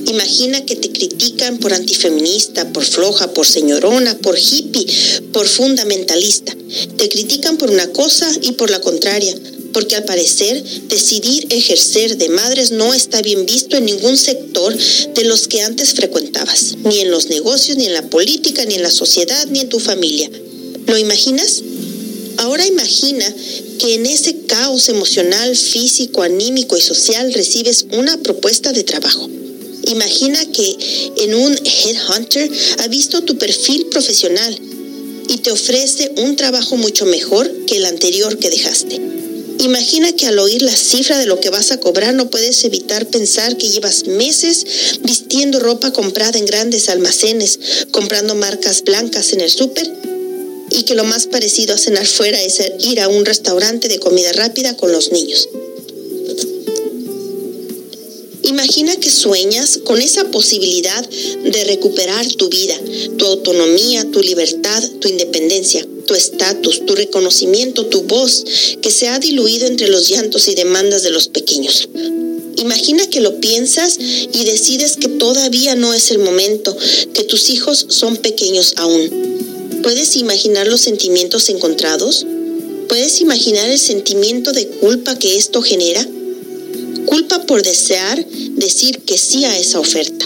[0.07, 4.85] Imagina que te critican por antifeminista, por floja, por señorona, por hippie,
[5.31, 6.53] por fundamentalista.
[6.97, 9.33] Te critican por una cosa y por la contraria,
[9.77, 15.23] porque al parecer decidir ejercer de madres no está bien visto en ningún sector de
[15.23, 18.89] los que antes frecuentabas, ni en los negocios, ni en la política, ni en la
[18.89, 20.31] sociedad, ni en tu familia.
[20.87, 21.61] ¿Lo imaginas?
[22.37, 23.31] Ahora imagina
[23.77, 29.29] que en ese caos emocional, físico, anímico y social recibes una propuesta de trabajo.
[29.91, 30.75] Imagina que
[31.17, 32.49] en un headhunter
[32.79, 34.59] ha visto tu perfil profesional
[35.29, 39.17] y te ofrece un trabajo mucho mejor que el anterior que dejaste.
[39.59, 43.07] Imagina que al oír la cifra de lo que vas a cobrar no puedes evitar
[43.07, 44.65] pensar que llevas meses
[45.01, 47.59] vistiendo ropa comprada en grandes almacenes,
[47.91, 49.91] comprando marcas blancas en el súper
[50.69, 54.31] y que lo más parecido a cenar fuera es ir a un restaurante de comida
[54.33, 55.49] rápida con los niños.
[58.43, 62.75] Imagina que sueñas con esa posibilidad de recuperar tu vida,
[63.17, 68.43] tu autonomía, tu libertad, tu independencia, tu estatus, tu reconocimiento, tu voz,
[68.81, 71.87] que se ha diluido entre los llantos y demandas de los pequeños.
[72.57, 76.75] Imagina que lo piensas y decides que todavía no es el momento,
[77.13, 79.81] que tus hijos son pequeños aún.
[79.83, 82.25] ¿Puedes imaginar los sentimientos encontrados?
[82.89, 86.03] ¿Puedes imaginar el sentimiento de culpa que esto genera?
[87.05, 88.25] Culpa por desear
[88.55, 90.25] decir que sí a esa oferta.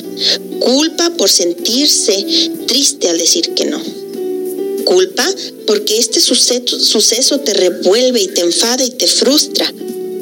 [0.60, 2.26] Culpa por sentirse
[2.66, 4.01] triste al decir que no.
[4.84, 5.28] Culpa
[5.68, 9.72] porque este suceso, suceso te revuelve y te enfada y te frustra.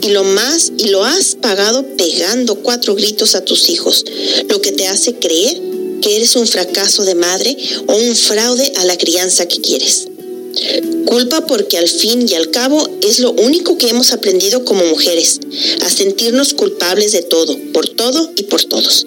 [0.01, 4.05] Y lo más, y lo has pagado pegando cuatro gritos a tus hijos,
[4.47, 5.59] lo que te hace creer
[6.01, 7.57] que eres un fracaso de madre
[7.87, 10.07] o un fraude a la crianza que quieres.
[11.05, 15.39] Culpa porque al fin y al cabo es lo único que hemos aprendido como mujeres,
[15.81, 19.05] a sentirnos culpables de todo, por todo y por todos.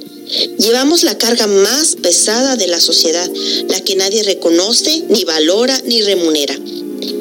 [0.58, 3.30] Llevamos la carga más pesada de la sociedad,
[3.68, 6.58] la que nadie reconoce, ni valora, ni remunera.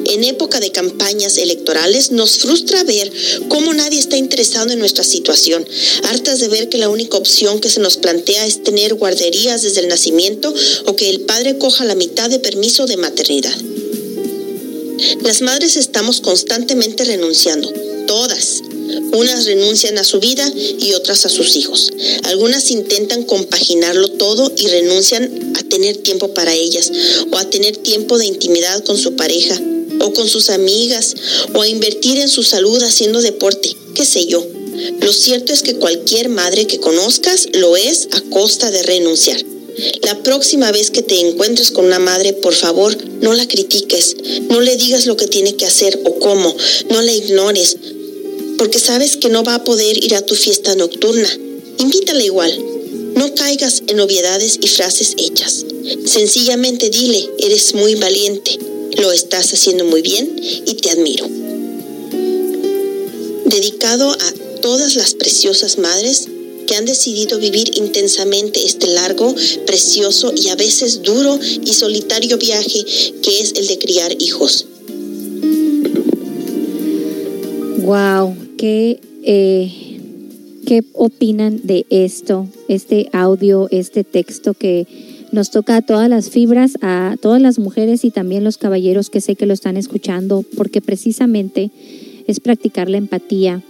[0.06, 3.10] En época de campañas electorales nos frustra ver
[3.48, 5.66] cómo nadie está interesado en nuestra situación,
[6.04, 9.80] hartas de ver que la única opción que se nos plantea es tener guarderías desde
[9.80, 10.52] el nacimiento
[10.86, 13.56] o que el padre coja la mitad de permiso de maternidad.
[15.22, 17.72] Las madres estamos constantemente renunciando,
[18.06, 18.62] todas.
[19.12, 21.90] Unas renuncian a su vida y otras a sus hijos.
[22.24, 26.90] Algunas intentan compaginarlo todo y renuncian a tener tiempo para ellas
[27.30, 29.60] o a tener tiempo de intimidad con su pareja
[30.00, 31.14] o con sus amigas
[31.54, 34.46] o a invertir en su salud haciendo deporte, qué sé yo.
[35.00, 39.42] Lo cierto es que cualquier madre que conozcas lo es a costa de renunciar.
[40.02, 44.16] La próxima vez que te encuentres con una madre, por favor, no la critiques,
[44.48, 46.54] no le digas lo que tiene que hacer o cómo,
[46.90, 47.76] no la ignores,
[48.62, 51.28] porque sabes que no va a poder ir a tu fiesta nocturna.
[51.78, 52.56] Invítala igual.
[53.16, 55.64] No caigas en obviedades y frases hechas.
[56.06, 58.56] Sencillamente dile, eres muy valiente,
[58.98, 61.28] lo estás haciendo muy bien y te admiro.
[63.46, 66.28] Dedicado a todas las preciosas madres
[66.68, 69.34] que han decidido vivir intensamente este largo,
[69.66, 72.84] precioso y a veces duro y solitario viaje
[73.22, 74.66] que es el de criar hijos.
[77.82, 79.98] Wow, ¿qué, eh,
[80.64, 82.46] ¿qué opinan de esto?
[82.68, 84.86] Este audio, este texto que
[85.32, 89.20] nos toca a todas las fibras, a todas las mujeres y también los caballeros que
[89.20, 91.72] sé que lo están escuchando, porque precisamente
[92.28, 93.62] es practicar la empatía,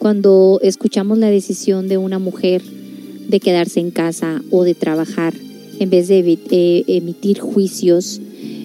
[0.00, 2.62] cuando escuchamos la decisión de una mujer
[3.28, 5.34] de quedarse en casa o de trabajar,
[5.78, 8.20] en vez de eh, emitir juicios,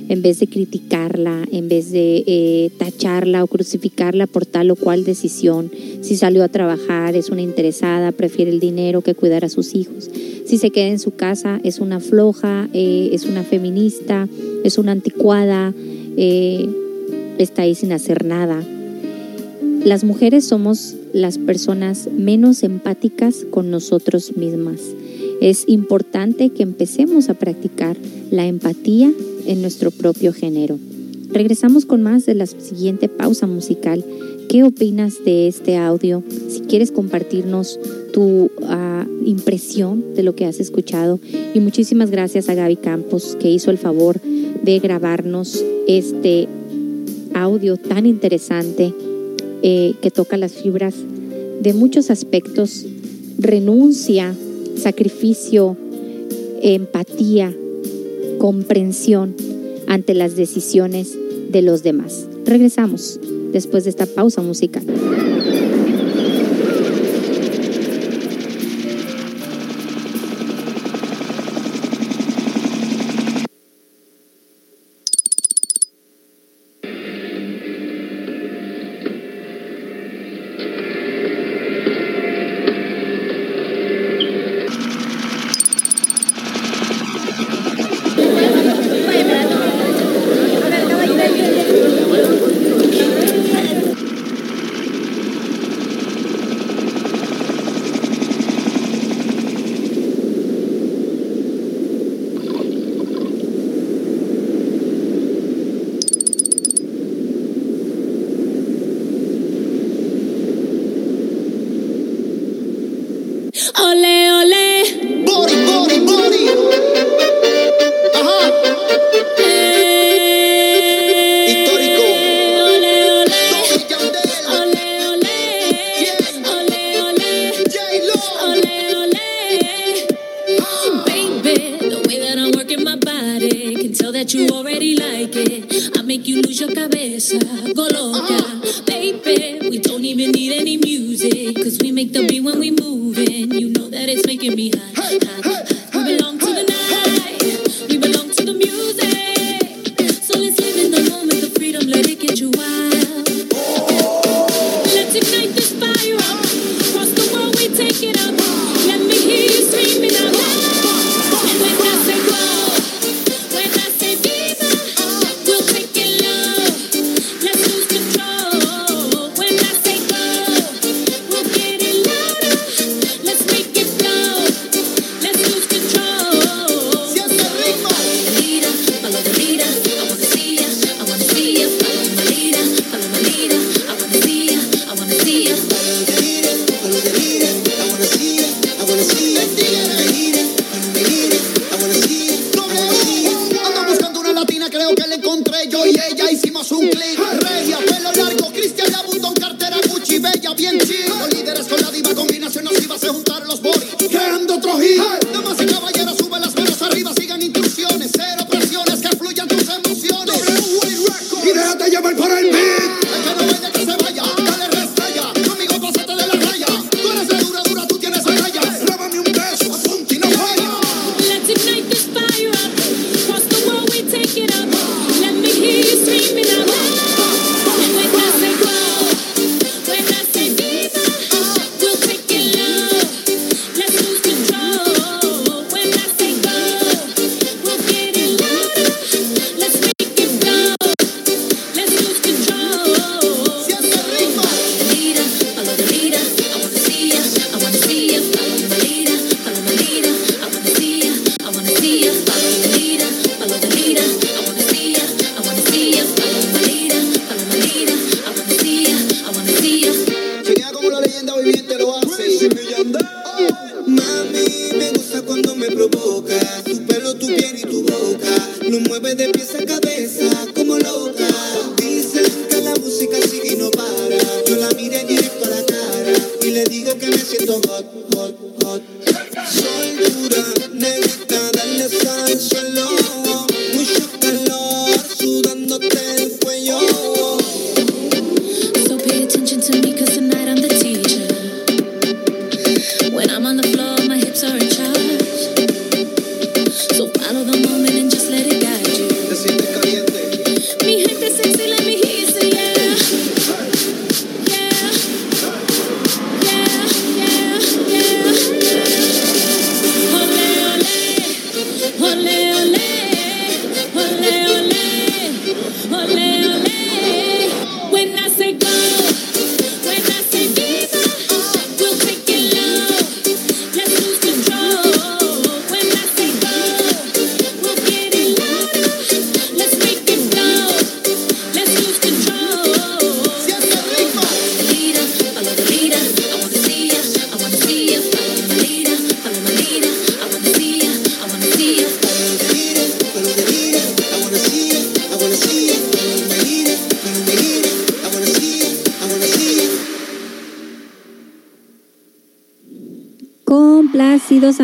[0.09, 5.03] en vez de criticarla, en vez de eh, tacharla o crucificarla por tal o cual
[5.03, 5.71] decisión,
[6.01, 10.09] si salió a trabajar, es una interesada, prefiere el dinero que cuidar a sus hijos.
[10.45, 14.27] Si se queda en su casa, es una floja, eh, es una feminista,
[14.63, 15.73] es una anticuada,
[17.37, 18.63] está ahí sin hacer nada.
[19.83, 24.81] Las mujeres somos las personas menos empáticas con nosotros mismas.
[25.39, 27.95] Es importante que empecemos a practicar
[28.31, 29.11] la empatía
[29.47, 30.77] en nuestro propio género.
[31.31, 34.03] Regresamos con más de la siguiente pausa musical.
[34.49, 36.23] ¿Qué opinas de este audio?
[36.49, 37.79] Si quieres compartirnos
[38.13, 41.19] tu ah, impresión de lo que has escuchado.
[41.53, 46.47] Y muchísimas gracias a Gaby Campos que hizo el favor de grabarnos este
[47.33, 48.93] audio tan interesante
[49.63, 50.95] eh, que toca las fibras
[51.61, 52.85] de muchos aspectos,
[53.37, 54.33] renuncia,
[54.77, 55.75] sacrificio,
[56.61, 57.53] empatía,
[58.37, 59.35] comprensión
[59.87, 61.17] ante las decisiones
[61.49, 62.27] de los demás.
[62.45, 63.19] Regresamos
[63.51, 64.83] después de esta pausa musical.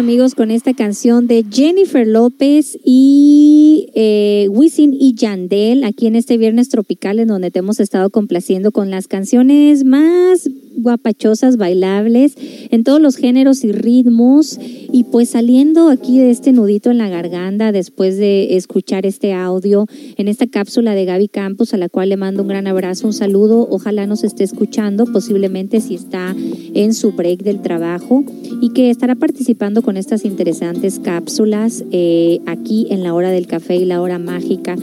[0.04, 6.38] amigos con esta canción de Jennifer López y eh, Wisin y Yandel aquí en este
[6.38, 12.36] Viernes Tropical en donde te hemos estado complaciendo con las canciones más guapachosas, bailables,
[12.70, 14.60] en todos los géneros y ritmos.
[14.62, 19.88] Y pues saliendo aquí de este nudito en la garganta después de escuchar este audio
[20.18, 23.14] en esta cápsula de Gaby Campos, a la cual le mando un gran abrazo, un
[23.14, 23.68] saludo.
[23.70, 26.36] Ojalá nos esté escuchando, posiblemente si está
[26.74, 28.24] en su break del trabajo
[28.62, 33.46] y que estará participando con con estas interesantes cápsulas eh, aquí en la hora del
[33.46, 34.76] café y la hora mágica.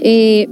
[0.00, 0.48] Eh,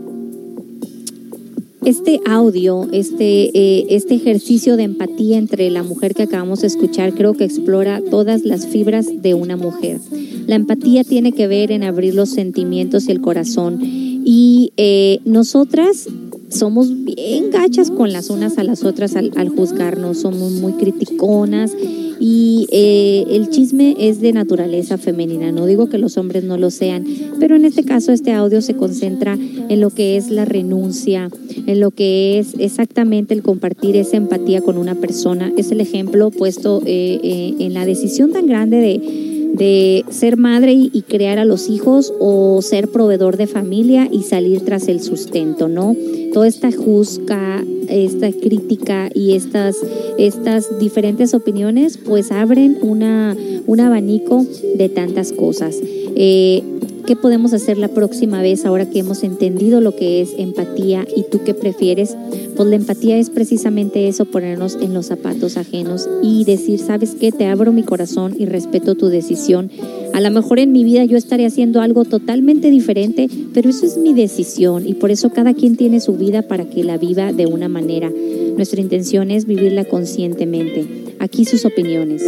[1.85, 7.13] este audio, este, eh, este ejercicio de empatía entre la mujer que acabamos de escuchar,
[7.13, 9.99] creo que explora todas las fibras de una mujer.
[10.47, 13.81] La empatía tiene que ver en abrir los sentimientos y el corazón.
[13.83, 16.07] Y eh, nosotras
[16.51, 21.73] somos bien gachas con las unas a las otras al, al juzgarnos, somos muy criticonas
[22.21, 26.71] y eh, el chisme es de naturaleza femenina, no digo que los hombres no lo
[26.71, 27.05] sean,
[27.39, 29.39] pero en este caso este audio se concentra
[29.69, 31.31] en lo que es la renuncia,
[31.67, 35.53] en lo que es exactamente el compartir esa empatía con una persona.
[35.57, 40.73] Es el ejemplo puesto eh, eh, en la decisión tan grande de de ser madre
[40.73, 45.69] y, crear a los hijos o ser proveedor de familia y salir tras el sustento,
[45.69, 45.97] ¿no?
[46.33, 49.77] Toda esta juzga, esta crítica y estas,
[50.19, 54.45] estas diferentes opiniones pues abren una, un abanico
[54.77, 55.77] de tantas cosas.
[56.15, 56.63] Eh,
[57.07, 61.25] ¿Qué podemos hacer la próxima vez ahora que hemos entendido lo que es empatía y
[61.31, 62.17] tú qué prefieres?
[62.57, 67.33] Pues la empatía es precisamente eso, ponernos en los zapatos ajenos y decir, ¿sabes qué?
[67.33, 69.71] Te abro mi corazón y respeto tu decisión.
[70.13, 73.97] A lo mejor en mi vida yo estaré haciendo algo totalmente diferente, pero eso es
[73.97, 77.47] mi decisión y por eso cada quien tiene su vida para que la viva de
[77.47, 78.11] una manera.
[78.57, 80.87] Nuestra intención es vivirla conscientemente.
[81.21, 82.25] Aquí sus opiniones.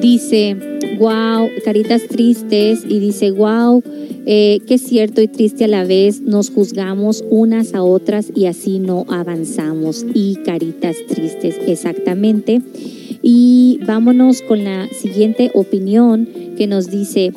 [0.00, 0.56] Dice,
[0.98, 3.82] wow, caritas tristes y dice, wow,
[4.26, 8.78] eh, qué cierto y triste a la vez, nos juzgamos unas a otras y así
[8.78, 10.04] no avanzamos.
[10.14, 12.60] Y caritas tristes, exactamente.
[13.22, 17.32] Y vámonos con la siguiente opinión que nos dice,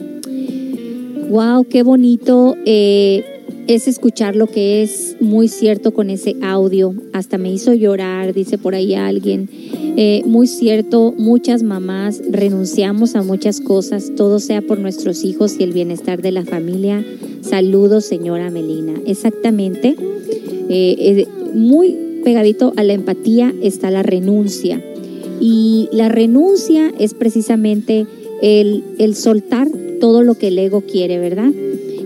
[1.29, 3.38] wow, qué bonito eh,
[3.69, 6.95] es escuchar lo que es muy cierto con ese audio.
[7.13, 9.47] Hasta me hizo llorar, dice por ahí alguien.
[9.95, 15.63] Eh, muy cierto, muchas mamás renunciamos a muchas cosas, todo sea por nuestros hijos y
[15.63, 17.05] el bienestar de la familia.
[17.41, 18.93] Saludos, señora Melina.
[19.05, 19.95] Exactamente.
[20.69, 24.83] Eh, eh, muy pegadito a la empatía está la renuncia.
[25.39, 28.07] Y la renuncia es precisamente
[28.41, 29.67] el, el soltar
[30.01, 31.51] todo lo que el ego quiere, ¿verdad?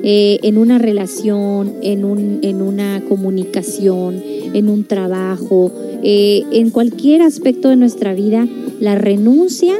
[0.05, 4.21] Eh, en una relación, en, un, en una comunicación,
[4.53, 5.71] en un trabajo,
[6.03, 8.45] eh, en cualquier aspecto de nuestra vida,
[8.81, 9.75] la renuncia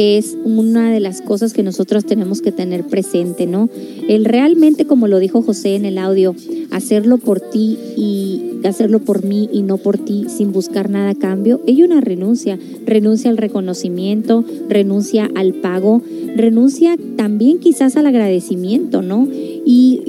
[0.00, 3.68] es una de las cosas que nosotros tenemos que tener presente, ¿no?
[4.08, 6.34] El realmente, como lo dijo José en el audio,
[6.70, 11.14] hacerlo por ti y hacerlo por mí y no por ti sin buscar nada a
[11.14, 16.02] cambio, hay una renuncia, renuncia al reconocimiento, renuncia al pago,
[16.36, 19.28] renuncia también quizás al agradecimiento, ¿no?
[19.64, 20.02] Y,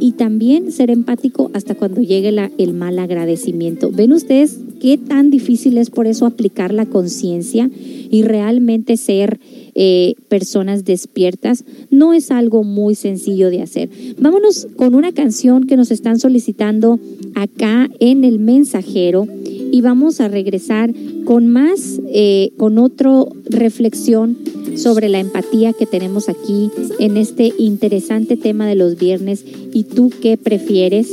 [0.00, 3.90] y- también ser empático hasta cuando llegue el mal agradecimiento.
[3.92, 7.68] ¿Ven ustedes qué tan difícil es por eso aplicar la conciencia
[8.14, 9.40] y realmente ser
[9.74, 11.64] eh, personas despiertas?
[11.90, 13.90] No es algo muy sencillo de hacer.
[14.18, 17.00] Vámonos con una canción que nos están solicitando
[17.34, 19.26] acá en el mensajero
[19.72, 24.38] y vamos a regresar con más, eh, con otra reflexión
[24.76, 26.70] sobre la empatía que tenemos aquí
[27.00, 29.44] en este interesante tema de los viernes.
[29.72, 31.10] ¿Y tú qué prefieres?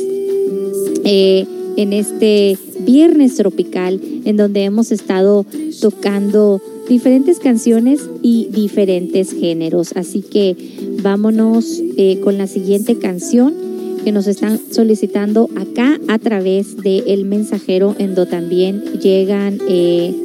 [1.03, 1.45] eh,
[1.78, 5.45] en este viernes tropical en donde hemos estado
[5.80, 9.94] tocando diferentes canciones y diferentes géneros.
[9.95, 10.56] Así que
[11.02, 13.72] vámonos eh, con la siguiente canción
[14.03, 20.16] que nos están solicitando acá a través de El Mensajero, en donde también llegan, eh,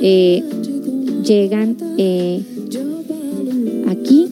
[0.00, 0.42] eh,
[1.24, 2.40] llegan eh,
[3.88, 4.28] aquí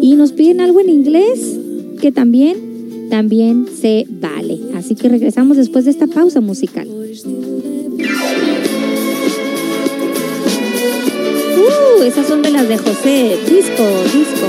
[0.00, 1.58] y nos piden algo en inglés
[2.00, 4.58] que también también se vale.
[4.84, 6.86] Así que regresamos después de esta pausa musical.
[6.86, 7.04] Uh,
[12.02, 13.38] esas son de las de José.
[13.48, 13.82] Disco,
[14.12, 14.46] disco.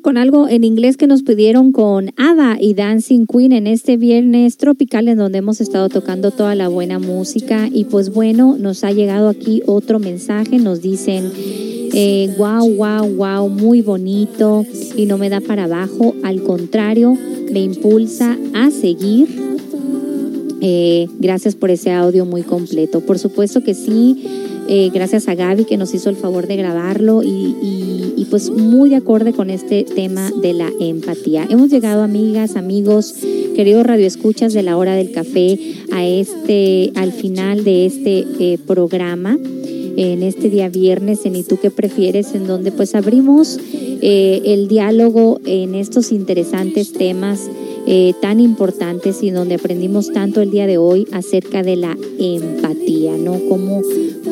[0.00, 4.56] Con algo en inglés que nos pidieron con Ada y Dancing Queen en este viernes
[4.56, 8.92] tropical en donde hemos estado tocando toda la buena música y pues bueno, nos ha
[8.92, 11.30] llegado aquí otro mensaje, nos dicen
[11.92, 14.64] eh, wow, wow, wow, muy bonito
[14.96, 17.16] y no me da para abajo, al contrario,
[17.50, 19.28] me impulsa a seguir.
[20.60, 23.00] Eh, gracias por ese audio muy completo.
[23.00, 24.24] Por supuesto que sí,
[24.68, 28.96] eh, gracias a Gaby que nos hizo el favor de grabarlo y, pues muy de
[28.96, 31.46] acorde con este tema de la empatía.
[31.48, 33.14] Hemos llegado amigas, amigos,
[33.54, 35.56] queridos radioescuchas de la hora del café
[35.92, 39.38] a este, al final de este eh, programa
[39.96, 42.34] en este día viernes en ¿Y tú qué prefieres?
[42.34, 47.48] En donde pues abrimos eh, el diálogo en estos interesantes temas
[47.86, 53.16] eh, tan importantes y donde aprendimos tanto el día de hoy acerca de la empatía,
[53.16, 53.38] ¿no?
[53.48, 53.82] Cómo,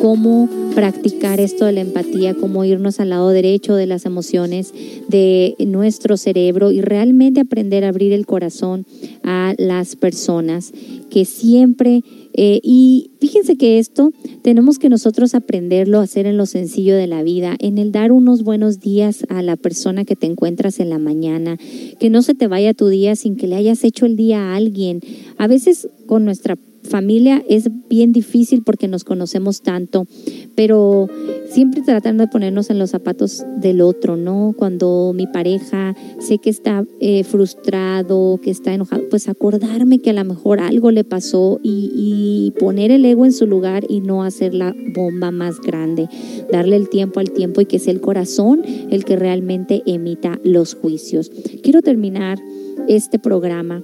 [0.01, 4.73] cómo practicar esto de la empatía, cómo irnos al lado derecho de las emociones
[5.07, 8.85] de nuestro cerebro y realmente aprender a abrir el corazón
[9.23, 10.73] a las personas
[11.09, 12.03] que siempre
[12.37, 17.07] eh, y fíjense que esto tenemos que nosotros aprenderlo a hacer en lo sencillo de
[17.07, 20.89] la vida, en el dar unos buenos días a la persona que te encuentras en
[20.89, 21.57] la mañana,
[21.97, 24.55] que no se te vaya tu día sin que le hayas hecho el día a
[24.57, 24.99] alguien.
[25.37, 30.07] A veces con nuestra familia es bien difícil porque nos conocemos tanto,
[30.55, 31.09] pero
[31.49, 34.53] siempre tratando de ponernos en los zapatos del otro, ¿no?
[34.57, 40.13] Cuando mi pareja sé que está eh, frustrado, que está enojado, pues acordarme que a
[40.13, 44.23] lo mejor algo le pasó y, y poner el ego en su lugar y no
[44.23, 46.07] hacer la bomba más grande,
[46.51, 50.75] darle el tiempo al tiempo y que sea el corazón el que realmente emita los
[50.75, 51.31] juicios.
[51.63, 52.39] Quiero terminar
[52.87, 53.83] este programa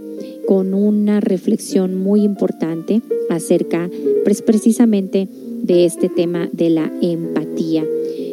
[0.52, 3.90] con una reflexión muy importante acerca
[4.26, 5.30] pues, precisamente
[5.64, 7.86] de este tema de la empatía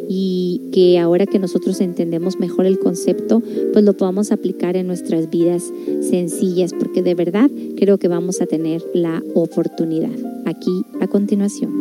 [0.09, 3.41] y que ahora que nosotros entendemos mejor el concepto,
[3.71, 5.63] pues lo podamos aplicar en nuestras vidas
[6.01, 10.11] sencillas, porque de verdad creo que vamos a tener la oportunidad.
[10.45, 11.71] Aquí a continuación.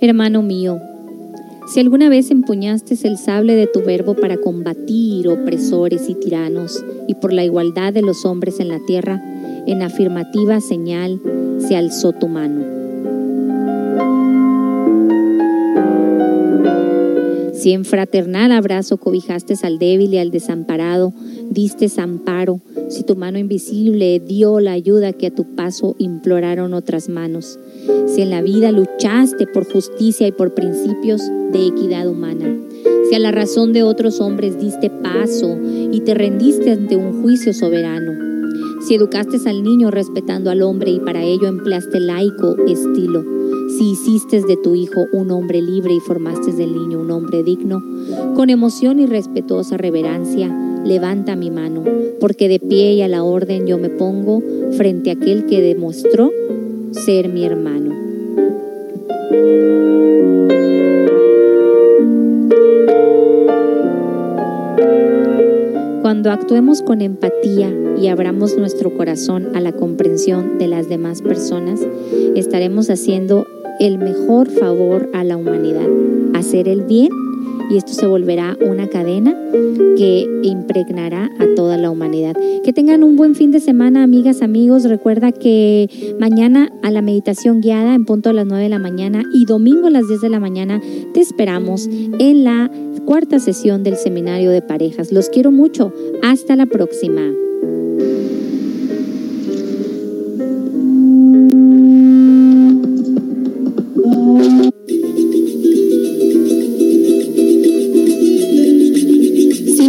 [0.00, 0.80] Hermano mío,
[1.68, 7.14] si alguna vez empuñaste el sable de tu verbo para combatir opresores y tiranos y
[7.14, 9.22] por la igualdad de los hombres en la tierra,
[9.66, 11.20] en afirmativa señal
[11.58, 12.78] se alzó tu mano.
[17.52, 21.12] Si en fraternal abrazo cobijaste al débil y al desamparado,
[21.50, 27.08] diste amparo, si tu mano invisible dio la ayuda que a tu paso imploraron otras
[27.08, 27.58] manos,
[28.06, 31.20] si en la vida luchaste por justicia y por principios
[31.52, 32.56] de equidad humana,
[33.08, 35.56] si a la razón de otros hombres diste paso
[35.92, 38.12] y te rendiste ante un juicio soberano,
[38.86, 43.24] si educaste al niño respetando al hombre y para ello empleaste laico estilo,
[43.76, 47.82] si hiciste de tu hijo un hombre libre y formaste del niño un hombre digno,
[48.34, 50.48] con emoción y respetuosa reverencia,
[50.84, 51.84] levanta mi mano,
[52.20, 54.42] porque de pie y a la orden yo me pongo
[54.72, 56.30] frente a aquel que demostró
[56.92, 57.94] ser mi hermano.
[66.02, 71.80] Cuando actuemos con empatía y abramos nuestro corazón a la comprensión de las demás personas,
[72.34, 73.46] estaremos haciendo
[73.78, 75.86] el mejor favor a la humanidad,
[76.34, 77.10] hacer el bien
[77.70, 79.36] y esto se volverá una cadena
[79.96, 82.34] que impregnará a toda la humanidad.
[82.64, 84.84] Que tengan un buen fin de semana, amigas, amigos.
[84.84, 89.22] Recuerda que mañana a la meditación guiada en punto a las 9 de la mañana
[89.32, 90.80] y domingo a las 10 de la mañana
[91.12, 92.70] te esperamos en la
[93.04, 95.12] cuarta sesión del seminario de parejas.
[95.12, 95.92] Los quiero mucho.
[96.22, 97.22] Hasta la próxima.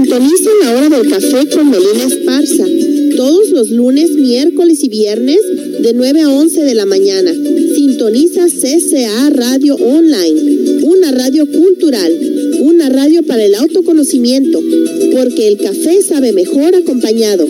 [0.10, 2.66] Sintoniza la hora del café con Melina Esparza,
[3.16, 5.38] todos los lunes, miércoles y viernes
[5.84, 7.32] de 9 a 11 de la mañana.
[7.76, 12.12] Sintoniza CCA Radio Online, una radio cultural,
[12.60, 14.60] una radio para el autoconocimiento,
[15.12, 17.46] porque el café sabe mejor acompañado.